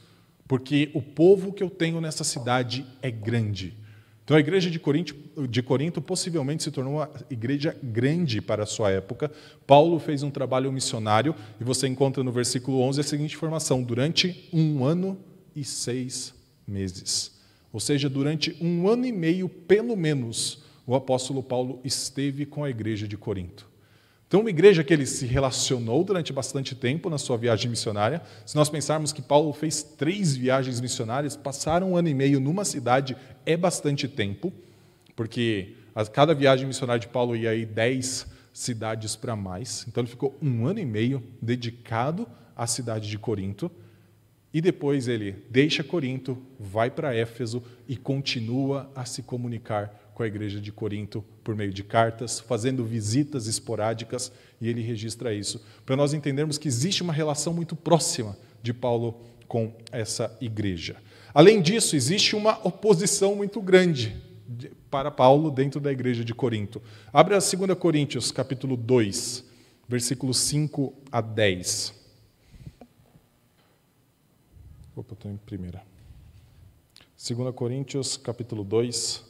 porque 0.47 0.91
o 0.93 1.01
povo 1.01 1.53
que 1.53 1.62
eu 1.62 1.71
tenho 1.71 2.01
nessa 2.01 2.25
cidade 2.25 2.85
é 3.01 3.11
grande. 3.11 3.78
Então 4.29 4.37
a 4.37 4.41
igreja 4.41 4.70
de 4.70 4.79
Corinto, 4.79 5.16
de 5.49 5.62
Corinto 5.62 6.03
possivelmente 6.03 6.62
se 6.62 6.70
tornou 6.70 6.97
uma 6.97 7.11
igreja 7.31 7.74
grande 7.83 8.43
para 8.43 8.64
a 8.64 8.66
sua 8.66 8.91
época. 8.91 9.33
Paulo 9.66 9.99
fez 9.99 10.22
um 10.22 10.31
trabalho 10.31 10.70
missionário 10.70 11.35
e 11.59 11.64
você 11.64 11.89
encontra 11.89 12.22
no 12.22 12.31
versículo 12.31 12.79
11 12.83 13.01
a 13.01 13.05
seguinte 13.05 13.35
informação: 13.35 13.83
durante 13.83 14.47
um 14.53 14.85
ano 14.85 15.16
e 15.57 15.64
seis 15.64 16.35
meses. 16.66 17.41
Ou 17.72 17.81
seja, 17.81 18.07
durante 18.07 18.55
um 18.61 18.87
ano 18.87 19.07
e 19.07 19.12
meio, 19.12 19.49
pelo 19.49 19.97
menos, 19.97 20.62
o 20.87 20.95
apóstolo 20.95 21.43
Paulo 21.43 21.81
esteve 21.83 22.45
com 22.45 22.62
a 22.62 22.68
igreja 22.68 23.09
de 23.09 23.16
Corinto. 23.16 23.66
Então, 24.29 24.41
uma 24.41 24.51
igreja 24.51 24.85
que 24.85 24.93
ele 24.93 25.07
se 25.07 25.24
relacionou 25.24 26.05
durante 26.05 26.35
bastante 26.35 26.74
tempo 26.74 27.09
na 27.09 27.16
sua 27.16 27.39
viagem 27.39 27.70
missionária. 27.70 28.20
Se 28.45 28.55
nós 28.57 28.68
pensarmos 28.68 29.11
que 29.11 29.22
Paulo 29.22 29.51
fez 29.55 29.83
três 29.83 30.37
viagens 30.37 30.83
missionárias, 30.83 31.35
passar 31.35 31.83
um 31.83 31.97
ano 31.97 32.11
e 32.11 32.14
meio 32.14 32.39
numa 32.39 32.62
cidade 32.62 33.16
é 33.47 33.57
bastante 33.57 34.07
tempo, 34.07 34.53
porque 35.16 35.76
a 35.95 36.05
cada 36.05 36.35
viagem 36.35 36.66
missionária 36.66 37.01
de 37.01 37.09
Paulo 37.09 37.35
ia 37.35 37.49
aí 37.49 37.64
dez 37.64 38.26
cidades 38.53 39.16
para 39.16 39.35
mais. 39.35 39.87
Então, 39.89 40.03
ele 40.03 40.11
ficou 40.11 40.37
um 40.43 40.66
ano 40.66 40.79
e 40.79 40.85
meio 40.85 41.22
dedicado 41.41 42.29
à 42.55 42.66
cidade 42.66 43.09
de 43.09 43.18
Corinto. 43.18 43.70
E 44.53 44.61
depois 44.61 45.09
ele 45.09 45.43
deixa 45.49 45.83
Corinto, 45.83 46.37
vai 46.61 46.91
para 46.91 47.14
Éfeso 47.14 47.62
e 47.89 47.97
continua 47.97 48.91
a 48.95 49.07
se 49.07 49.22
comunicar 49.22 50.08
com 50.19 50.25
a 50.25 50.27
igreja 50.27 50.61
de 50.61 50.73
Corinto 50.73 51.25
por 51.45 51.55
meio 51.55 51.73
de 51.73 51.85
cartas, 51.85 52.41
fazendo 52.41 52.85
visitas 52.85 53.47
esporádicas, 53.47 54.33
e 54.61 54.69
ele 54.69 54.83
registra 54.83 55.33
isso, 55.33 55.64
para 55.87 55.95
nós 55.95 56.12
entendermos 56.12 56.59
que 56.59 56.66
existe 56.66 57.05
uma 57.05 57.12
relação 57.12 57.55
muito 57.55 57.77
próxima 57.77 58.37
de 58.61 58.75
Paulo 58.75 59.21
com 59.47 59.73
essa 59.93 60.37
igreja. 60.41 60.97
Além 61.33 61.62
disso, 61.62 61.95
existe 61.95 62.35
uma 62.35 62.59
oposição 62.66 63.37
muito 63.37 63.62
grande 63.62 64.21
para 64.91 65.09
Paulo 65.09 65.53
dentro 65.53 65.81
da 65.81 65.93
igreja 65.93 66.25
de 66.25 66.35
Corinto. 66.35 66.83
Abre 67.12 67.37
a 67.37 67.39
2 67.39 67.79
Coríntios, 67.79 68.33
capítulo 68.33 68.77
2, 68.77 69.45
versículos 69.89 70.39
5 70.39 70.95
a 71.12 71.21
10. 71.21 71.95
Opa, 74.97 75.14
estou 75.14 75.31
em 75.31 75.37
primeira. 75.37 75.81
2 77.16 77.55
Coríntios, 77.55 78.16
capítulo 78.16 78.64
2, 78.64 79.28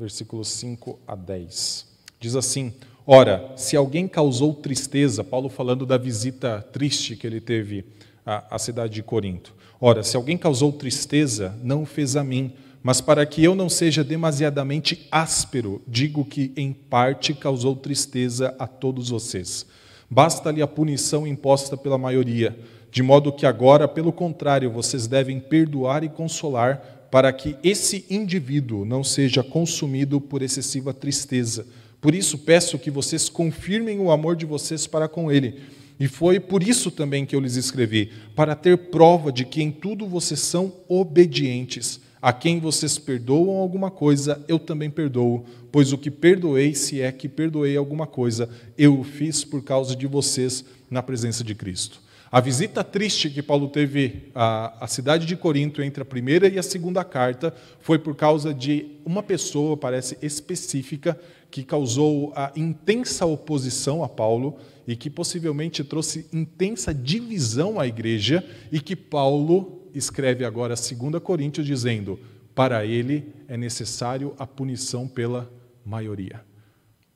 versículos 0.00 0.48
5 0.48 0.98
a 1.06 1.14
10. 1.14 1.86
Diz 2.18 2.34
assim: 2.34 2.72
Ora, 3.06 3.52
se 3.54 3.76
alguém 3.76 4.08
causou 4.08 4.54
tristeza, 4.54 5.22
Paulo 5.22 5.50
falando 5.50 5.84
da 5.84 5.98
visita 5.98 6.66
triste 6.72 7.14
que 7.14 7.26
ele 7.26 7.40
teve 7.40 7.84
à, 8.24 8.56
à 8.56 8.58
cidade 8.58 8.94
de 8.94 9.02
Corinto. 9.02 9.54
Ora, 9.78 10.02
se 10.02 10.16
alguém 10.16 10.38
causou 10.38 10.72
tristeza, 10.72 11.54
não 11.62 11.82
o 11.82 11.86
fez 11.86 12.16
a 12.16 12.24
mim, 12.24 12.52
mas 12.82 13.02
para 13.02 13.26
que 13.26 13.44
eu 13.44 13.54
não 13.54 13.68
seja 13.68 14.02
demasiadamente 14.02 15.06
áspero, 15.12 15.82
digo 15.86 16.24
que 16.24 16.50
em 16.56 16.72
parte 16.72 17.34
causou 17.34 17.76
tristeza 17.76 18.54
a 18.58 18.66
todos 18.66 19.10
vocês. 19.10 19.66
Basta-lhe 20.08 20.62
a 20.62 20.66
punição 20.66 21.26
imposta 21.26 21.76
pela 21.76 21.98
maioria, 21.98 22.58
de 22.90 23.02
modo 23.02 23.32
que 23.32 23.44
agora, 23.44 23.86
pelo 23.86 24.12
contrário, 24.12 24.70
vocês 24.70 25.06
devem 25.06 25.38
perdoar 25.38 26.02
e 26.02 26.08
consolar 26.08 26.99
para 27.10 27.32
que 27.32 27.56
esse 27.62 28.04
indivíduo 28.08 28.84
não 28.84 29.02
seja 29.02 29.42
consumido 29.42 30.20
por 30.20 30.42
excessiva 30.42 30.94
tristeza. 30.94 31.66
Por 32.00 32.14
isso 32.14 32.38
peço 32.38 32.78
que 32.78 32.90
vocês 32.90 33.28
confirmem 33.28 33.98
o 33.98 34.10
amor 34.10 34.36
de 34.36 34.46
vocês 34.46 34.86
para 34.86 35.08
com 35.08 35.30
ele. 35.30 35.60
E 35.98 36.08
foi 36.08 36.40
por 36.40 36.62
isso 36.62 36.90
também 36.90 37.26
que 37.26 37.36
eu 37.36 37.40
lhes 37.40 37.56
escrevi, 37.56 38.10
para 38.34 38.54
ter 38.54 38.76
prova 38.76 39.30
de 39.30 39.44
que 39.44 39.62
em 39.62 39.70
tudo 39.70 40.06
vocês 40.06 40.40
são 40.40 40.72
obedientes. 40.88 42.00
A 42.22 42.32
quem 42.32 42.58
vocês 42.58 42.98
perdoam 42.98 43.58
alguma 43.58 43.90
coisa, 43.90 44.42
eu 44.48 44.58
também 44.58 44.88
perdoo, 44.88 45.44
pois 45.70 45.92
o 45.92 45.98
que 45.98 46.10
perdoei, 46.10 46.74
se 46.74 47.00
é 47.02 47.12
que 47.12 47.28
perdoei 47.28 47.76
alguma 47.76 48.06
coisa, 48.06 48.48
eu 48.78 48.98
o 48.98 49.04
fiz 49.04 49.44
por 49.44 49.62
causa 49.62 49.94
de 49.94 50.06
vocês 50.06 50.64
na 50.90 51.02
presença 51.02 51.44
de 51.44 51.54
Cristo. 51.54 52.00
A 52.32 52.40
visita 52.40 52.84
triste 52.84 53.28
que 53.28 53.42
Paulo 53.42 53.66
teve 53.66 54.30
à, 54.32 54.84
à, 54.84 54.86
cidade 54.86 55.26
de 55.26 55.34
Corinto 55.34 55.82
entre 55.82 56.00
a 56.00 56.06
primeira 56.06 56.46
e 56.46 56.60
a 56.60 56.62
segunda 56.62 57.02
carta 57.02 57.52
foi 57.80 57.98
por 57.98 58.14
causa 58.14 58.54
de 58.54 58.86
uma 59.04 59.20
pessoa, 59.20 59.76
parece 59.76 60.16
específica, 60.22 61.18
que 61.50 61.64
causou 61.64 62.32
a 62.36 62.52
intensa 62.54 63.26
oposição 63.26 64.04
a 64.04 64.08
Paulo 64.08 64.58
e 64.86 64.94
que 64.94 65.10
possivelmente 65.10 65.82
trouxe 65.82 66.28
intensa 66.32 66.94
divisão 66.94 67.80
à 67.80 67.86
igreja 67.88 68.44
e 68.70 68.78
que 68.78 68.94
Paulo 68.94 69.90
escreve 69.92 70.44
agora 70.44 70.74
a 70.74 70.76
2 70.76 71.20
Coríntios 71.20 71.66
dizendo: 71.66 72.16
para 72.54 72.86
ele 72.86 73.34
é 73.48 73.56
necessário 73.56 74.36
a 74.38 74.46
punição 74.46 75.08
pela 75.08 75.50
maioria. 75.84 76.44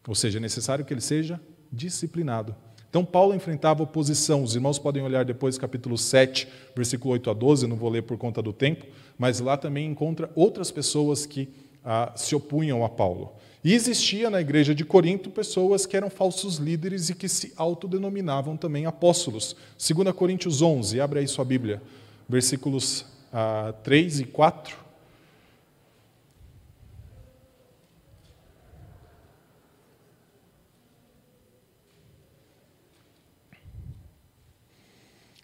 Ou 0.08 0.14
seja, 0.16 0.38
é 0.38 0.40
necessário 0.40 0.84
que 0.84 0.92
ele 0.92 1.00
seja 1.00 1.40
disciplinado. 1.70 2.56
Então, 2.94 3.04
Paulo 3.04 3.34
enfrentava 3.34 3.82
oposição. 3.82 4.44
Os 4.44 4.54
irmãos 4.54 4.78
podem 4.78 5.02
olhar 5.02 5.24
depois, 5.24 5.58
capítulo 5.58 5.98
7, 5.98 6.46
versículo 6.76 7.12
8 7.14 7.28
a 7.28 7.34
12, 7.34 7.66
não 7.66 7.74
vou 7.74 7.90
ler 7.90 8.02
por 8.02 8.16
conta 8.16 8.40
do 8.40 8.52
tempo, 8.52 8.86
mas 9.18 9.40
lá 9.40 9.56
também 9.56 9.90
encontra 9.90 10.30
outras 10.36 10.70
pessoas 10.70 11.26
que 11.26 11.48
ah, 11.84 12.12
se 12.14 12.36
opunham 12.36 12.84
a 12.84 12.88
Paulo. 12.88 13.32
E 13.64 13.74
existia 13.74 14.30
na 14.30 14.40
igreja 14.40 14.76
de 14.76 14.84
Corinto 14.84 15.28
pessoas 15.28 15.86
que 15.86 15.96
eram 15.96 16.08
falsos 16.08 16.58
líderes 16.58 17.10
e 17.10 17.16
que 17.16 17.28
se 17.28 17.52
autodenominavam 17.56 18.56
também 18.56 18.86
apóstolos. 18.86 19.56
2 19.76 20.14
Coríntios 20.14 20.62
11, 20.62 21.00
abre 21.00 21.18
aí 21.18 21.26
sua 21.26 21.44
Bíblia, 21.44 21.82
versículos 22.28 23.06
ah, 23.32 23.74
3 23.82 24.20
e 24.20 24.24
4. 24.26 24.83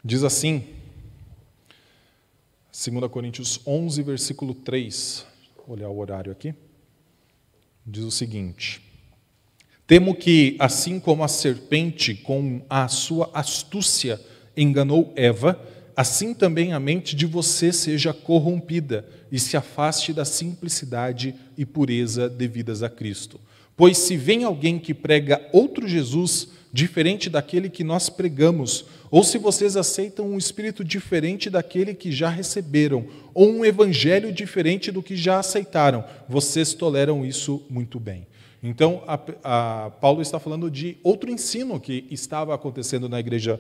Diz 0.02 0.24
assim, 0.24 0.64
2 2.72 3.10
Coríntios 3.10 3.60
11, 3.66 4.02
versículo 4.02 4.54
3, 4.54 5.26
vou 5.66 5.76
olhar 5.76 5.90
o 5.90 5.98
horário 5.98 6.32
aqui, 6.32 6.54
diz 7.84 8.04
o 8.04 8.10
seguinte: 8.10 8.80
Temo 9.86 10.14
que, 10.14 10.56
assim 10.58 10.98
como 10.98 11.22
a 11.22 11.28
serpente, 11.28 12.14
com 12.14 12.62
a 12.70 12.88
sua 12.88 13.30
astúcia, 13.34 14.18
enganou 14.56 15.12
Eva, 15.16 15.60
assim 15.94 16.32
também 16.32 16.72
a 16.72 16.80
mente 16.80 17.14
de 17.14 17.26
você 17.26 17.70
seja 17.70 18.14
corrompida 18.14 19.06
e 19.30 19.38
se 19.38 19.54
afaste 19.54 20.14
da 20.14 20.24
simplicidade 20.24 21.34
e 21.58 21.66
pureza 21.66 22.26
devidas 22.26 22.82
a 22.82 22.88
Cristo. 22.88 23.38
Pois 23.76 23.98
se 23.98 24.16
vem 24.16 24.44
alguém 24.44 24.78
que 24.78 24.94
prega 24.94 25.46
outro 25.52 25.86
Jesus, 25.86 26.48
diferente 26.72 27.28
daquele 27.28 27.68
que 27.68 27.84
nós 27.84 28.08
pregamos, 28.08 28.84
ou 29.10 29.24
se 29.24 29.38
vocês 29.38 29.76
aceitam 29.76 30.26
um 30.26 30.38
espírito 30.38 30.84
diferente 30.84 31.50
daquele 31.50 31.94
que 31.94 32.12
já 32.12 32.28
receberam, 32.28 33.06
ou 33.34 33.50
um 33.50 33.64
evangelho 33.64 34.32
diferente 34.32 34.92
do 34.92 35.02
que 35.02 35.16
já 35.16 35.40
aceitaram, 35.40 36.04
vocês 36.28 36.74
toleram 36.74 37.26
isso 37.26 37.62
muito 37.68 37.98
bem. 37.98 38.26
Então, 38.62 39.02
a, 39.06 39.18
a, 39.42 39.90
Paulo 39.90 40.20
está 40.20 40.38
falando 40.38 40.70
de 40.70 40.98
outro 41.02 41.30
ensino 41.30 41.80
que 41.80 42.06
estava 42.10 42.54
acontecendo 42.54 43.08
na 43.08 43.18
igreja 43.18 43.58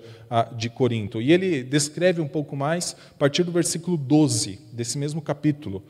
de 0.56 0.68
Corinto. 0.68 1.22
E 1.22 1.32
ele 1.32 1.64
descreve 1.64 2.20
um 2.20 2.28
pouco 2.28 2.54
mais 2.54 2.94
a 3.10 3.14
partir 3.14 3.42
do 3.42 3.50
versículo 3.50 3.96
12 3.96 4.58
desse 4.72 4.98
mesmo 4.98 5.22
capítulo. 5.22 5.82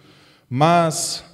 Mas, 0.48 1.24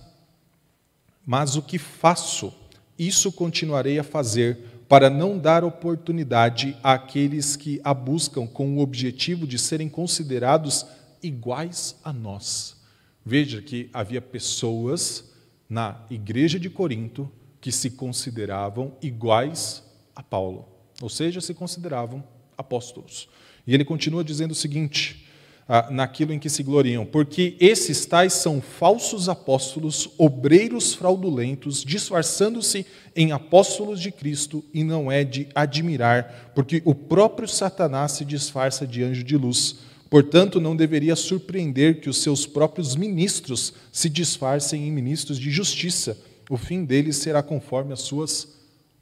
mas 1.24 1.54
o 1.54 1.62
que 1.62 1.78
faço, 1.78 2.52
isso 2.98 3.30
continuarei 3.30 3.98
a 3.98 4.04
fazer 4.04 4.58
para 4.88 5.10
não 5.10 5.38
dar 5.38 5.64
oportunidade 5.64 6.76
àqueles 6.82 7.56
que 7.56 7.80
a 7.82 7.92
buscam 7.92 8.46
com 8.46 8.76
o 8.76 8.80
objetivo 8.80 9.46
de 9.46 9.58
serem 9.58 9.88
considerados 9.88 10.86
iguais 11.22 11.96
a 12.04 12.12
nós. 12.12 12.76
Veja 13.24 13.60
que 13.60 13.90
havia 13.92 14.20
pessoas 14.20 15.32
na 15.68 16.00
igreja 16.08 16.60
de 16.60 16.70
Corinto 16.70 17.30
que 17.60 17.72
se 17.72 17.90
consideravam 17.90 18.96
iguais 19.02 19.82
a 20.14 20.22
Paulo, 20.22 20.68
ou 21.02 21.08
seja, 21.08 21.40
se 21.40 21.52
consideravam 21.52 22.22
apóstolos. 22.56 23.28
E 23.66 23.74
ele 23.74 23.84
continua 23.84 24.22
dizendo 24.22 24.52
o 24.52 24.54
seguinte: 24.54 25.25
ah, 25.68 25.88
naquilo 25.90 26.32
em 26.32 26.38
que 26.38 26.48
se 26.48 26.62
gloriam, 26.62 27.04
porque 27.04 27.56
esses 27.58 28.06
tais 28.06 28.32
são 28.34 28.60
falsos 28.60 29.28
apóstolos, 29.28 30.08
obreiros 30.16 30.94
fraudulentos, 30.94 31.82
disfarçando-se 31.82 32.86
em 33.16 33.32
apóstolos 33.32 34.00
de 34.00 34.12
Cristo, 34.12 34.64
e 34.72 34.84
não 34.84 35.10
é 35.10 35.24
de 35.24 35.48
admirar, 35.54 36.52
porque 36.54 36.80
o 36.84 36.94
próprio 36.94 37.48
Satanás 37.48 38.12
se 38.12 38.24
disfarça 38.24 38.86
de 38.86 39.02
anjo 39.02 39.24
de 39.24 39.36
luz. 39.36 39.76
Portanto, 40.08 40.60
não 40.60 40.76
deveria 40.76 41.16
surpreender 41.16 42.00
que 42.00 42.08
os 42.08 42.18
seus 42.18 42.46
próprios 42.46 42.94
ministros 42.94 43.74
se 43.90 44.08
disfarcem 44.08 44.86
em 44.86 44.92
ministros 44.92 45.38
de 45.38 45.50
justiça. 45.50 46.16
O 46.48 46.56
fim 46.56 46.84
deles 46.84 47.16
será 47.16 47.42
conforme 47.42 47.92
as 47.92 48.02
suas 48.02 48.56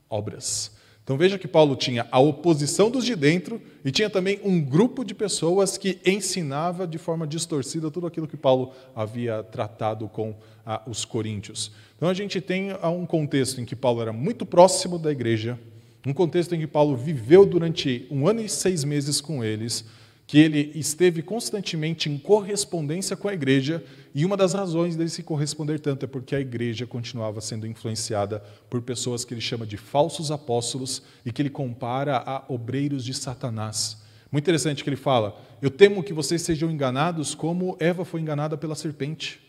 obras. 0.08 0.73
Então 1.04 1.18
veja 1.18 1.38
que 1.38 1.46
Paulo 1.46 1.76
tinha 1.76 2.08
a 2.10 2.18
oposição 2.18 2.90
dos 2.90 3.04
de 3.04 3.14
dentro 3.14 3.60
e 3.84 3.90
tinha 3.90 4.08
também 4.08 4.40
um 4.42 4.58
grupo 4.58 5.04
de 5.04 5.14
pessoas 5.14 5.76
que 5.76 5.98
ensinava 6.04 6.86
de 6.86 6.96
forma 6.96 7.26
distorcida 7.26 7.90
tudo 7.90 8.06
aquilo 8.06 8.26
que 8.26 8.38
Paulo 8.38 8.72
havia 8.96 9.42
tratado 9.42 10.08
com 10.08 10.34
ah, 10.64 10.80
os 10.86 11.04
coríntios. 11.04 11.70
Então 11.94 12.08
a 12.08 12.14
gente 12.14 12.40
tem 12.40 12.70
ah, 12.80 12.88
um 12.88 13.04
contexto 13.04 13.60
em 13.60 13.66
que 13.66 13.76
Paulo 13.76 14.00
era 14.00 14.14
muito 14.14 14.46
próximo 14.46 14.98
da 14.98 15.12
igreja, 15.12 15.58
um 16.06 16.14
contexto 16.14 16.54
em 16.54 16.60
que 16.60 16.66
Paulo 16.66 16.96
viveu 16.96 17.44
durante 17.44 18.06
um 18.10 18.26
ano 18.26 18.40
e 18.40 18.48
seis 18.48 18.82
meses 18.82 19.20
com 19.20 19.44
eles, 19.44 19.84
que 20.26 20.38
ele 20.38 20.72
esteve 20.74 21.20
constantemente 21.20 22.08
em 22.08 22.16
correspondência 22.16 23.14
com 23.14 23.28
a 23.28 23.34
igreja, 23.34 23.84
e 24.14 24.24
uma 24.24 24.36
das 24.36 24.54
razões 24.54 24.94
dele 24.94 25.10
se 25.10 25.24
corresponder 25.24 25.80
tanto 25.80 26.04
é 26.04 26.06
porque 26.06 26.36
a 26.36 26.40
igreja 26.40 26.86
continuava 26.86 27.40
sendo 27.40 27.66
influenciada 27.66 28.44
por 28.70 28.80
pessoas 28.80 29.24
que 29.24 29.34
ele 29.34 29.40
chama 29.40 29.66
de 29.66 29.76
falsos 29.76 30.30
apóstolos 30.30 31.02
e 31.26 31.32
que 31.32 31.42
ele 31.42 31.50
compara 31.50 32.22
a 32.24 32.44
obreiros 32.48 33.04
de 33.04 33.12
Satanás. 33.12 34.00
Muito 34.30 34.44
interessante 34.44 34.84
que 34.84 34.88
ele 34.88 34.96
fala: 34.96 35.36
Eu 35.60 35.70
temo 35.70 36.02
que 36.02 36.12
vocês 36.12 36.42
sejam 36.42 36.70
enganados 36.70 37.34
como 37.34 37.76
Eva 37.80 38.04
foi 38.04 38.20
enganada 38.20 38.56
pela 38.56 38.76
serpente. 38.76 39.40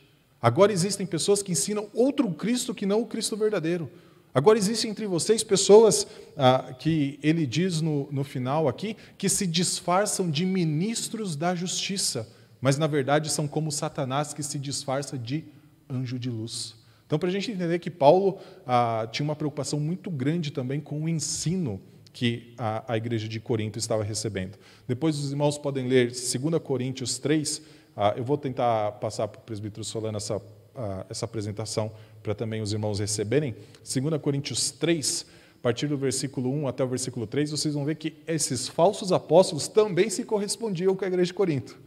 Agora 0.41 0.71
existem 0.71 1.05
pessoas 1.05 1.43
que 1.43 1.51
ensinam 1.51 1.87
outro 1.93 2.29
Cristo 2.31 2.73
que 2.73 2.85
não 2.85 3.01
o 3.01 3.05
Cristo 3.05 3.37
verdadeiro. 3.37 3.89
Agora, 4.35 4.57
existem 4.57 4.91
entre 4.91 5.07
vocês 5.07 5.45
pessoas 5.45 6.05
ah, 6.35 6.75
que 6.77 7.17
ele 7.23 7.45
diz 7.45 7.79
no, 7.79 8.11
no 8.11 8.21
final 8.21 8.67
aqui, 8.67 8.97
que 9.17 9.29
se 9.29 9.47
disfarçam 9.47 10.29
de 10.29 10.45
ministros 10.45 11.37
da 11.37 11.55
justiça, 11.55 12.27
mas 12.65 12.79
na 12.79 12.87
verdade 12.87 13.29
são 13.29 13.47
como 13.47 13.71
Satanás 13.71 14.33
que 14.33 14.41
se 14.41 14.57
disfarça 14.57 15.19
de 15.19 15.45
anjo 15.87 16.17
de 16.17 16.31
luz. 16.31 16.75
Então, 17.05 17.19
para 17.19 17.29
a 17.29 17.31
gente 17.31 17.51
entender 17.51 17.77
que 17.77 17.91
Paulo 17.91 18.39
ah, 18.65 19.07
tinha 19.11 19.23
uma 19.23 19.35
preocupação 19.35 19.79
muito 19.79 20.09
grande 20.09 20.49
também 20.49 20.81
com 20.81 21.03
o 21.03 21.07
ensino 21.07 21.79
que 22.11 22.55
a, 22.57 22.93
a, 22.93 22.97
igreja 22.97 23.27
de 23.27 23.39
Corinto 23.39 23.77
estava 23.77 24.03
recebendo. 24.03 24.57
Depois 24.87 25.15
os 25.19 25.29
irmãos 25.29 25.59
podem 25.59 25.87
ler 25.87 26.07
2 26.07 26.59
Coríntios 26.63 27.19
3. 27.19 27.61
Ah, 27.95 28.15
eu 28.17 28.23
vou 28.23 28.35
tentar 28.35 28.93
passar 28.93 29.27
para 29.27 29.39
o 29.39 29.43
presbítero 29.43 29.83
Solano 29.83 30.17
essa, 30.17 30.41
ah, 30.75 31.05
essa 31.07 31.25
apresentação 31.25 31.91
para 32.23 32.33
também 32.33 32.63
os 32.63 32.73
irmãos 32.73 32.97
receberem, 32.97 33.55
2 33.83 34.19
Coríntios 34.19 34.71
3, 34.71 35.27
a 35.59 35.61
partir 35.61 35.85
do 35.85 35.99
versículo 35.99 36.51
1 36.51 36.67
até 36.67 36.83
o 36.83 36.87
versículo 36.87 37.27
3, 37.27 37.51
vocês 37.51 37.75
vão 37.75 37.85
ver 37.85 37.93
que 37.93 38.15
esses 38.25 38.67
falsos 38.67 39.11
apóstolos 39.11 39.67
também 39.67 40.09
se 40.09 40.23
correspondiam 40.23 40.95
com 40.95 41.05
a 41.05 41.07
igreja 41.07 41.27
de 41.27 41.33
Corinto. 41.35 41.85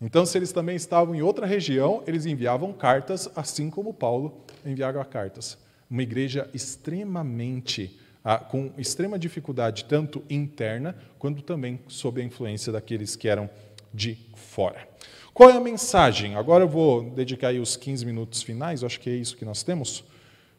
Então, 0.00 0.24
se 0.24 0.38
eles 0.38 0.50
também 0.50 0.76
estavam 0.76 1.14
em 1.14 1.20
outra 1.20 1.44
região, 1.44 2.02
eles 2.06 2.24
enviavam 2.24 2.72
cartas, 2.72 3.28
assim 3.36 3.68
como 3.68 3.92
Paulo 3.92 4.44
enviava 4.64 5.04
cartas. 5.04 5.58
Uma 5.90 6.02
igreja 6.02 6.48
extremamente, 6.54 8.00
ah, 8.24 8.38
com 8.38 8.72
extrema 8.78 9.18
dificuldade, 9.18 9.84
tanto 9.84 10.22
interna, 10.30 10.96
quanto 11.18 11.42
também 11.42 11.78
sob 11.86 12.20
a 12.20 12.24
influência 12.24 12.72
daqueles 12.72 13.14
que 13.14 13.28
eram 13.28 13.50
de 13.92 14.16
fora. 14.34 14.88
Qual 15.34 15.50
é 15.50 15.56
a 15.56 15.60
mensagem? 15.60 16.34
Agora 16.34 16.64
eu 16.64 16.68
vou 16.68 17.02
dedicar 17.10 17.48
aí 17.48 17.60
os 17.60 17.76
15 17.76 18.06
minutos 18.06 18.42
finais, 18.42 18.82
acho 18.82 18.98
que 19.00 19.10
é 19.10 19.14
isso 19.14 19.36
que 19.36 19.44
nós 19.44 19.62
temos, 19.62 20.02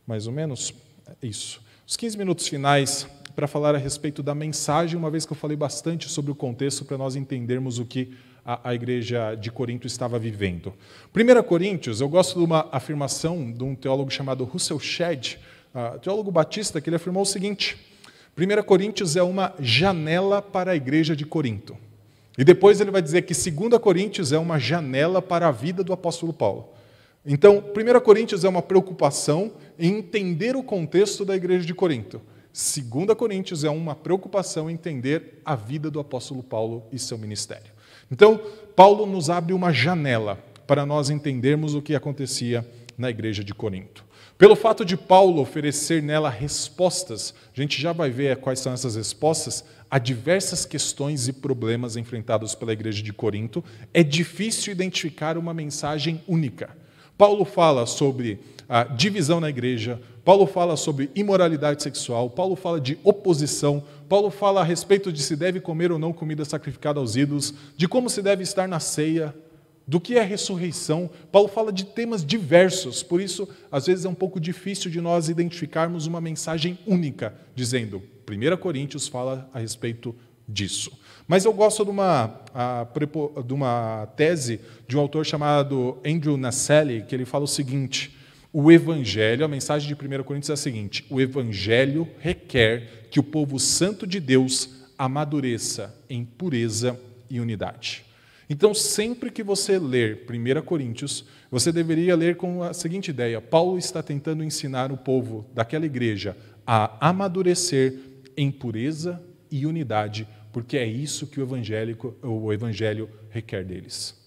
mais 0.05 0.27
ou 0.27 0.33
menos. 0.33 0.73
É 1.21 1.25
isso. 1.25 1.61
Os 1.87 1.97
15 1.97 2.17
minutos 2.17 2.47
finais 2.47 3.07
para 3.35 3.47
falar 3.47 3.73
a 3.73 3.77
respeito 3.77 4.21
da 4.21 4.35
mensagem, 4.35 4.97
uma 4.97 5.09
vez 5.09 5.25
que 5.25 5.33
eu 5.33 5.37
falei 5.37 5.57
bastante 5.57 6.09
sobre 6.09 6.31
o 6.31 6.35
contexto 6.35 6.85
para 6.85 6.97
nós 6.97 7.15
entendermos 7.15 7.79
o 7.79 7.85
que 7.85 8.13
a, 8.45 8.69
a, 8.69 8.75
igreja 8.75 9.35
de 9.35 9.51
Corinto 9.51 9.87
estava 9.87 10.17
vivendo. 10.17 10.73
1 11.15 11.43
Coríntios, 11.43 12.01
eu 12.01 12.09
gosto 12.09 12.39
de 12.39 12.45
uma 12.45 12.67
afirmação 12.71 13.51
de 13.51 13.63
um 13.63 13.75
teólogo 13.75 14.09
chamado 14.09 14.43
Russell 14.43 14.79
Shedd, 14.79 15.37
uh, 15.73 15.99
teólogo 15.99 16.31
batista, 16.31 16.81
que 16.81 16.89
ele 16.89 16.95
afirmou 16.95 17.23
o 17.23 17.25
seguinte: 17.25 17.77
1 18.37 18.63
Coríntios 18.63 19.15
é 19.15 19.23
uma 19.23 19.53
janela 19.59 20.41
para 20.41 20.71
a 20.71 20.75
igreja 20.75 21.15
de 21.15 21.25
Corinto. 21.25 21.77
E 22.37 22.43
depois 22.43 22.79
ele 22.79 22.91
vai 22.91 23.01
dizer 23.01 23.23
que 23.23 23.33
2 23.33 23.77
Coríntios 23.81 24.31
é 24.31 24.37
uma 24.37 24.57
janela 24.57 25.21
para 25.21 25.47
a 25.47 25.51
vida 25.51 25.83
do 25.83 25.93
apóstolo 25.93 26.31
Paulo. 26.31 26.69
Então, 27.25 27.63
1 27.75 27.99
Coríntios 27.99 28.43
é 28.43 28.49
uma 28.49 28.61
preocupação 28.61 29.51
em 29.77 29.97
entender 29.97 30.55
o 30.55 30.63
contexto 30.63 31.23
da 31.23 31.35
igreja 31.35 31.65
de 31.65 31.73
Corinto. 31.73 32.21
2 32.51 33.15
Coríntios 33.15 33.63
é 33.63 33.69
uma 33.69 33.95
preocupação 33.95 34.69
em 34.69 34.73
entender 34.73 35.41
a 35.45 35.55
vida 35.55 35.91
do 35.91 35.99
apóstolo 35.99 36.41
Paulo 36.41 36.83
e 36.91 36.97
seu 36.97 37.17
ministério. 37.17 37.70
Então, 38.11 38.41
Paulo 38.75 39.05
nos 39.05 39.29
abre 39.29 39.53
uma 39.53 39.71
janela 39.71 40.37
para 40.67 40.85
nós 40.85 41.09
entendermos 41.09 41.73
o 41.73 41.81
que 41.81 41.95
acontecia 41.95 42.69
na 42.97 43.09
igreja 43.09 43.43
de 43.43 43.53
Corinto. 43.53 44.05
Pelo 44.37 44.55
fato 44.55 44.83
de 44.83 44.97
Paulo 44.97 45.41
oferecer 45.41 46.01
nela 46.01 46.29
respostas, 46.29 47.33
a 47.55 47.59
gente 47.61 47.81
já 47.81 47.93
vai 47.93 48.09
ver 48.09 48.37
quais 48.37 48.59
são 48.59 48.73
essas 48.73 48.95
respostas 48.95 49.63
a 49.89 49.99
diversas 49.99 50.65
questões 50.65 51.27
e 51.27 51.33
problemas 51.33 51.95
enfrentados 51.95 52.55
pela 52.55 52.73
igreja 52.73 53.03
de 53.03 53.11
Corinto, 53.11 53.63
é 53.93 54.01
difícil 54.01 54.71
identificar 54.71 55.37
uma 55.37 55.53
mensagem 55.53 56.23
única. 56.27 56.69
Paulo 57.17 57.45
fala 57.45 57.85
sobre 57.85 58.39
a 58.67 58.83
divisão 58.83 59.39
na 59.39 59.49
igreja, 59.49 60.01
Paulo 60.23 60.45
fala 60.45 60.77
sobre 60.77 61.09
imoralidade 61.15 61.81
sexual, 61.83 62.29
Paulo 62.29 62.55
fala 62.55 62.79
de 62.79 62.97
oposição, 63.03 63.83
Paulo 64.07 64.29
fala 64.29 64.61
a 64.61 64.63
respeito 64.63 65.11
de 65.11 65.21
se 65.21 65.35
deve 65.35 65.59
comer 65.59 65.91
ou 65.91 65.99
não 65.99 66.13
comida 66.13 66.45
sacrificada 66.45 66.99
aos 66.99 67.15
ídolos, 67.15 67.53
de 67.75 67.87
como 67.87 68.09
se 68.09 68.21
deve 68.21 68.43
estar 68.43 68.67
na 68.67 68.79
ceia, 68.79 69.35
do 69.87 69.99
que 69.99 70.17
é 70.17 70.21
ressurreição. 70.21 71.09
Paulo 71.31 71.49
fala 71.49 71.71
de 71.71 71.85
temas 71.85 72.23
diversos, 72.23 73.03
por 73.03 73.19
isso, 73.19 73.47
às 73.71 73.87
vezes, 73.87 74.05
é 74.05 74.09
um 74.09 74.13
pouco 74.13 74.39
difícil 74.39 74.89
de 74.89 75.01
nós 75.01 75.27
identificarmos 75.27 76.05
uma 76.05 76.21
mensagem 76.21 76.79
única, 76.87 77.35
dizendo, 77.55 78.01
1 78.29 78.57
Coríntios 78.57 79.07
fala 79.07 79.49
a 79.53 79.59
respeito 79.59 80.15
disso. 80.47 80.91
Mas 81.27 81.45
eu 81.45 81.53
gosto 81.53 81.83
de 81.83 81.91
uma, 81.91 82.41
de 83.45 83.53
uma 83.53 84.07
tese 84.15 84.59
de 84.87 84.97
um 84.97 84.99
autor 84.99 85.25
chamado 85.25 85.97
Andrew 86.05 86.35
Naselli, 86.37 87.03
que 87.03 87.15
ele 87.15 87.25
fala 87.25 87.45
o 87.45 87.47
seguinte: 87.47 88.15
o 88.53 88.71
Evangelho, 88.71 89.45
a 89.45 89.47
mensagem 89.47 89.87
de 89.87 89.93
1 89.93 90.23
Coríntios 90.23 90.49
é 90.49 90.53
a 90.53 90.57
seguinte: 90.57 91.05
o 91.09 91.21
Evangelho 91.21 92.07
requer 92.19 93.07
que 93.09 93.19
o 93.19 93.23
povo 93.23 93.57
santo 93.59 94.05
de 94.05 94.19
Deus 94.19 94.81
amadureça 94.97 95.95
em 96.09 96.25
pureza 96.25 96.99
e 97.29 97.39
unidade. 97.39 98.03
Então, 98.49 98.73
sempre 98.73 99.31
que 99.31 99.41
você 99.41 99.79
ler 99.79 100.25
1 100.29 100.61
Coríntios, 100.63 101.25
você 101.49 101.71
deveria 101.71 102.15
ler 102.15 102.35
com 102.35 102.61
a 102.61 102.73
seguinte 102.73 103.09
ideia: 103.09 103.39
Paulo 103.39 103.77
está 103.77 104.03
tentando 104.03 104.43
ensinar 104.43 104.91
o 104.91 104.97
povo 104.97 105.45
daquela 105.53 105.85
igreja 105.85 106.35
a 106.67 107.09
amadurecer 107.09 107.95
em 108.35 108.51
pureza 108.51 109.21
e 109.49 109.65
unidade, 109.65 110.27
porque 110.51 110.77
é 110.77 110.85
isso 110.85 111.27
que 111.27 111.39
o, 111.39 111.43
evangélico, 111.43 112.15
o 112.21 112.51
evangelho 112.51 113.09
requer 113.29 113.63
deles. 113.63 114.19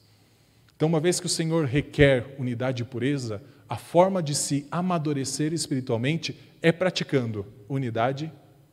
Então, 0.76 0.88
uma 0.88 1.00
vez 1.00 1.20
que 1.20 1.26
o 1.26 1.28
Senhor 1.28 1.66
requer 1.66 2.34
unidade 2.38 2.82
e 2.82 2.84
pureza, 2.84 3.42
a 3.68 3.76
forma 3.76 4.22
de 4.22 4.34
se 4.34 4.66
amadurecer 4.70 5.52
espiritualmente 5.52 6.36
é 6.60 6.72
praticando 6.72 7.46
unidade 7.68 8.32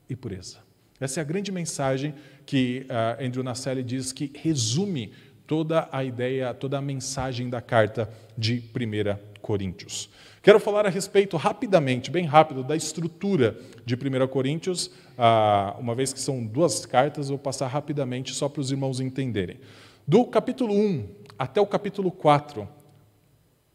e 0.09 0.15
pureza. 0.15 0.59
Essa 0.99 1.19
é 1.19 1.21
a 1.21 1.25
grande 1.25 1.51
mensagem 1.51 2.13
que 2.45 2.85
uh, 2.89 3.25
Andrew 3.25 3.43
Nacelli 3.43 3.83
diz 3.83 4.11
que 4.11 4.31
resume 4.35 5.11
toda 5.47 5.89
a 5.91 6.03
ideia, 6.03 6.53
toda 6.53 6.77
a 6.77 6.81
mensagem 6.81 7.49
da 7.49 7.61
carta 7.61 8.09
de 8.37 8.63
1 8.75 9.30
Coríntios. 9.41 10.09
Quero 10.41 10.59
falar 10.59 10.85
a 10.85 10.89
respeito 10.89 11.37
rapidamente, 11.37 12.09
bem 12.09 12.25
rápido, 12.25 12.63
da 12.63 12.75
estrutura 12.75 13.59
de 13.85 13.95
1 13.95 14.27
Coríntios. 14.27 14.91
Ah, 15.17 15.75
uma 15.79 15.93
vez 15.93 16.13
que 16.13 16.19
são 16.19 16.45
duas 16.45 16.85
cartas, 16.85 17.29
vou 17.29 17.37
passar 17.37 17.67
rapidamente 17.67 18.33
só 18.33 18.47
para 18.47 18.61
os 18.61 18.71
irmãos 18.71 18.99
entenderem. 18.99 19.59
Do 20.07 20.25
capítulo 20.25 20.73
1 20.73 21.07
até 21.37 21.59
o 21.61 21.65
capítulo 21.65 22.11
4, 22.11 22.67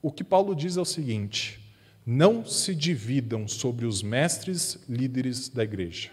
o 0.03 0.11
que 0.11 0.25
Paulo 0.25 0.55
diz 0.55 0.77
é 0.77 0.81
o 0.81 0.85
seguinte: 0.85 1.61
não 2.05 2.45
se 2.45 2.75
dividam 2.75 3.49
sobre 3.49 3.85
os 3.85 4.03
mestres 4.03 4.79
líderes 4.89 5.49
da 5.49 5.64
igreja. 5.64 6.11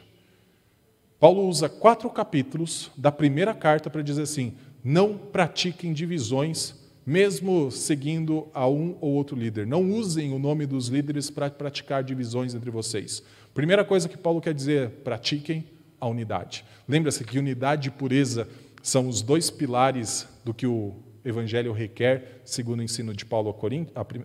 Paulo 1.19 1.47
usa 1.47 1.69
quatro 1.69 2.09
capítulos 2.09 2.91
da 2.97 3.11
primeira 3.11 3.53
carta 3.53 3.89
para 3.89 4.01
dizer 4.01 4.23
assim: 4.23 4.55
não 4.83 5.17
pratiquem 5.17 5.93
divisões, 5.93 6.75
mesmo 7.05 7.69
seguindo 7.71 8.47
a 8.53 8.67
um 8.67 8.97
ou 9.01 9.13
outro 9.13 9.35
líder. 9.35 9.67
Não 9.67 9.91
usem 9.91 10.31
o 10.31 10.39
nome 10.39 10.65
dos 10.65 10.87
líderes 10.87 11.29
para 11.29 11.49
praticar 11.49 12.03
divisões 12.03 12.53
entre 12.53 12.71
vocês. 12.71 13.21
Primeira 13.53 13.83
coisa 13.83 14.09
que 14.09 14.17
Paulo 14.17 14.41
quer 14.41 14.53
dizer, 14.53 14.89
pratiquem 15.03 15.65
a 15.99 16.07
unidade. 16.07 16.65
Lembra-se 16.87 17.23
que 17.23 17.39
unidade 17.39 17.89
e 17.89 17.91
pureza 17.91 18.47
são 18.81 19.07
os 19.07 19.21
dois 19.21 19.49
pilares 19.49 20.27
do 20.43 20.53
que 20.53 20.67
o 20.67 20.93
Evangelho 21.23 21.71
requer, 21.71 22.41
segundo 22.43 22.79
o 22.79 22.83
ensino 22.83 23.13
de 23.13 23.25
Paulo 23.25 23.55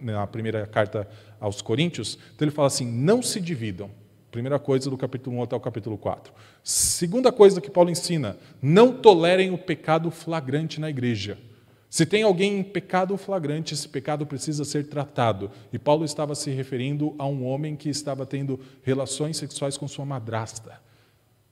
na 0.01 0.27
primeira 0.27 0.67
carta 0.67 1.09
aos 1.39 1.63
Coríntios. 1.63 2.19
Então 2.35 2.47
ele 2.47 2.55
fala 2.55 2.67
assim: 2.67 2.87
não 2.87 3.23
se 3.23 3.41
dividam. 3.41 3.91
Primeira 4.31 4.59
coisa 4.59 4.91
do 4.91 4.99
capítulo 4.99 5.37
1 5.39 5.43
até 5.45 5.57
o 5.57 5.61
capítulo 5.61 5.97
4. 5.97 6.33
Segunda 6.63 7.31
coisa 7.31 7.61
que 7.61 7.71
Paulo 7.71 7.91
ensina: 7.91 8.37
não 8.61 8.93
tolerem 8.93 9.51
o 9.53 9.59
pecado 9.59 10.11
flagrante 10.11 10.81
na 10.81 10.91
igreja. 10.91 11.39
Se 11.91 12.05
tem 12.05 12.23
alguém 12.23 12.59
em 12.59 12.63
pecado 12.63 13.17
flagrante, 13.17 13.73
esse 13.73 13.89
pecado 13.89 14.27
precisa 14.27 14.65
ser 14.65 14.89
tratado. 14.89 15.51
E 15.73 15.79
Paulo 15.79 16.05
estava 16.05 16.35
se 16.35 16.51
referindo 16.51 17.15
a 17.19 17.27
um 17.27 17.47
homem 17.47 17.77
que 17.77 17.89
estava 17.89 18.27
tendo 18.27 18.61
relações 18.83 19.39
sexuais 19.39 19.79
com 19.79 19.89
sua 19.89 20.05
madrasta. 20.05 20.81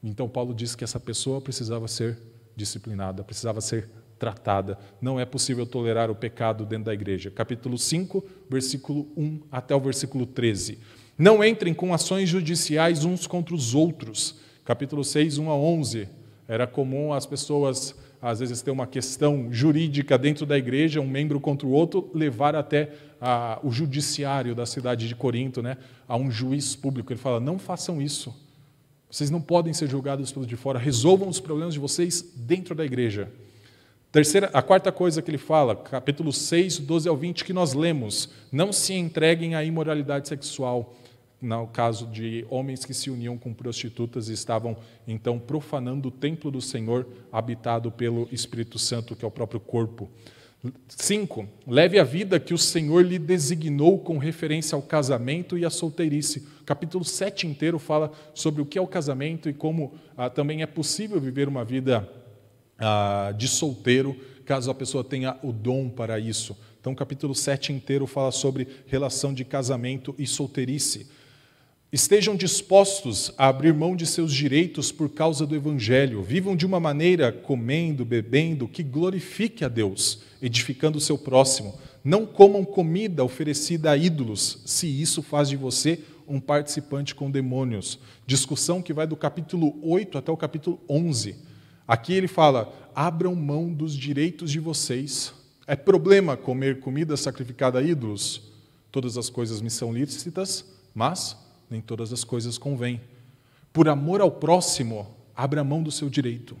Então, 0.03 0.29
Paulo 0.29 0.53
diz 0.53 0.75
que 0.75 0.83
essa 0.83 0.99
pessoa 0.99 1.41
precisava 1.41 1.87
ser 1.87 2.19
disciplinada, 2.55 3.23
precisava 3.23 3.61
ser 3.61 3.89
tratada. 4.19 4.77
Não 5.01 5.19
é 5.19 5.25
possível 5.25 5.65
tolerar 5.65 6.09
o 6.11 6.15
pecado 6.15 6.65
dentro 6.65 6.85
da 6.85 6.93
igreja. 6.93 7.31
Capítulo 7.31 7.77
5, 7.77 8.23
versículo 8.49 9.07
1 9.17 9.41
até 9.51 9.75
o 9.75 9.79
versículo 9.79 10.25
13. 10.25 10.79
Não 11.17 11.43
entrem 11.43 11.73
com 11.73 11.93
ações 11.93 12.29
judiciais 12.29 13.05
uns 13.05 13.25
contra 13.25 13.55
os 13.55 13.73
outros. 13.73 14.39
Capítulo 14.63 15.03
6, 15.03 15.39
1 15.39 15.49
a 15.49 15.55
11. 15.55 16.09
Era 16.47 16.67
comum 16.67 17.11
as 17.11 17.25
pessoas, 17.25 17.95
às 18.21 18.39
vezes, 18.39 18.61
ter 18.61 18.71
uma 18.71 18.87
questão 18.87 19.47
jurídica 19.51 20.17
dentro 20.17 20.45
da 20.45 20.57
igreja, 20.57 20.99
um 20.99 21.07
membro 21.07 21.39
contra 21.39 21.67
o 21.67 21.71
outro, 21.71 22.09
levar 22.13 22.55
até 22.55 22.91
a, 23.21 23.59
o 23.63 23.71
judiciário 23.71 24.55
da 24.55 24.65
cidade 24.65 25.07
de 25.07 25.15
Corinto, 25.15 25.61
né, 25.61 25.77
a 26.07 26.17
um 26.17 26.31
juiz 26.31 26.75
público. 26.75 27.11
Ele 27.11 27.19
fala: 27.19 27.39
não 27.39 27.59
façam 27.59 28.01
isso. 28.01 28.35
Vocês 29.09 29.29
não 29.29 29.39
podem 29.39 29.73
ser 29.73 29.89
julgados 29.89 30.31
pelos 30.31 30.47
de 30.47 30.55
fora. 30.55 30.77
Resolvam 30.77 31.29
os 31.29 31.39
problemas 31.39 31.73
de 31.73 31.79
vocês 31.79 32.33
dentro 32.35 32.75
da 32.75 32.83
igreja. 32.83 33.31
Terceira, 34.11 34.49
a 34.53 34.61
quarta 34.61 34.91
coisa 34.91 35.21
que 35.21 35.29
ele 35.29 35.37
fala, 35.37 35.75
capítulo 35.75 36.33
6, 36.33 36.79
12 36.79 37.07
ao 37.07 37.15
20, 37.15 37.45
que 37.45 37.53
nós 37.53 37.73
lemos: 37.73 38.29
não 38.51 38.73
se 38.73 38.93
entreguem 38.93 39.55
à 39.55 39.63
imoralidade 39.63 40.27
sexual 40.27 40.95
no 41.41 41.67
caso 41.67 42.07
de 42.07 42.45
homens 42.49 42.83
que 42.83 42.93
se 42.93 43.09
uniam 43.09 43.37
com 43.37 43.53
prostitutas 43.53 44.29
e 44.29 44.33
estavam 44.33 44.75
então 45.07 45.37
profanando 45.37 46.07
o 46.07 46.11
templo 46.11 46.49
do 46.49 46.61
Senhor, 46.61 47.07
habitado 47.31 47.91
pelo 47.91 48.27
Espírito 48.31 48.79
Santo, 48.79 49.15
que 49.15 49.23
é 49.23 49.27
o 49.27 49.31
próprio 49.31 49.59
corpo. 49.59 50.09
Cinco, 50.89 51.47
leve 51.67 51.99
a 51.99 52.03
vida 52.03 52.39
que 52.39 52.53
o 52.53 52.57
Senhor 52.57 53.05
lhe 53.05 53.19
designou 53.19 53.99
com 53.99 54.17
referência 54.17 54.75
ao 54.75 54.81
casamento 54.81 55.57
e 55.57 55.63
à 55.63 55.69
solteirice. 55.69 56.47
O 56.61 56.63
capítulo 56.65 57.05
7 57.05 57.45
inteiro 57.45 57.77
fala 57.77 58.11
sobre 58.33 58.61
o 58.61 58.65
que 58.65 58.77
é 58.77 58.81
o 58.81 58.87
casamento 58.87 59.47
e 59.47 59.53
como 59.53 59.93
ah, 60.17 60.29
também 60.29 60.63
é 60.63 60.65
possível 60.65 61.21
viver 61.21 61.47
uma 61.47 61.63
vida 61.63 62.09
ah, 62.79 63.31
de 63.37 63.47
solteiro, 63.47 64.15
caso 64.45 64.71
a 64.71 64.75
pessoa 64.75 65.03
tenha 65.03 65.37
o 65.43 65.51
dom 65.51 65.89
para 65.89 66.19
isso. 66.19 66.57
Então, 66.79 66.93
o 66.93 66.95
capítulo 66.95 67.35
7 67.35 67.71
inteiro 67.71 68.07
fala 68.07 68.31
sobre 68.31 68.67
relação 68.87 69.33
de 69.33 69.45
casamento 69.45 70.15
e 70.17 70.25
solteirice. 70.25 71.07
Estejam 71.89 72.35
dispostos 72.35 73.31
a 73.37 73.47
abrir 73.47 73.73
mão 73.73 73.95
de 73.95 74.05
seus 74.05 74.33
direitos 74.33 74.91
por 74.91 75.07
causa 75.07 75.47
do 75.47 75.55
Evangelho. 75.55 76.21
Vivam 76.21 76.53
de 76.53 76.65
uma 76.65 76.81
maneira, 76.81 77.31
comendo, 77.31 78.03
bebendo, 78.03 78.67
que 78.67 78.83
glorifique 78.83 79.63
a 79.63 79.69
Deus, 79.69 80.19
edificando 80.41 80.97
o 80.97 81.01
seu 81.01 81.17
próximo. 81.17 81.79
Não 82.03 82.25
comam 82.25 82.65
comida 82.65 83.23
oferecida 83.23 83.91
a 83.91 83.95
ídolos, 83.95 84.59
se 84.65 84.85
isso 85.01 85.23
faz 85.23 85.47
de 85.47 85.55
você 85.55 85.99
um 86.27 86.41
participante 86.41 87.15
com 87.15 87.31
demônios. 87.31 87.97
Discussão 88.25 88.81
que 88.81 88.91
vai 88.91 89.07
do 89.07 89.15
capítulo 89.15 89.79
8 89.81 90.17
até 90.17 90.29
o 90.29 90.35
capítulo 90.35 90.81
11. 90.89 91.37
Aqui 91.87 92.11
ele 92.11 92.27
fala: 92.27 92.91
abram 92.93 93.33
mão 93.33 93.71
dos 93.71 93.95
direitos 93.95 94.51
de 94.51 94.59
vocês. 94.59 95.33
É 95.65 95.75
problema 95.75 96.35
comer 96.35 96.81
comida 96.81 97.15
sacrificada 97.15 97.79
a 97.79 97.81
ídolos? 97.81 98.41
Todas 98.91 99.17
as 99.17 99.29
coisas 99.29 99.61
me 99.61 99.69
são 99.69 99.93
lícitas, 99.93 100.65
mas 100.93 101.46
nem 101.69 101.81
todas 101.81 102.13
as 102.13 102.23
coisas 102.23 102.57
convêm. 102.57 103.01
Por 103.73 103.87
amor 103.87 104.21
ao 104.21 104.31
próximo, 104.31 105.07
abra 105.35 105.63
mão 105.63 105.83
do 105.83 105.91
seu 105.91 106.09
direito. 106.09 106.57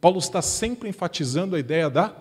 Paulo 0.00 0.18
está 0.18 0.40
sempre 0.40 0.88
enfatizando 0.88 1.54
a 1.54 1.58
ideia 1.58 1.90
da 1.90 2.14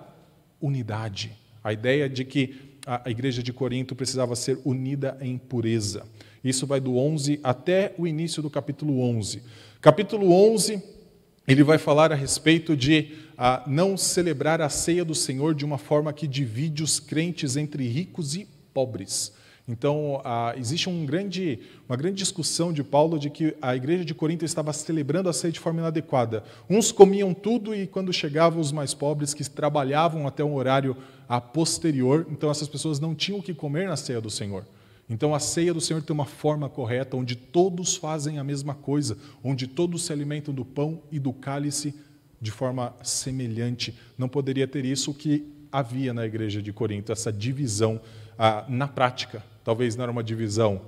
unidade, 0.59 1.31
a 1.63 1.71
ideia 1.71 2.09
de 2.09 2.25
que 2.25 2.77
a 2.85 3.09
igreja 3.09 3.43
de 3.43 3.53
Corinto 3.53 3.95
precisava 3.95 4.35
ser 4.35 4.59
unida 4.65 5.17
em 5.21 5.37
pureza. 5.37 6.05
Isso 6.43 6.65
vai 6.65 6.79
do 6.79 6.97
11 6.97 7.39
até 7.43 7.93
o 7.97 8.07
início 8.07 8.41
do 8.41 8.49
capítulo 8.49 8.99
11. 9.01 9.43
Capítulo 9.79 10.33
11, 10.33 10.81
ele 11.47 11.63
vai 11.63 11.77
falar 11.77 12.11
a 12.11 12.15
respeito 12.15 12.75
de 12.75 13.17
não 13.67 13.95
celebrar 13.95 14.59
a 14.59 14.69
ceia 14.69 15.05
do 15.05 15.15
Senhor 15.15 15.53
de 15.55 15.63
uma 15.63 15.77
forma 15.77 16.11
que 16.11 16.27
divide 16.27 16.83
os 16.83 16.99
crentes 16.99 17.55
entre 17.55 17.87
ricos 17.87 18.35
e 18.35 18.47
pobres. 18.73 19.33
Então, 19.71 20.19
existe 20.57 20.89
um 20.89 21.05
grande, 21.05 21.59
uma 21.87 21.95
grande 21.95 22.15
discussão 22.15 22.73
de 22.73 22.83
Paulo 22.83 23.19
de 23.19 23.29
que 23.29 23.55
a 23.61 23.75
igreja 23.75 24.03
de 24.03 24.15
Corinto 24.15 24.43
estava 24.43 24.73
celebrando 24.73 25.29
a 25.29 25.33
ceia 25.33 25.51
de 25.51 25.59
forma 25.59 25.79
inadequada. 25.79 26.43
Uns 26.67 26.91
comiam 26.91 27.35
tudo 27.35 27.75
e, 27.75 27.85
quando 27.85 28.11
chegavam 28.11 28.59
os 28.59 28.71
mais 28.71 28.95
pobres, 28.95 29.31
que 29.31 29.47
trabalhavam 29.47 30.25
até 30.25 30.43
um 30.43 30.55
horário 30.55 30.97
a 31.27 31.39
posterior, 31.39 32.25
então 32.31 32.49
essas 32.49 32.67
pessoas 32.67 32.99
não 32.99 33.13
tinham 33.13 33.39
o 33.39 33.43
que 33.43 33.53
comer 33.53 33.87
na 33.87 33.95
ceia 33.95 34.19
do 34.19 34.31
Senhor. 34.31 34.65
Então, 35.07 35.35
a 35.35 35.39
ceia 35.39 35.71
do 35.71 35.79
Senhor 35.79 36.01
tem 36.01 36.15
uma 36.15 36.25
forma 36.25 36.67
correta, 36.67 37.15
onde 37.15 37.35
todos 37.35 37.95
fazem 37.95 38.39
a 38.39 38.43
mesma 38.43 38.73
coisa, 38.73 39.19
onde 39.43 39.67
todos 39.67 40.03
se 40.03 40.11
alimentam 40.11 40.51
do 40.51 40.65
pão 40.65 40.99
e 41.11 41.19
do 41.19 41.31
cálice 41.31 41.93
de 42.41 42.49
forma 42.49 42.95
semelhante. 43.03 43.93
Não 44.17 44.27
poderia 44.27 44.67
ter 44.67 44.83
isso 44.83 45.13
que 45.13 45.47
havia 45.71 46.11
na 46.11 46.25
igreja 46.25 46.59
de 46.59 46.73
Corinto, 46.73 47.11
essa 47.11 47.31
divisão 47.31 48.01
ah, 48.35 48.65
na 48.67 48.87
prática. 48.87 49.43
Talvez 49.63 49.95
não 49.95 50.03
era 50.03 50.11
uma 50.11 50.23
divisão 50.23 50.81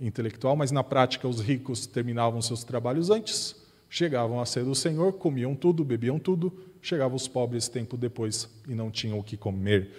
intelectual, 0.00 0.56
mas 0.56 0.70
na 0.70 0.84
prática 0.84 1.26
os 1.26 1.40
ricos 1.40 1.86
terminavam 1.86 2.40
seus 2.40 2.64
trabalhos 2.64 3.10
antes, 3.10 3.56
chegavam 3.90 4.40
a 4.40 4.46
ser 4.46 4.64
do 4.64 4.74
Senhor, 4.74 5.12
comiam 5.14 5.54
tudo, 5.54 5.84
bebiam 5.84 6.18
tudo, 6.18 6.52
chegavam 6.80 7.16
os 7.16 7.26
pobres 7.26 7.68
tempo 7.68 7.96
depois 7.96 8.48
e 8.68 8.74
não 8.74 8.90
tinham 8.90 9.18
o 9.18 9.22
que 9.22 9.36
comer. 9.36 9.90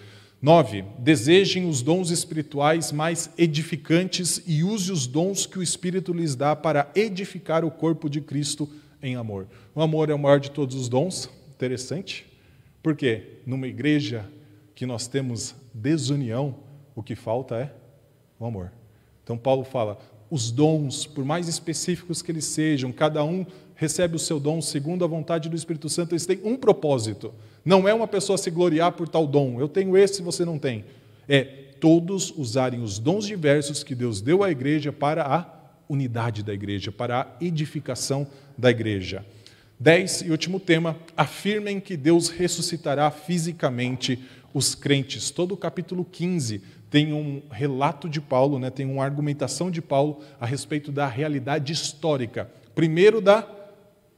9. 0.42 0.86
Desejem 1.00 1.68
os 1.68 1.82
dons 1.82 2.12
espirituais 2.12 2.94
mais 2.94 3.30
edificantes 3.38 4.42
e 4.48 4.64
use 4.64 4.90
os 4.90 5.06
dons 5.06 5.46
que 5.46 5.60
o 5.60 5.64
Espírito 5.64 6.14
lhes 6.14 6.34
dá 6.34 6.56
para 6.56 6.90
edificar 6.96 7.66
o 7.66 7.72
corpo 7.72 8.10
de 8.10 8.22
Cristo 8.22 8.70
em 9.02 9.18
amor. 9.18 9.48
O 9.76 9.82
amor 9.82 10.10
é 10.10 10.14
o 10.14 10.20
maior 10.20 10.40
de 10.40 10.52
todos 10.52 10.76
os 10.76 10.88
dons. 10.88 11.30
Interessante. 11.54 12.26
Porque 12.82 13.40
numa 13.46 13.68
igreja 13.68 14.26
que 14.74 14.86
nós 14.86 15.08
temos 15.08 15.54
desunião, 15.74 16.56
o 16.96 17.04
que 17.04 17.16
falta 17.16 17.56
é 17.56 17.74
o 18.40 18.46
amor. 18.46 18.72
Então, 19.24 19.38
Paulo 19.38 19.64
fala: 19.64 20.00
os 20.30 20.52
dons, 20.52 21.06
por 21.06 21.26
mais 21.26 21.48
específicos 21.48 22.22
que 22.22 22.32
eles 22.32 22.46
sejam, 22.46 22.92
cada 22.92 23.24
um 23.24 23.46
recebe 23.76 24.16
o 24.16 24.20
seu 24.20 24.40
dom 24.40 24.62
segundo 24.62 25.06
a 25.06 25.08
vontade 25.08 25.50
do 25.50 25.56
Espírito 25.56 25.90
Santo, 25.90 26.14
eles 26.14 26.26
têm 26.26 26.40
um 26.44 26.58
propósito. 26.58 27.34
Não 27.64 27.88
é 27.88 27.94
uma 27.94 28.08
pessoa 28.08 28.38
se 28.38 28.50
gloriar 28.50 28.92
por 28.94 29.08
tal 29.08 29.26
dom. 29.26 29.60
Eu 29.60 29.68
tenho 29.68 29.98
esse, 29.98 30.22
você 30.22 30.44
não 30.44 30.60
tem. 30.60 30.86
É 31.28 31.44
todos 31.80 32.34
usarem 32.36 32.82
os 32.82 33.00
dons 33.00 33.26
diversos 33.26 33.84
que 33.84 33.96
Deus 33.96 34.22
deu 34.22 34.44
à 34.44 34.52
igreja 34.52 34.92
para 34.92 35.24
a 35.26 35.46
unidade 35.88 36.44
da 36.44 36.54
igreja, 36.54 36.92
para 36.92 37.22
a 37.22 37.44
edificação 37.44 38.28
da 38.58 38.70
igreja. 38.70 39.26
Dez 39.80 40.22
e 40.22 40.30
último 40.30 40.60
tema: 40.60 40.98
afirmem 41.16 41.80
que 41.80 41.96
Deus 41.96 42.30
ressuscitará 42.30 43.10
fisicamente 43.10 44.20
os 44.54 44.76
crentes. 44.76 45.32
Todo 45.32 45.54
o 45.54 45.58
capítulo 45.58 46.04
15 46.04 46.62
tem 46.90 47.14
um 47.14 47.42
relato 47.52 48.10
de 48.10 48.20
Paulo, 48.20 48.58
né, 48.58 48.70
tem 48.70 48.86
uma 48.86 49.04
argumentação 49.04 49.70
de 49.70 49.82
Paulo 49.82 50.22
a 50.40 50.46
respeito 50.46 50.92
da 50.92 51.08
realidade 51.08 51.72
histórica. 51.72 52.50
Primeiro, 52.74 53.22
da 53.22 53.48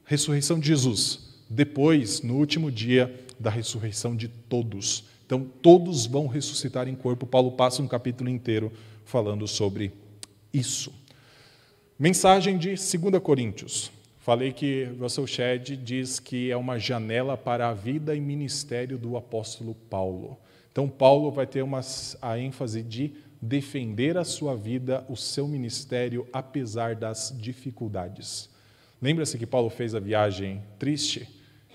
ressurreição 0.05 0.59
de 0.59 0.67
Jesus, 0.67 1.32
depois, 1.49 2.22
no 2.22 2.36
último 2.36 2.72
dia, 2.72 3.13
da 3.39 3.49
ressurreição 3.49 4.15
de 4.15 4.28
todos. 4.28 5.03
Então, 5.26 5.45
todos 5.61 6.05
vão 6.05 6.28
ressuscitar 6.28 6.88
em 6.88 6.95
corpo. 6.95 7.26
Paulo 7.26 7.51
passa 7.53 7.82
um 7.82 7.88
capítulo 7.88 8.30
inteiro 8.30 8.72
falando 9.05 9.47
sobre 9.47 9.91
isso. 10.53 10.93
Mensagem 11.97 12.57
de 12.57 12.69
2 12.69 13.22
Coríntios. 13.22 13.91
Falei 14.19 14.51
que 14.51 14.86
Russell 14.99 15.26
Shedd 15.26 15.76
diz 15.78 16.19
que 16.19 16.51
é 16.51 16.57
uma 16.57 16.78
janela 16.78 17.36
para 17.36 17.69
a 17.69 17.74
vida 17.74 18.15
e 18.15 18.22
ministério 18.22 18.97
do 18.97 19.17
apóstolo 19.17 19.76
Paulo. 19.89 20.38
Então, 20.72 20.88
Paulo 20.88 21.32
vai 21.32 21.45
ter 21.45 21.61
uma, 21.61 21.82
a 22.22 22.39
ênfase 22.39 22.82
de 22.82 23.13
defender 23.41 24.17
a 24.17 24.24
sua 24.24 24.55
vida, 24.55 25.05
o 25.09 25.17
seu 25.17 25.47
ministério, 25.47 26.28
apesar 26.32 26.95
das 26.95 27.36
dificuldades. 27.38 28.49
Lembra-se 29.01 29.38
que 29.38 29.45
Paulo 29.45 29.69
fez 29.69 29.95
a 29.95 29.99
viagem 29.99 30.61
triste, 30.78 31.28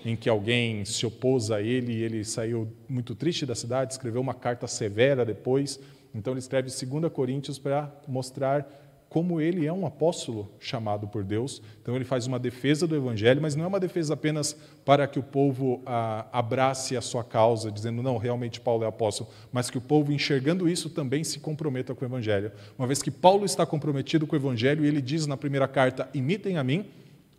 em 0.05 0.15
que 0.15 0.29
alguém 0.29 0.85
se 0.85 1.05
opôs 1.05 1.51
a 1.51 1.61
ele 1.61 1.93
e 1.93 2.03
ele 2.03 2.23
saiu 2.23 2.71
muito 2.87 3.13
triste 3.13 3.45
da 3.45 3.53
cidade, 3.53 3.93
escreveu 3.93 4.21
uma 4.21 4.33
carta 4.33 4.65
severa 4.67 5.25
depois. 5.25 5.79
Então, 6.15 6.33
ele 6.33 6.39
escreve 6.39 6.69
2 6.69 7.11
Coríntios 7.11 7.59
para 7.59 7.93
mostrar 8.07 8.86
como 9.09 9.39
ele 9.39 9.65
é 9.65 9.71
um 9.71 9.85
apóstolo 9.85 10.51
chamado 10.59 11.07
por 11.07 11.23
Deus. 11.23 11.61
Então, 11.81 11.95
ele 11.95 12.03
faz 12.03 12.27
uma 12.27 12.37
defesa 12.37 12.85
do 12.85 12.95
Evangelho, 12.95 13.41
mas 13.41 13.55
não 13.55 13.63
é 13.63 13.67
uma 13.67 13.79
defesa 13.79 14.13
apenas 14.13 14.55
para 14.83 15.07
que 15.07 15.17
o 15.17 15.23
povo 15.23 15.81
ah, 15.85 16.25
abrace 16.31 16.97
a 16.97 17.01
sua 17.01 17.23
causa, 17.23 17.71
dizendo, 17.71 18.03
não, 18.03 18.17
realmente 18.17 18.59
Paulo 18.59 18.83
é 18.83 18.87
apóstolo, 18.87 19.29
mas 19.51 19.69
que 19.69 19.77
o 19.77 19.81
povo, 19.81 20.11
enxergando 20.11 20.67
isso, 20.67 20.89
também 20.89 21.23
se 21.23 21.39
comprometa 21.39 21.95
com 21.95 22.03
o 22.03 22.07
Evangelho. 22.07 22.51
Uma 22.77 22.87
vez 22.87 23.01
que 23.01 23.09
Paulo 23.09 23.45
está 23.45 23.65
comprometido 23.65 24.27
com 24.27 24.35
o 24.35 24.39
Evangelho, 24.39 24.83
e 24.83 24.87
ele 24.87 25.01
diz 25.01 25.25
na 25.25 25.37
primeira 25.37 25.67
carta: 25.67 26.09
imitem 26.13 26.57
a 26.57 26.63
mim, 26.63 26.85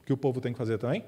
o 0.02 0.06
que 0.06 0.12
o 0.12 0.16
povo 0.16 0.40
tem 0.40 0.52
que 0.52 0.58
fazer 0.58 0.78
também? 0.78 1.04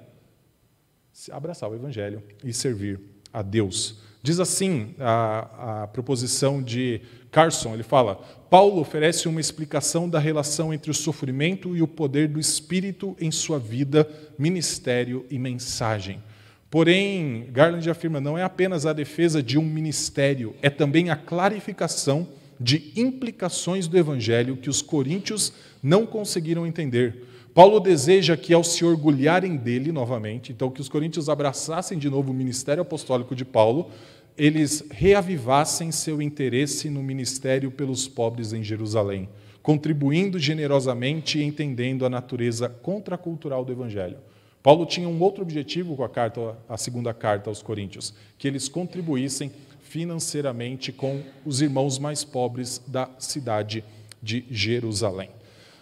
Se 1.12 1.32
abraçar 1.32 1.70
o 1.70 1.74
Evangelho 1.74 2.22
e 2.44 2.52
servir 2.52 3.00
a 3.32 3.42
Deus. 3.42 3.98
Diz 4.22 4.38
assim 4.38 4.94
a, 4.98 5.82
a 5.82 5.86
proposição 5.86 6.62
de 6.62 7.00
Carson: 7.30 7.74
ele 7.74 7.82
fala, 7.82 8.20
Paulo 8.50 8.80
oferece 8.80 9.28
uma 9.28 9.40
explicação 9.40 10.08
da 10.08 10.18
relação 10.18 10.74
entre 10.74 10.90
o 10.90 10.94
sofrimento 10.94 11.76
e 11.76 11.82
o 11.82 11.88
poder 11.88 12.28
do 12.28 12.40
Espírito 12.40 13.16
em 13.20 13.30
sua 13.30 13.58
vida, 13.58 14.08
ministério 14.38 15.24
e 15.30 15.38
mensagem. 15.38 16.20
Porém, 16.70 17.48
Garland 17.50 17.88
afirma, 17.90 18.20
não 18.20 18.38
é 18.38 18.42
apenas 18.42 18.86
a 18.86 18.92
defesa 18.92 19.42
de 19.42 19.58
um 19.58 19.64
ministério, 19.64 20.54
é 20.62 20.70
também 20.70 21.10
a 21.10 21.16
clarificação 21.16 22.28
de 22.60 22.92
implicações 22.94 23.88
do 23.88 23.96
evangelho 23.96 24.56
que 24.56 24.68
os 24.68 24.82
coríntios 24.82 25.52
não 25.82 26.06
conseguiram 26.06 26.66
entender. 26.66 27.26
Paulo 27.52 27.80
deseja 27.80 28.36
que, 28.36 28.54
ao 28.54 28.62
se 28.62 28.84
orgulharem 28.84 29.56
dele 29.56 29.90
novamente, 29.90 30.52
então 30.52 30.70
que 30.70 30.80
os 30.80 30.88
coríntios 30.88 31.28
abraçassem 31.28 31.98
de 31.98 32.08
novo 32.08 32.30
o 32.30 32.34
ministério 32.34 32.82
apostólico 32.82 33.34
de 33.34 33.44
Paulo, 33.44 33.90
eles 34.40 34.82
reavivassem 34.90 35.92
seu 35.92 36.22
interesse 36.22 36.88
no 36.88 37.02
ministério 37.02 37.70
pelos 37.70 38.08
pobres 38.08 38.54
em 38.54 38.64
Jerusalém, 38.64 39.28
contribuindo 39.62 40.38
generosamente 40.38 41.38
e 41.38 41.42
entendendo 41.42 42.06
a 42.06 42.08
natureza 42.08 42.66
contracultural 42.66 43.66
do 43.66 43.72
evangelho. 43.72 44.16
Paulo 44.62 44.86
tinha 44.86 45.06
um 45.06 45.20
outro 45.20 45.42
objetivo 45.42 45.94
com 45.94 46.02
a 46.02 46.08
carta, 46.08 46.56
a 46.66 46.78
segunda 46.78 47.12
carta 47.12 47.50
aos 47.50 47.60
Coríntios, 47.60 48.14
que 48.38 48.48
eles 48.48 48.66
contribuíssem 48.66 49.52
financeiramente 49.82 50.90
com 50.90 51.22
os 51.44 51.60
irmãos 51.60 51.98
mais 51.98 52.24
pobres 52.24 52.80
da 52.86 53.10
cidade 53.18 53.84
de 54.22 54.46
Jerusalém. 54.50 55.28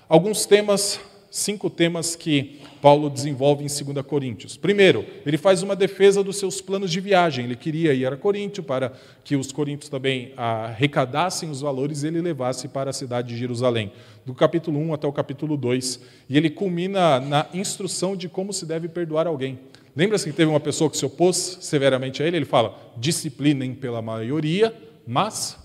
Alguns 0.09 0.47
temas 0.47 0.99
cinco 1.31 1.71
temas 1.71 2.17
que 2.17 2.61
Paulo 2.81 3.11
desenvolve 3.11 3.65
em 3.65 3.67
2 3.67 4.07
Coríntios. 4.07 4.57
Primeiro, 4.57 5.05
ele 5.27 5.37
faz 5.37 5.63
uma 5.63 5.77
defesa 5.77 6.23
dos 6.23 6.37
seus 6.37 6.61
planos 6.61 6.91
de 6.91 7.01
viagem. 7.01 7.45
Ele 7.45 7.57
queria 7.57 7.93
ir 7.93 8.07
a 8.07 8.17
Coríntio 8.17 8.63
para 8.63 8.93
que 9.25 9.37
os 9.37 9.53
coríntios 9.53 9.89
também 9.89 10.33
arrecadassem 10.37 11.51
os 11.51 11.61
valores 11.61 12.03
e 12.03 12.09
ele 12.09 12.21
levasse 12.21 12.69
para 12.69 12.91
a 12.91 12.93
cidade 12.93 13.29
de 13.29 13.37
Jerusalém. 13.37 13.93
Do 14.25 14.35
capítulo 14.35 14.79
1 14.79 14.95
até 14.95 15.07
o 15.07 15.13
capítulo 15.13 15.57
2. 15.57 16.01
E 16.29 16.37
ele 16.37 16.51
culmina 16.51 17.21
na 17.21 17.47
instrução 17.53 18.17
de 18.17 18.29
como 18.29 18.53
se 18.53 18.65
deve 18.67 18.89
perdoar 18.89 19.27
alguém. 19.27 19.59
Lembra-se 19.97 20.31
que 20.31 20.37
teve 20.37 20.51
uma 20.51 20.61
pessoa 20.61 20.89
que 20.89 20.97
se 20.97 21.05
opôs 21.05 21.59
severamente 21.61 22.23
a 22.23 22.27
ele? 22.27 22.37
Ele 22.37 22.45
fala: 22.45 22.79
disciplinem 22.97 23.75
pela 23.75 24.01
maioria, 24.01 24.73
mas 25.07 25.59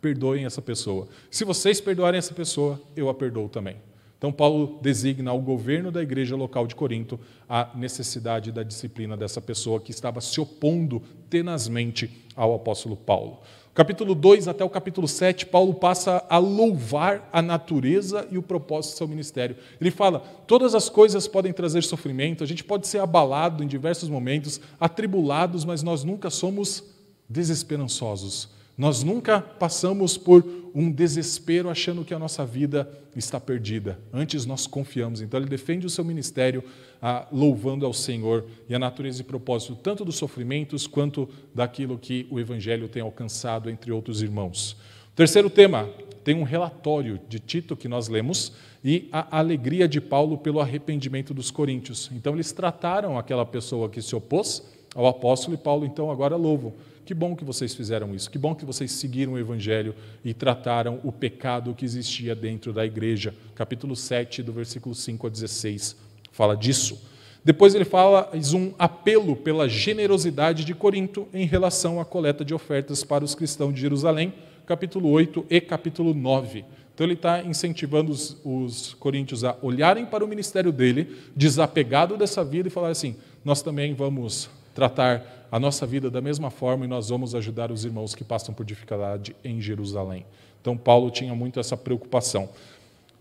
perdoem 0.00 0.44
essa 0.44 0.60
pessoa. 0.60 1.08
Se 1.30 1.44
vocês 1.44 1.80
perdoarem 1.80 2.18
essa 2.18 2.34
pessoa, 2.34 2.80
eu 2.96 3.08
a 3.08 3.14
perdoo 3.14 3.48
também. 3.48 3.76
Então, 4.18 4.32
Paulo 4.32 4.80
designa 4.82 5.30
ao 5.30 5.40
governo 5.40 5.92
da 5.92 6.02
igreja 6.02 6.34
local 6.34 6.66
de 6.66 6.74
Corinto 6.74 7.20
a 7.48 7.70
necessidade 7.76 8.50
da 8.50 8.64
disciplina 8.64 9.16
dessa 9.16 9.40
pessoa 9.40 9.80
que 9.80 9.92
estava 9.92 10.20
se 10.20 10.40
opondo 10.40 11.00
tenazmente 11.30 12.10
ao 12.34 12.52
apóstolo 12.52 12.96
Paulo. 12.96 13.38
Capítulo 13.72 14.16
2 14.16 14.48
até 14.48 14.64
o 14.64 14.68
capítulo 14.68 15.06
7, 15.06 15.46
Paulo 15.46 15.72
passa 15.72 16.24
a 16.28 16.36
louvar 16.36 17.28
a 17.32 17.40
natureza 17.40 18.26
e 18.28 18.36
o 18.36 18.42
propósito 18.42 18.94
do 18.94 18.98
seu 18.98 19.06
ministério. 19.06 19.56
Ele 19.80 19.92
fala: 19.92 20.18
todas 20.48 20.74
as 20.74 20.88
coisas 20.88 21.28
podem 21.28 21.52
trazer 21.52 21.84
sofrimento, 21.84 22.42
a 22.42 22.46
gente 22.46 22.64
pode 22.64 22.88
ser 22.88 22.98
abalado 22.98 23.62
em 23.62 23.68
diversos 23.68 24.08
momentos, 24.08 24.60
atribulados, 24.80 25.64
mas 25.64 25.80
nós 25.80 26.02
nunca 26.02 26.28
somos 26.28 26.82
desesperançosos. 27.28 28.57
Nós 28.78 29.02
nunca 29.02 29.40
passamos 29.40 30.16
por 30.16 30.46
um 30.72 30.88
desespero 30.88 31.68
achando 31.68 32.04
que 32.04 32.14
a 32.14 32.18
nossa 32.18 32.46
vida 32.46 32.88
está 33.16 33.40
perdida. 33.40 33.98
Antes 34.12 34.46
nós 34.46 34.68
confiamos. 34.68 35.20
Então 35.20 35.40
ele 35.40 35.48
defende 35.48 35.84
o 35.84 35.90
seu 35.90 36.04
ministério 36.04 36.62
ah, 37.02 37.26
louvando 37.32 37.84
ao 37.84 37.92
Senhor 37.92 38.46
e 38.68 38.74
a 38.76 38.78
natureza 38.78 39.20
e 39.20 39.24
propósito 39.24 39.74
tanto 39.74 40.04
dos 40.04 40.14
sofrimentos 40.14 40.86
quanto 40.86 41.28
daquilo 41.52 41.98
que 41.98 42.28
o 42.30 42.38
Evangelho 42.38 42.86
tem 42.86 43.02
alcançado 43.02 43.68
entre 43.68 43.90
outros 43.90 44.22
irmãos. 44.22 44.76
Terceiro 45.16 45.50
tema, 45.50 45.88
tem 46.22 46.36
um 46.36 46.44
relatório 46.44 47.18
de 47.28 47.40
Tito 47.40 47.76
que 47.76 47.88
nós 47.88 48.06
lemos 48.06 48.52
e 48.84 49.08
a 49.10 49.38
alegria 49.38 49.88
de 49.88 50.00
Paulo 50.00 50.38
pelo 50.38 50.60
arrependimento 50.60 51.34
dos 51.34 51.50
coríntios. 51.50 52.08
Então 52.12 52.34
eles 52.34 52.52
trataram 52.52 53.18
aquela 53.18 53.44
pessoa 53.44 53.88
que 53.88 54.00
se 54.00 54.14
opôs 54.14 54.62
ao 54.94 55.08
apóstolo 55.08 55.54
e 55.54 55.58
Paulo 55.58 55.84
então 55.84 56.12
agora 56.12 56.36
louvam. 56.36 56.74
Que 57.08 57.14
bom 57.14 57.34
que 57.34 57.42
vocês 57.42 57.74
fizeram 57.74 58.14
isso, 58.14 58.30
que 58.30 58.36
bom 58.36 58.54
que 58.54 58.66
vocês 58.66 58.92
seguiram 58.92 59.32
o 59.32 59.38
Evangelho 59.38 59.94
e 60.22 60.34
trataram 60.34 61.00
o 61.02 61.10
pecado 61.10 61.74
que 61.74 61.82
existia 61.82 62.34
dentro 62.34 62.70
da 62.70 62.84
igreja. 62.84 63.34
Capítulo 63.54 63.96
7, 63.96 64.42
do 64.42 64.52
versículo 64.52 64.94
5 64.94 65.26
a 65.26 65.30
16, 65.30 65.96
fala 66.30 66.54
disso. 66.54 67.00
Depois 67.42 67.74
ele 67.74 67.86
fala 67.86 68.30
um 68.54 68.74
apelo 68.78 69.34
pela 69.34 69.66
generosidade 69.70 70.66
de 70.66 70.74
Corinto 70.74 71.26
em 71.32 71.46
relação 71.46 71.98
à 71.98 72.04
coleta 72.04 72.44
de 72.44 72.52
ofertas 72.52 73.02
para 73.02 73.24
os 73.24 73.34
cristãos 73.34 73.72
de 73.72 73.80
Jerusalém, 73.80 74.34
capítulo 74.66 75.08
8 75.08 75.46
e 75.48 75.62
capítulo 75.62 76.12
9. 76.12 76.62
Então 76.92 77.06
ele 77.06 77.14
está 77.14 77.42
incentivando 77.42 78.12
os, 78.12 78.36
os 78.44 78.92
coríntios 79.00 79.44
a 79.44 79.56
olharem 79.62 80.04
para 80.04 80.22
o 80.22 80.28
ministério 80.28 80.70
dele, 80.70 81.16
desapegado 81.34 82.18
dessa 82.18 82.44
vida, 82.44 82.68
e 82.68 82.70
falar 82.70 82.90
assim: 82.90 83.16
nós 83.42 83.62
também 83.62 83.94
vamos 83.94 84.50
tratar 84.78 85.48
a 85.50 85.58
nossa 85.58 85.84
vida 85.84 86.08
da 86.08 86.20
mesma 86.20 86.50
forma 86.50 86.84
e 86.84 86.88
nós 86.88 87.08
vamos 87.08 87.34
ajudar 87.34 87.72
os 87.72 87.84
irmãos 87.84 88.14
que 88.14 88.22
passam 88.22 88.54
por 88.54 88.64
dificuldade 88.64 89.34
em 89.42 89.60
Jerusalém. 89.60 90.24
Então, 90.60 90.76
Paulo 90.76 91.10
tinha 91.10 91.34
muito 91.34 91.58
essa 91.58 91.76
preocupação. 91.76 92.48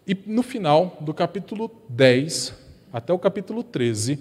E 0.05 0.15
no 0.27 0.43
final 0.43 0.95
do 1.01 1.15
capítulo 1.15 1.71
10 1.89 2.53
até 2.93 3.11
o 3.11 3.17
capítulo 3.17 3.63
13, 3.63 4.19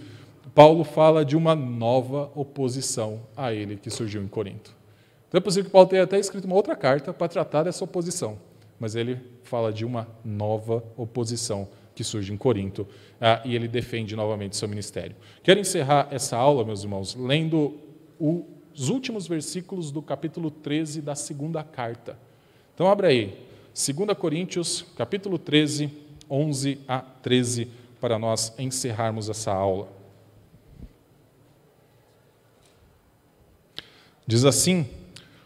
Paulo 0.55 0.83
fala 0.83 1.27
de 1.27 1.37
uma 1.37 1.55
nova 1.55 2.31
oposição 2.35 3.21
a 3.37 3.53
ele 3.53 3.77
que 3.77 3.91
surgiu 3.91 4.23
em 4.23 4.29
Corinto. 4.29 4.75
Então 5.29 5.37
é 5.37 5.41
possível 5.43 5.67
que 5.67 5.71
Paulo 5.71 5.89
tenha 5.89 6.05
até 6.05 6.19
escrito 6.19 6.47
uma 6.47 6.57
outra 6.57 6.75
carta 6.75 7.13
para 7.13 7.29
tratar 7.29 7.65
dessa 7.65 7.85
oposição, 7.85 8.39
mas 8.81 8.95
ele 8.97 9.21
fala 9.43 9.71
de 9.71 9.85
uma 9.85 10.09
nova 10.25 10.83
oposição 10.97 11.69
que 11.97 12.05
surge 12.05 12.31
em 12.31 12.37
Corinto, 12.37 12.87
ah, 13.19 13.41
e 13.43 13.57
ele 13.57 13.67
defende 13.67 14.15
novamente 14.15 14.55
seu 14.55 14.69
ministério. 14.69 15.17
Quero 15.43 15.59
encerrar 15.59 16.09
essa 16.11 16.37
aula, 16.37 16.63
meus 16.63 16.83
irmãos, 16.83 17.17
lendo 17.17 17.75
os 18.21 18.91
últimos 18.91 19.27
versículos 19.27 19.91
do 19.91 20.03
capítulo 20.03 20.51
13 20.51 21.01
da 21.01 21.15
segunda 21.15 21.65
carta. 21.65 22.19
Então, 22.75 22.87
abra 22.87 23.09
aí, 23.09 23.35
2 23.75 24.17
Coríntios, 24.19 24.85
capítulo 24.95 25.39
13, 25.39 25.91
11 26.29 26.81
a 26.87 26.99
13, 27.01 27.69
para 27.99 28.19
nós 28.19 28.53
encerrarmos 28.59 29.31
essa 29.31 29.51
aula. 29.51 29.89
Diz 34.27 34.45
assim: 34.45 34.87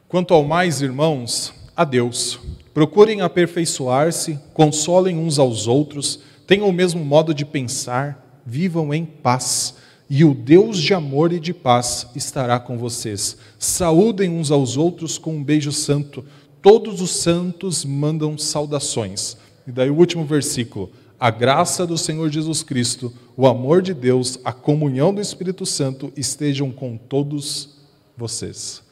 Quanto 0.09 0.35
ao 0.35 0.43
mais, 0.43 0.83
irmãos, 0.83 1.55
a 1.77 1.85
Deus, 1.85 2.41
procurem 2.75 3.21
aperfeiçoar-se, 3.21 4.41
consolem 4.53 5.17
uns 5.17 5.39
aos 5.39 5.69
outros, 5.69 6.30
tenham 6.51 6.69
o 6.69 6.73
mesmo 6.73 7.05
modo 7.05 7.33
de 7.33 7.45
pensar, 7.45 8.43
vivam 8.45 8.93
em 8.93 9.05
paz, 9.05 9.77
e 10.09 10.25
o 10.25 10.35
Deus 10.35 10.79
de 10.79 10.93
amor 10.93 11.33
e 11.33 11.39
de 11.39 11.55
paz 11.55 12.09
estará 12.17 12.59
com 12.59 12.77
vocês. 12.77 13.37
Saúdem 13.57 14.31
uns 14.31 14.51
aos 14.51 14.77
outros 14.77 15.17
com 15.17 15.37
um 15.37 15.45
beijo 15.45 15.71
santo. 15.71 16.25
Todos 16.61 17.01
os 17.01 17.13
santos 17.13 17.85
mandam 17.85 18.37
saudações. 18.37 19.37
E 19.65 19.71
daí 19.71 19.91
o 19.91 19.97
último 19.97 20.25
versículo. 20.25 20.91
A 21.21 21.31
graça 21.31 21.87
do 21.87 21.97
Senhor 21.97 22.29
Jesus 22.29 22.65
Cristo, 22.65 23.13
o 23.37 23.47
amor 23.47 23.81
de 23.81 23.95
Deus, 23.95 24.41
a 24.45 24.53
comunhão 24.53 25.15
do 25.15 25.21
Espírito 25.21 25.65
Santo 25.65 26.13
estejam 26.17 26.73
com 26.73 26.97
todos 26.97 27.77
vocês. 28.17 28.83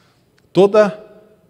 Toda 0.53 0.97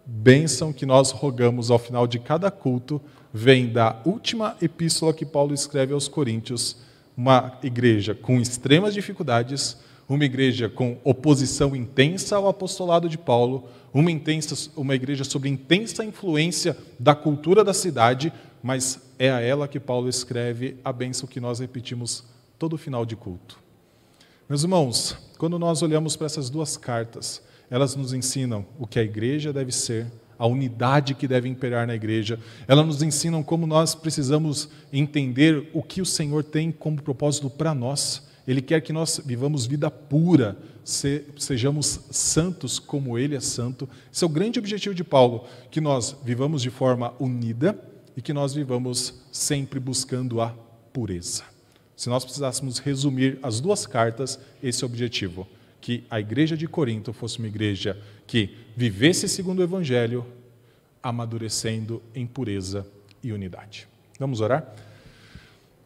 bênção 0.03 0.73
que 0.73 0.87
nós 0.87 1.11
rogamos 1.11 1.69
ao 1.69 1.77
final 1.77 2.07
de 2.07 2.17
cada 2.17 2.49
culto 2.49 2.99
vem 3.33 3.67
da 3.67 4.01
última 4.05 4.55
epístola 4.61 5.13
que 5.13 5.25
Paulo 5.25 5.53
escreve 5.53 5.93
aos 5.93 6.07
Coríntios, 6.07 6.77
uma 7.15 7.57
igreja 7.61 8.15
com 8.15 8.39
extremas 8.39 8.93
dificuldades, 8.93 9.77
uma 10.07 10.25
igreja 10.25 10.67
com 10.67 10.97
oposição 11.03 11.75
intensa 11.75 12.35
ao 12.35 12.47
apostolado 12.47 13.07
de 13.07 13.17
Paulo, 13.17 13.69
uma, 13.93 14.09
intensa, 14.09 14.71
uma 14.75 14.95
igreja 14.95 15.23
sob 15.23 15.47
intensa 15.47 16.03
influência 16.03 16.75
da 16.99 17.13
cultura 17.13 17.63
da 17.63 17.73
cidade, 17.73 18.33
mas 18.63 19.01
é 19.19 19.29
a 19.29 19.39
ela 19.39 19.67
que 19.67 19.79
Paulo 19.79 20.09
escreve 20.09 20.77
a 20.83 20.91
bênção 20.91 21.27
que 21.27 21.39
nós 21.39 21.59
repetimos 21.59 22.23
todo 22.57 22.77
final 22.77 23.05
de 23.05 23.15
culto. 23.15 23.59
Meus 24.47 24.63
irmãos, 24.63 25.15
quando 25.37 25.59
nós 25.59 25.83
olhamos 25.83 26.15
para 26.15 26.25
essas 26.25 26.49
duas 26.49 26.75
cartas, 26.75 27.41
elas 27.69 27.95
nos 27.95 28.13
ensinam 28.13 28.65
o 28.79 28.87
que 28.87 28.97
a 28.97 29.03
igreja 29.03 29.53
deve 29.53 29.71
ser, 29.71 30.07
a 30.39 30.47
unidade 30.47 31.13
que 31.13 31.27
deve 31.27 31.49
imperar 31.49 31.85
na 31.85 31.93
igreja. 31.93 32.39
Elas 32.65 32.85
nos 32.85 33.03
ensinam 33.03 33.43
como 33.43 33.67
nós 33.67 33.93
precisamos 33.93 34.69
entender 34.91 35.69
o 35.73 35.83
que 35.83 36.01
o 36.01 36.05
Senhor 36.05 36.45
tem 36.45 36.71
como 36.71 37.01
propósito 37.01 37.49
para 37.49 37.75
nós. 37.75 38.25
Ele 38.47 38.61
quer 38.61 38.81
que 38.81 38.93
nós 38.93 39.19
vivamos 39.23 39.65
vida 39.65 39.91
pura, 39.91 40.57
sejamos 40.83 41.99
santos 42.09 42.79
como 42.79 43.19
Ele 43.19 43.35
é 43.35 43.41
santo. 43.41 43.87
Esse 44.11 44.23
é 44.23 44.27
o 44.27 44.29
grande 44.29 44.57
objetivo 44.57 44.95
de 44.95 45.03
Paulo, 45.03 45.43
que 45.69 45.81
nós 45.81 46.15
vivamos 46.23 46.61
de 46.61 46.69
forma 46.69 47.13
unida 47.19 47.77
e 48.15 48.21
que 48.21 48.33
nós 48.33 48.53
vivamos 48.53 49.21
sempre 49.31 49.79
buscando 49.79 50.39
a 50.39 50.55
pureza. 50.93 51.43
Se 51.97 52.07
nós 52.07 52.23
precisássemos 52.23 52.79
resumir 52.79 53.37
as 53.43 53.59
duas 53.59 53.85
cartas, 53.85 54.39
esse 54.63 54.83
é 54.83 54.87
o 54.87 54.89
objetivo 54.89 55.45
que 55.81 56.03
a 56.09 56.19
igreja 56.19 56.57
de 56.57 56.67
Corinto 56.67 57.13
fosse 57.13 57.39
uma 57.39 57.47
igreja 57.47 57.97
que 58.27 58.57
vivesse 58.75 59.27
segundo 59.27 59.59
o 59.59 59.63
Evangelho, 59.63 60.25
amadurecendo 61.01 62.01
em 62.13 62.27
pureza 62.27 62.85
e 63.23 63.31
unidade. 63.31 63.87
Vamos 64.19 64.41
orar? 64.41 64.75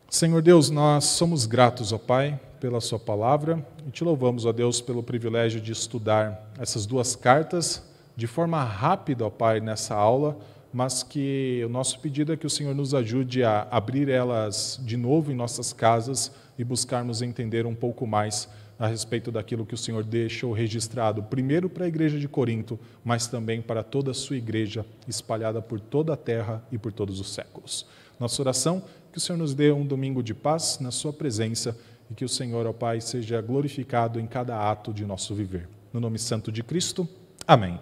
Senhor 0.09 0.41
Deus, 0.41 0.69
nós 0.69 1.05
somos 1.05 1.45
gratos, 1.45 1.91
ó 1.91 1.97
Pai, 1.97 2.39
pela 2.59 2.79
Sua 2.79 2.99
palavra 2.99 3.65
e 3.85 3.91
te 3.91 4.03
louvamos, 4.03 4.45
ó 4.45 4.51
Deus, 4.51 4.79
pelo 4.79 5.03
privilégio 5.03 5.59
de 5.59 5.71
estudar 5.71 6.51
essas 6.59 6.85
duas 6.85 7.15
cartas 7.15 7.83
de 8.15 8.27
forma 8.27 8.63
rápida, 8.63 9.25
ó 9.25 9.29
Pai, 9.29 9.59
nessa 9.59 9.95
aula, 9.95 10.37
mas 10.71 11.03
que 11.03 11.61
o 11.65 11.69
nosso 11.69 11.99
pedido 11.99 12.31
é 12.33 12.37
que 12.37 12.45
o 12.45 12.49
Senhor 12.49 12.73
nos 12.75 12.93
ajude 12.93 13.43
a 13.43 13.67
abrir 13.69 14.09
elas 14.09 14.79
de 14.83 14.97
novo 14.97 15.31
em 15.31 15.35
nossas 15.35 15.73
casas 15.73 16.31
e 16.57 16.63
buscarmos 16.63 17.21
entender 17.21 17.65
um 17.65 17.75
pouco 17.75 18.05
mais 18.05 18.47
a 18.77 18.87
respeito 18.87 19.31
daquilo 19.31 19.65
que 19.65 19.73
o 19.73 19.77
Senhor 19.77 20.03
deixou 20.03 20.51
registrado, 20.51 21.23
primeiro 21.23 21.69
para 21.69 21.85
a 21.85 21.87
igreja 21.87 22.19
de 22.19 22.27
Corinto, 22.27 22.79
mas 23.03 23.27
também 23.27 23.61
para 23.61 23.83
toda 23.83 24.11
a 24.11 24.13
sua 24.13 24.35
igreja 24.35 24.85
espalhada 25.07 25.61
por 25.61 25.79
toda 25.79 26.13
a 26.13 26.17
terra 26.17 26.63
e 26.71 26.77
por 26.77 26.91
todos 26.91 27.19
os 27.19 27.33
séculos. 27.33 27.85
Nossa 28.19 28.41
oração, 28.41 28.83
que 29.11 29.17
o 29.17 29.21
Senhor 29.21 29.37
nos 29.37 29.53
dê 29.53 29.71
um 29.71 29.85
domingo 29.85 30.23
de 30.23 30.33
paz 30.33 30.79
na 30.79 30.91
sua 30.91 31.13
presença 31.13 31.77
e 32.09 32.13
que 32.13 32.25
o 32.25 32.29
Senhor, 32.29 32.65
ó 32.65 32.73
Pai, 32.73 32.99
seja 32.99 33.41
glorificado 33.41 34.19
em 34.19 34.25
cada 34.25 34.69
ato 34.69 34.93
de 34.93 35.05
nosso 35.05 35.35
viver. 35.35 35.69
No 35.91 35.99
nome 35.99 36.17
santo 36.17 36.51
de 36.51 36.63
Cristo. 36.63 37.07
Amém. 37.47 37.79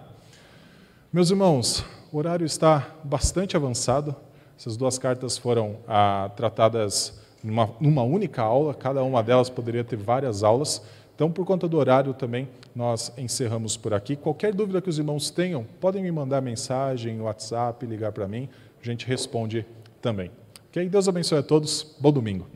Meus 1.12 1.30
irmãos, 1.30 1.84
o 2.12 2.18
horário 2.18 2.44
está 2.44 2.94
bastante 3.04 3.56
avançado. 3.56 4.14
Essas 4.58 4.76
duas 4.76 4.98
cartas 4.98 5.38
foram 5.38 5.78
ah, 5.88 6.30
tratadas 6.36 7.21
numa, 7.42 7.70
numa 7.80 8.02
única 8.02 8.42
aula, 8.42 8.74
cada 8.74 9.02
uma 9.02 9.22
delas 9.22 9.50
poderia 9.50 9.84
ter 9.84 9.96
várias 9.96 10.42
aulas. 10.42 10.82
Então, 11.14 11.30
por 11.30 11.44
conta 11.44 11.68
do 11.68 11.76
horário 11.76 12.14
também, 12.14 12.48
nós 12.74 13.12
encerramos 13.18 13.76
por 13.76 13.92
aqui. 13.92 14.16
Qualquer 14.16 14.54
dúvida 14.54 14.80
que 14.80 14.88
os 14.88 14.98
irmãos 14.98 15.30
tenham, 15.30 15.64
podem 15.80 16.02
me 16.02 16.10
mandar 16.10 16.40
mensagem, 16.40 17.20
WhatsApp, 17.20 17.84
ligar 17.86 18.12
para 18.12 18.26
mim, 18.26 18.48
a 18.80 18.84
gente 18.84 19.06
responde 19.06 19.66
também. 20.00 20.30
Ok? 20.68 20.88
Deus 20.88 21.08
abençoe 21.08 21.38
a 21.38 21.42
todos. 21.42 21.94
Bom 22.00 22.10
domingo. 22.10 22.46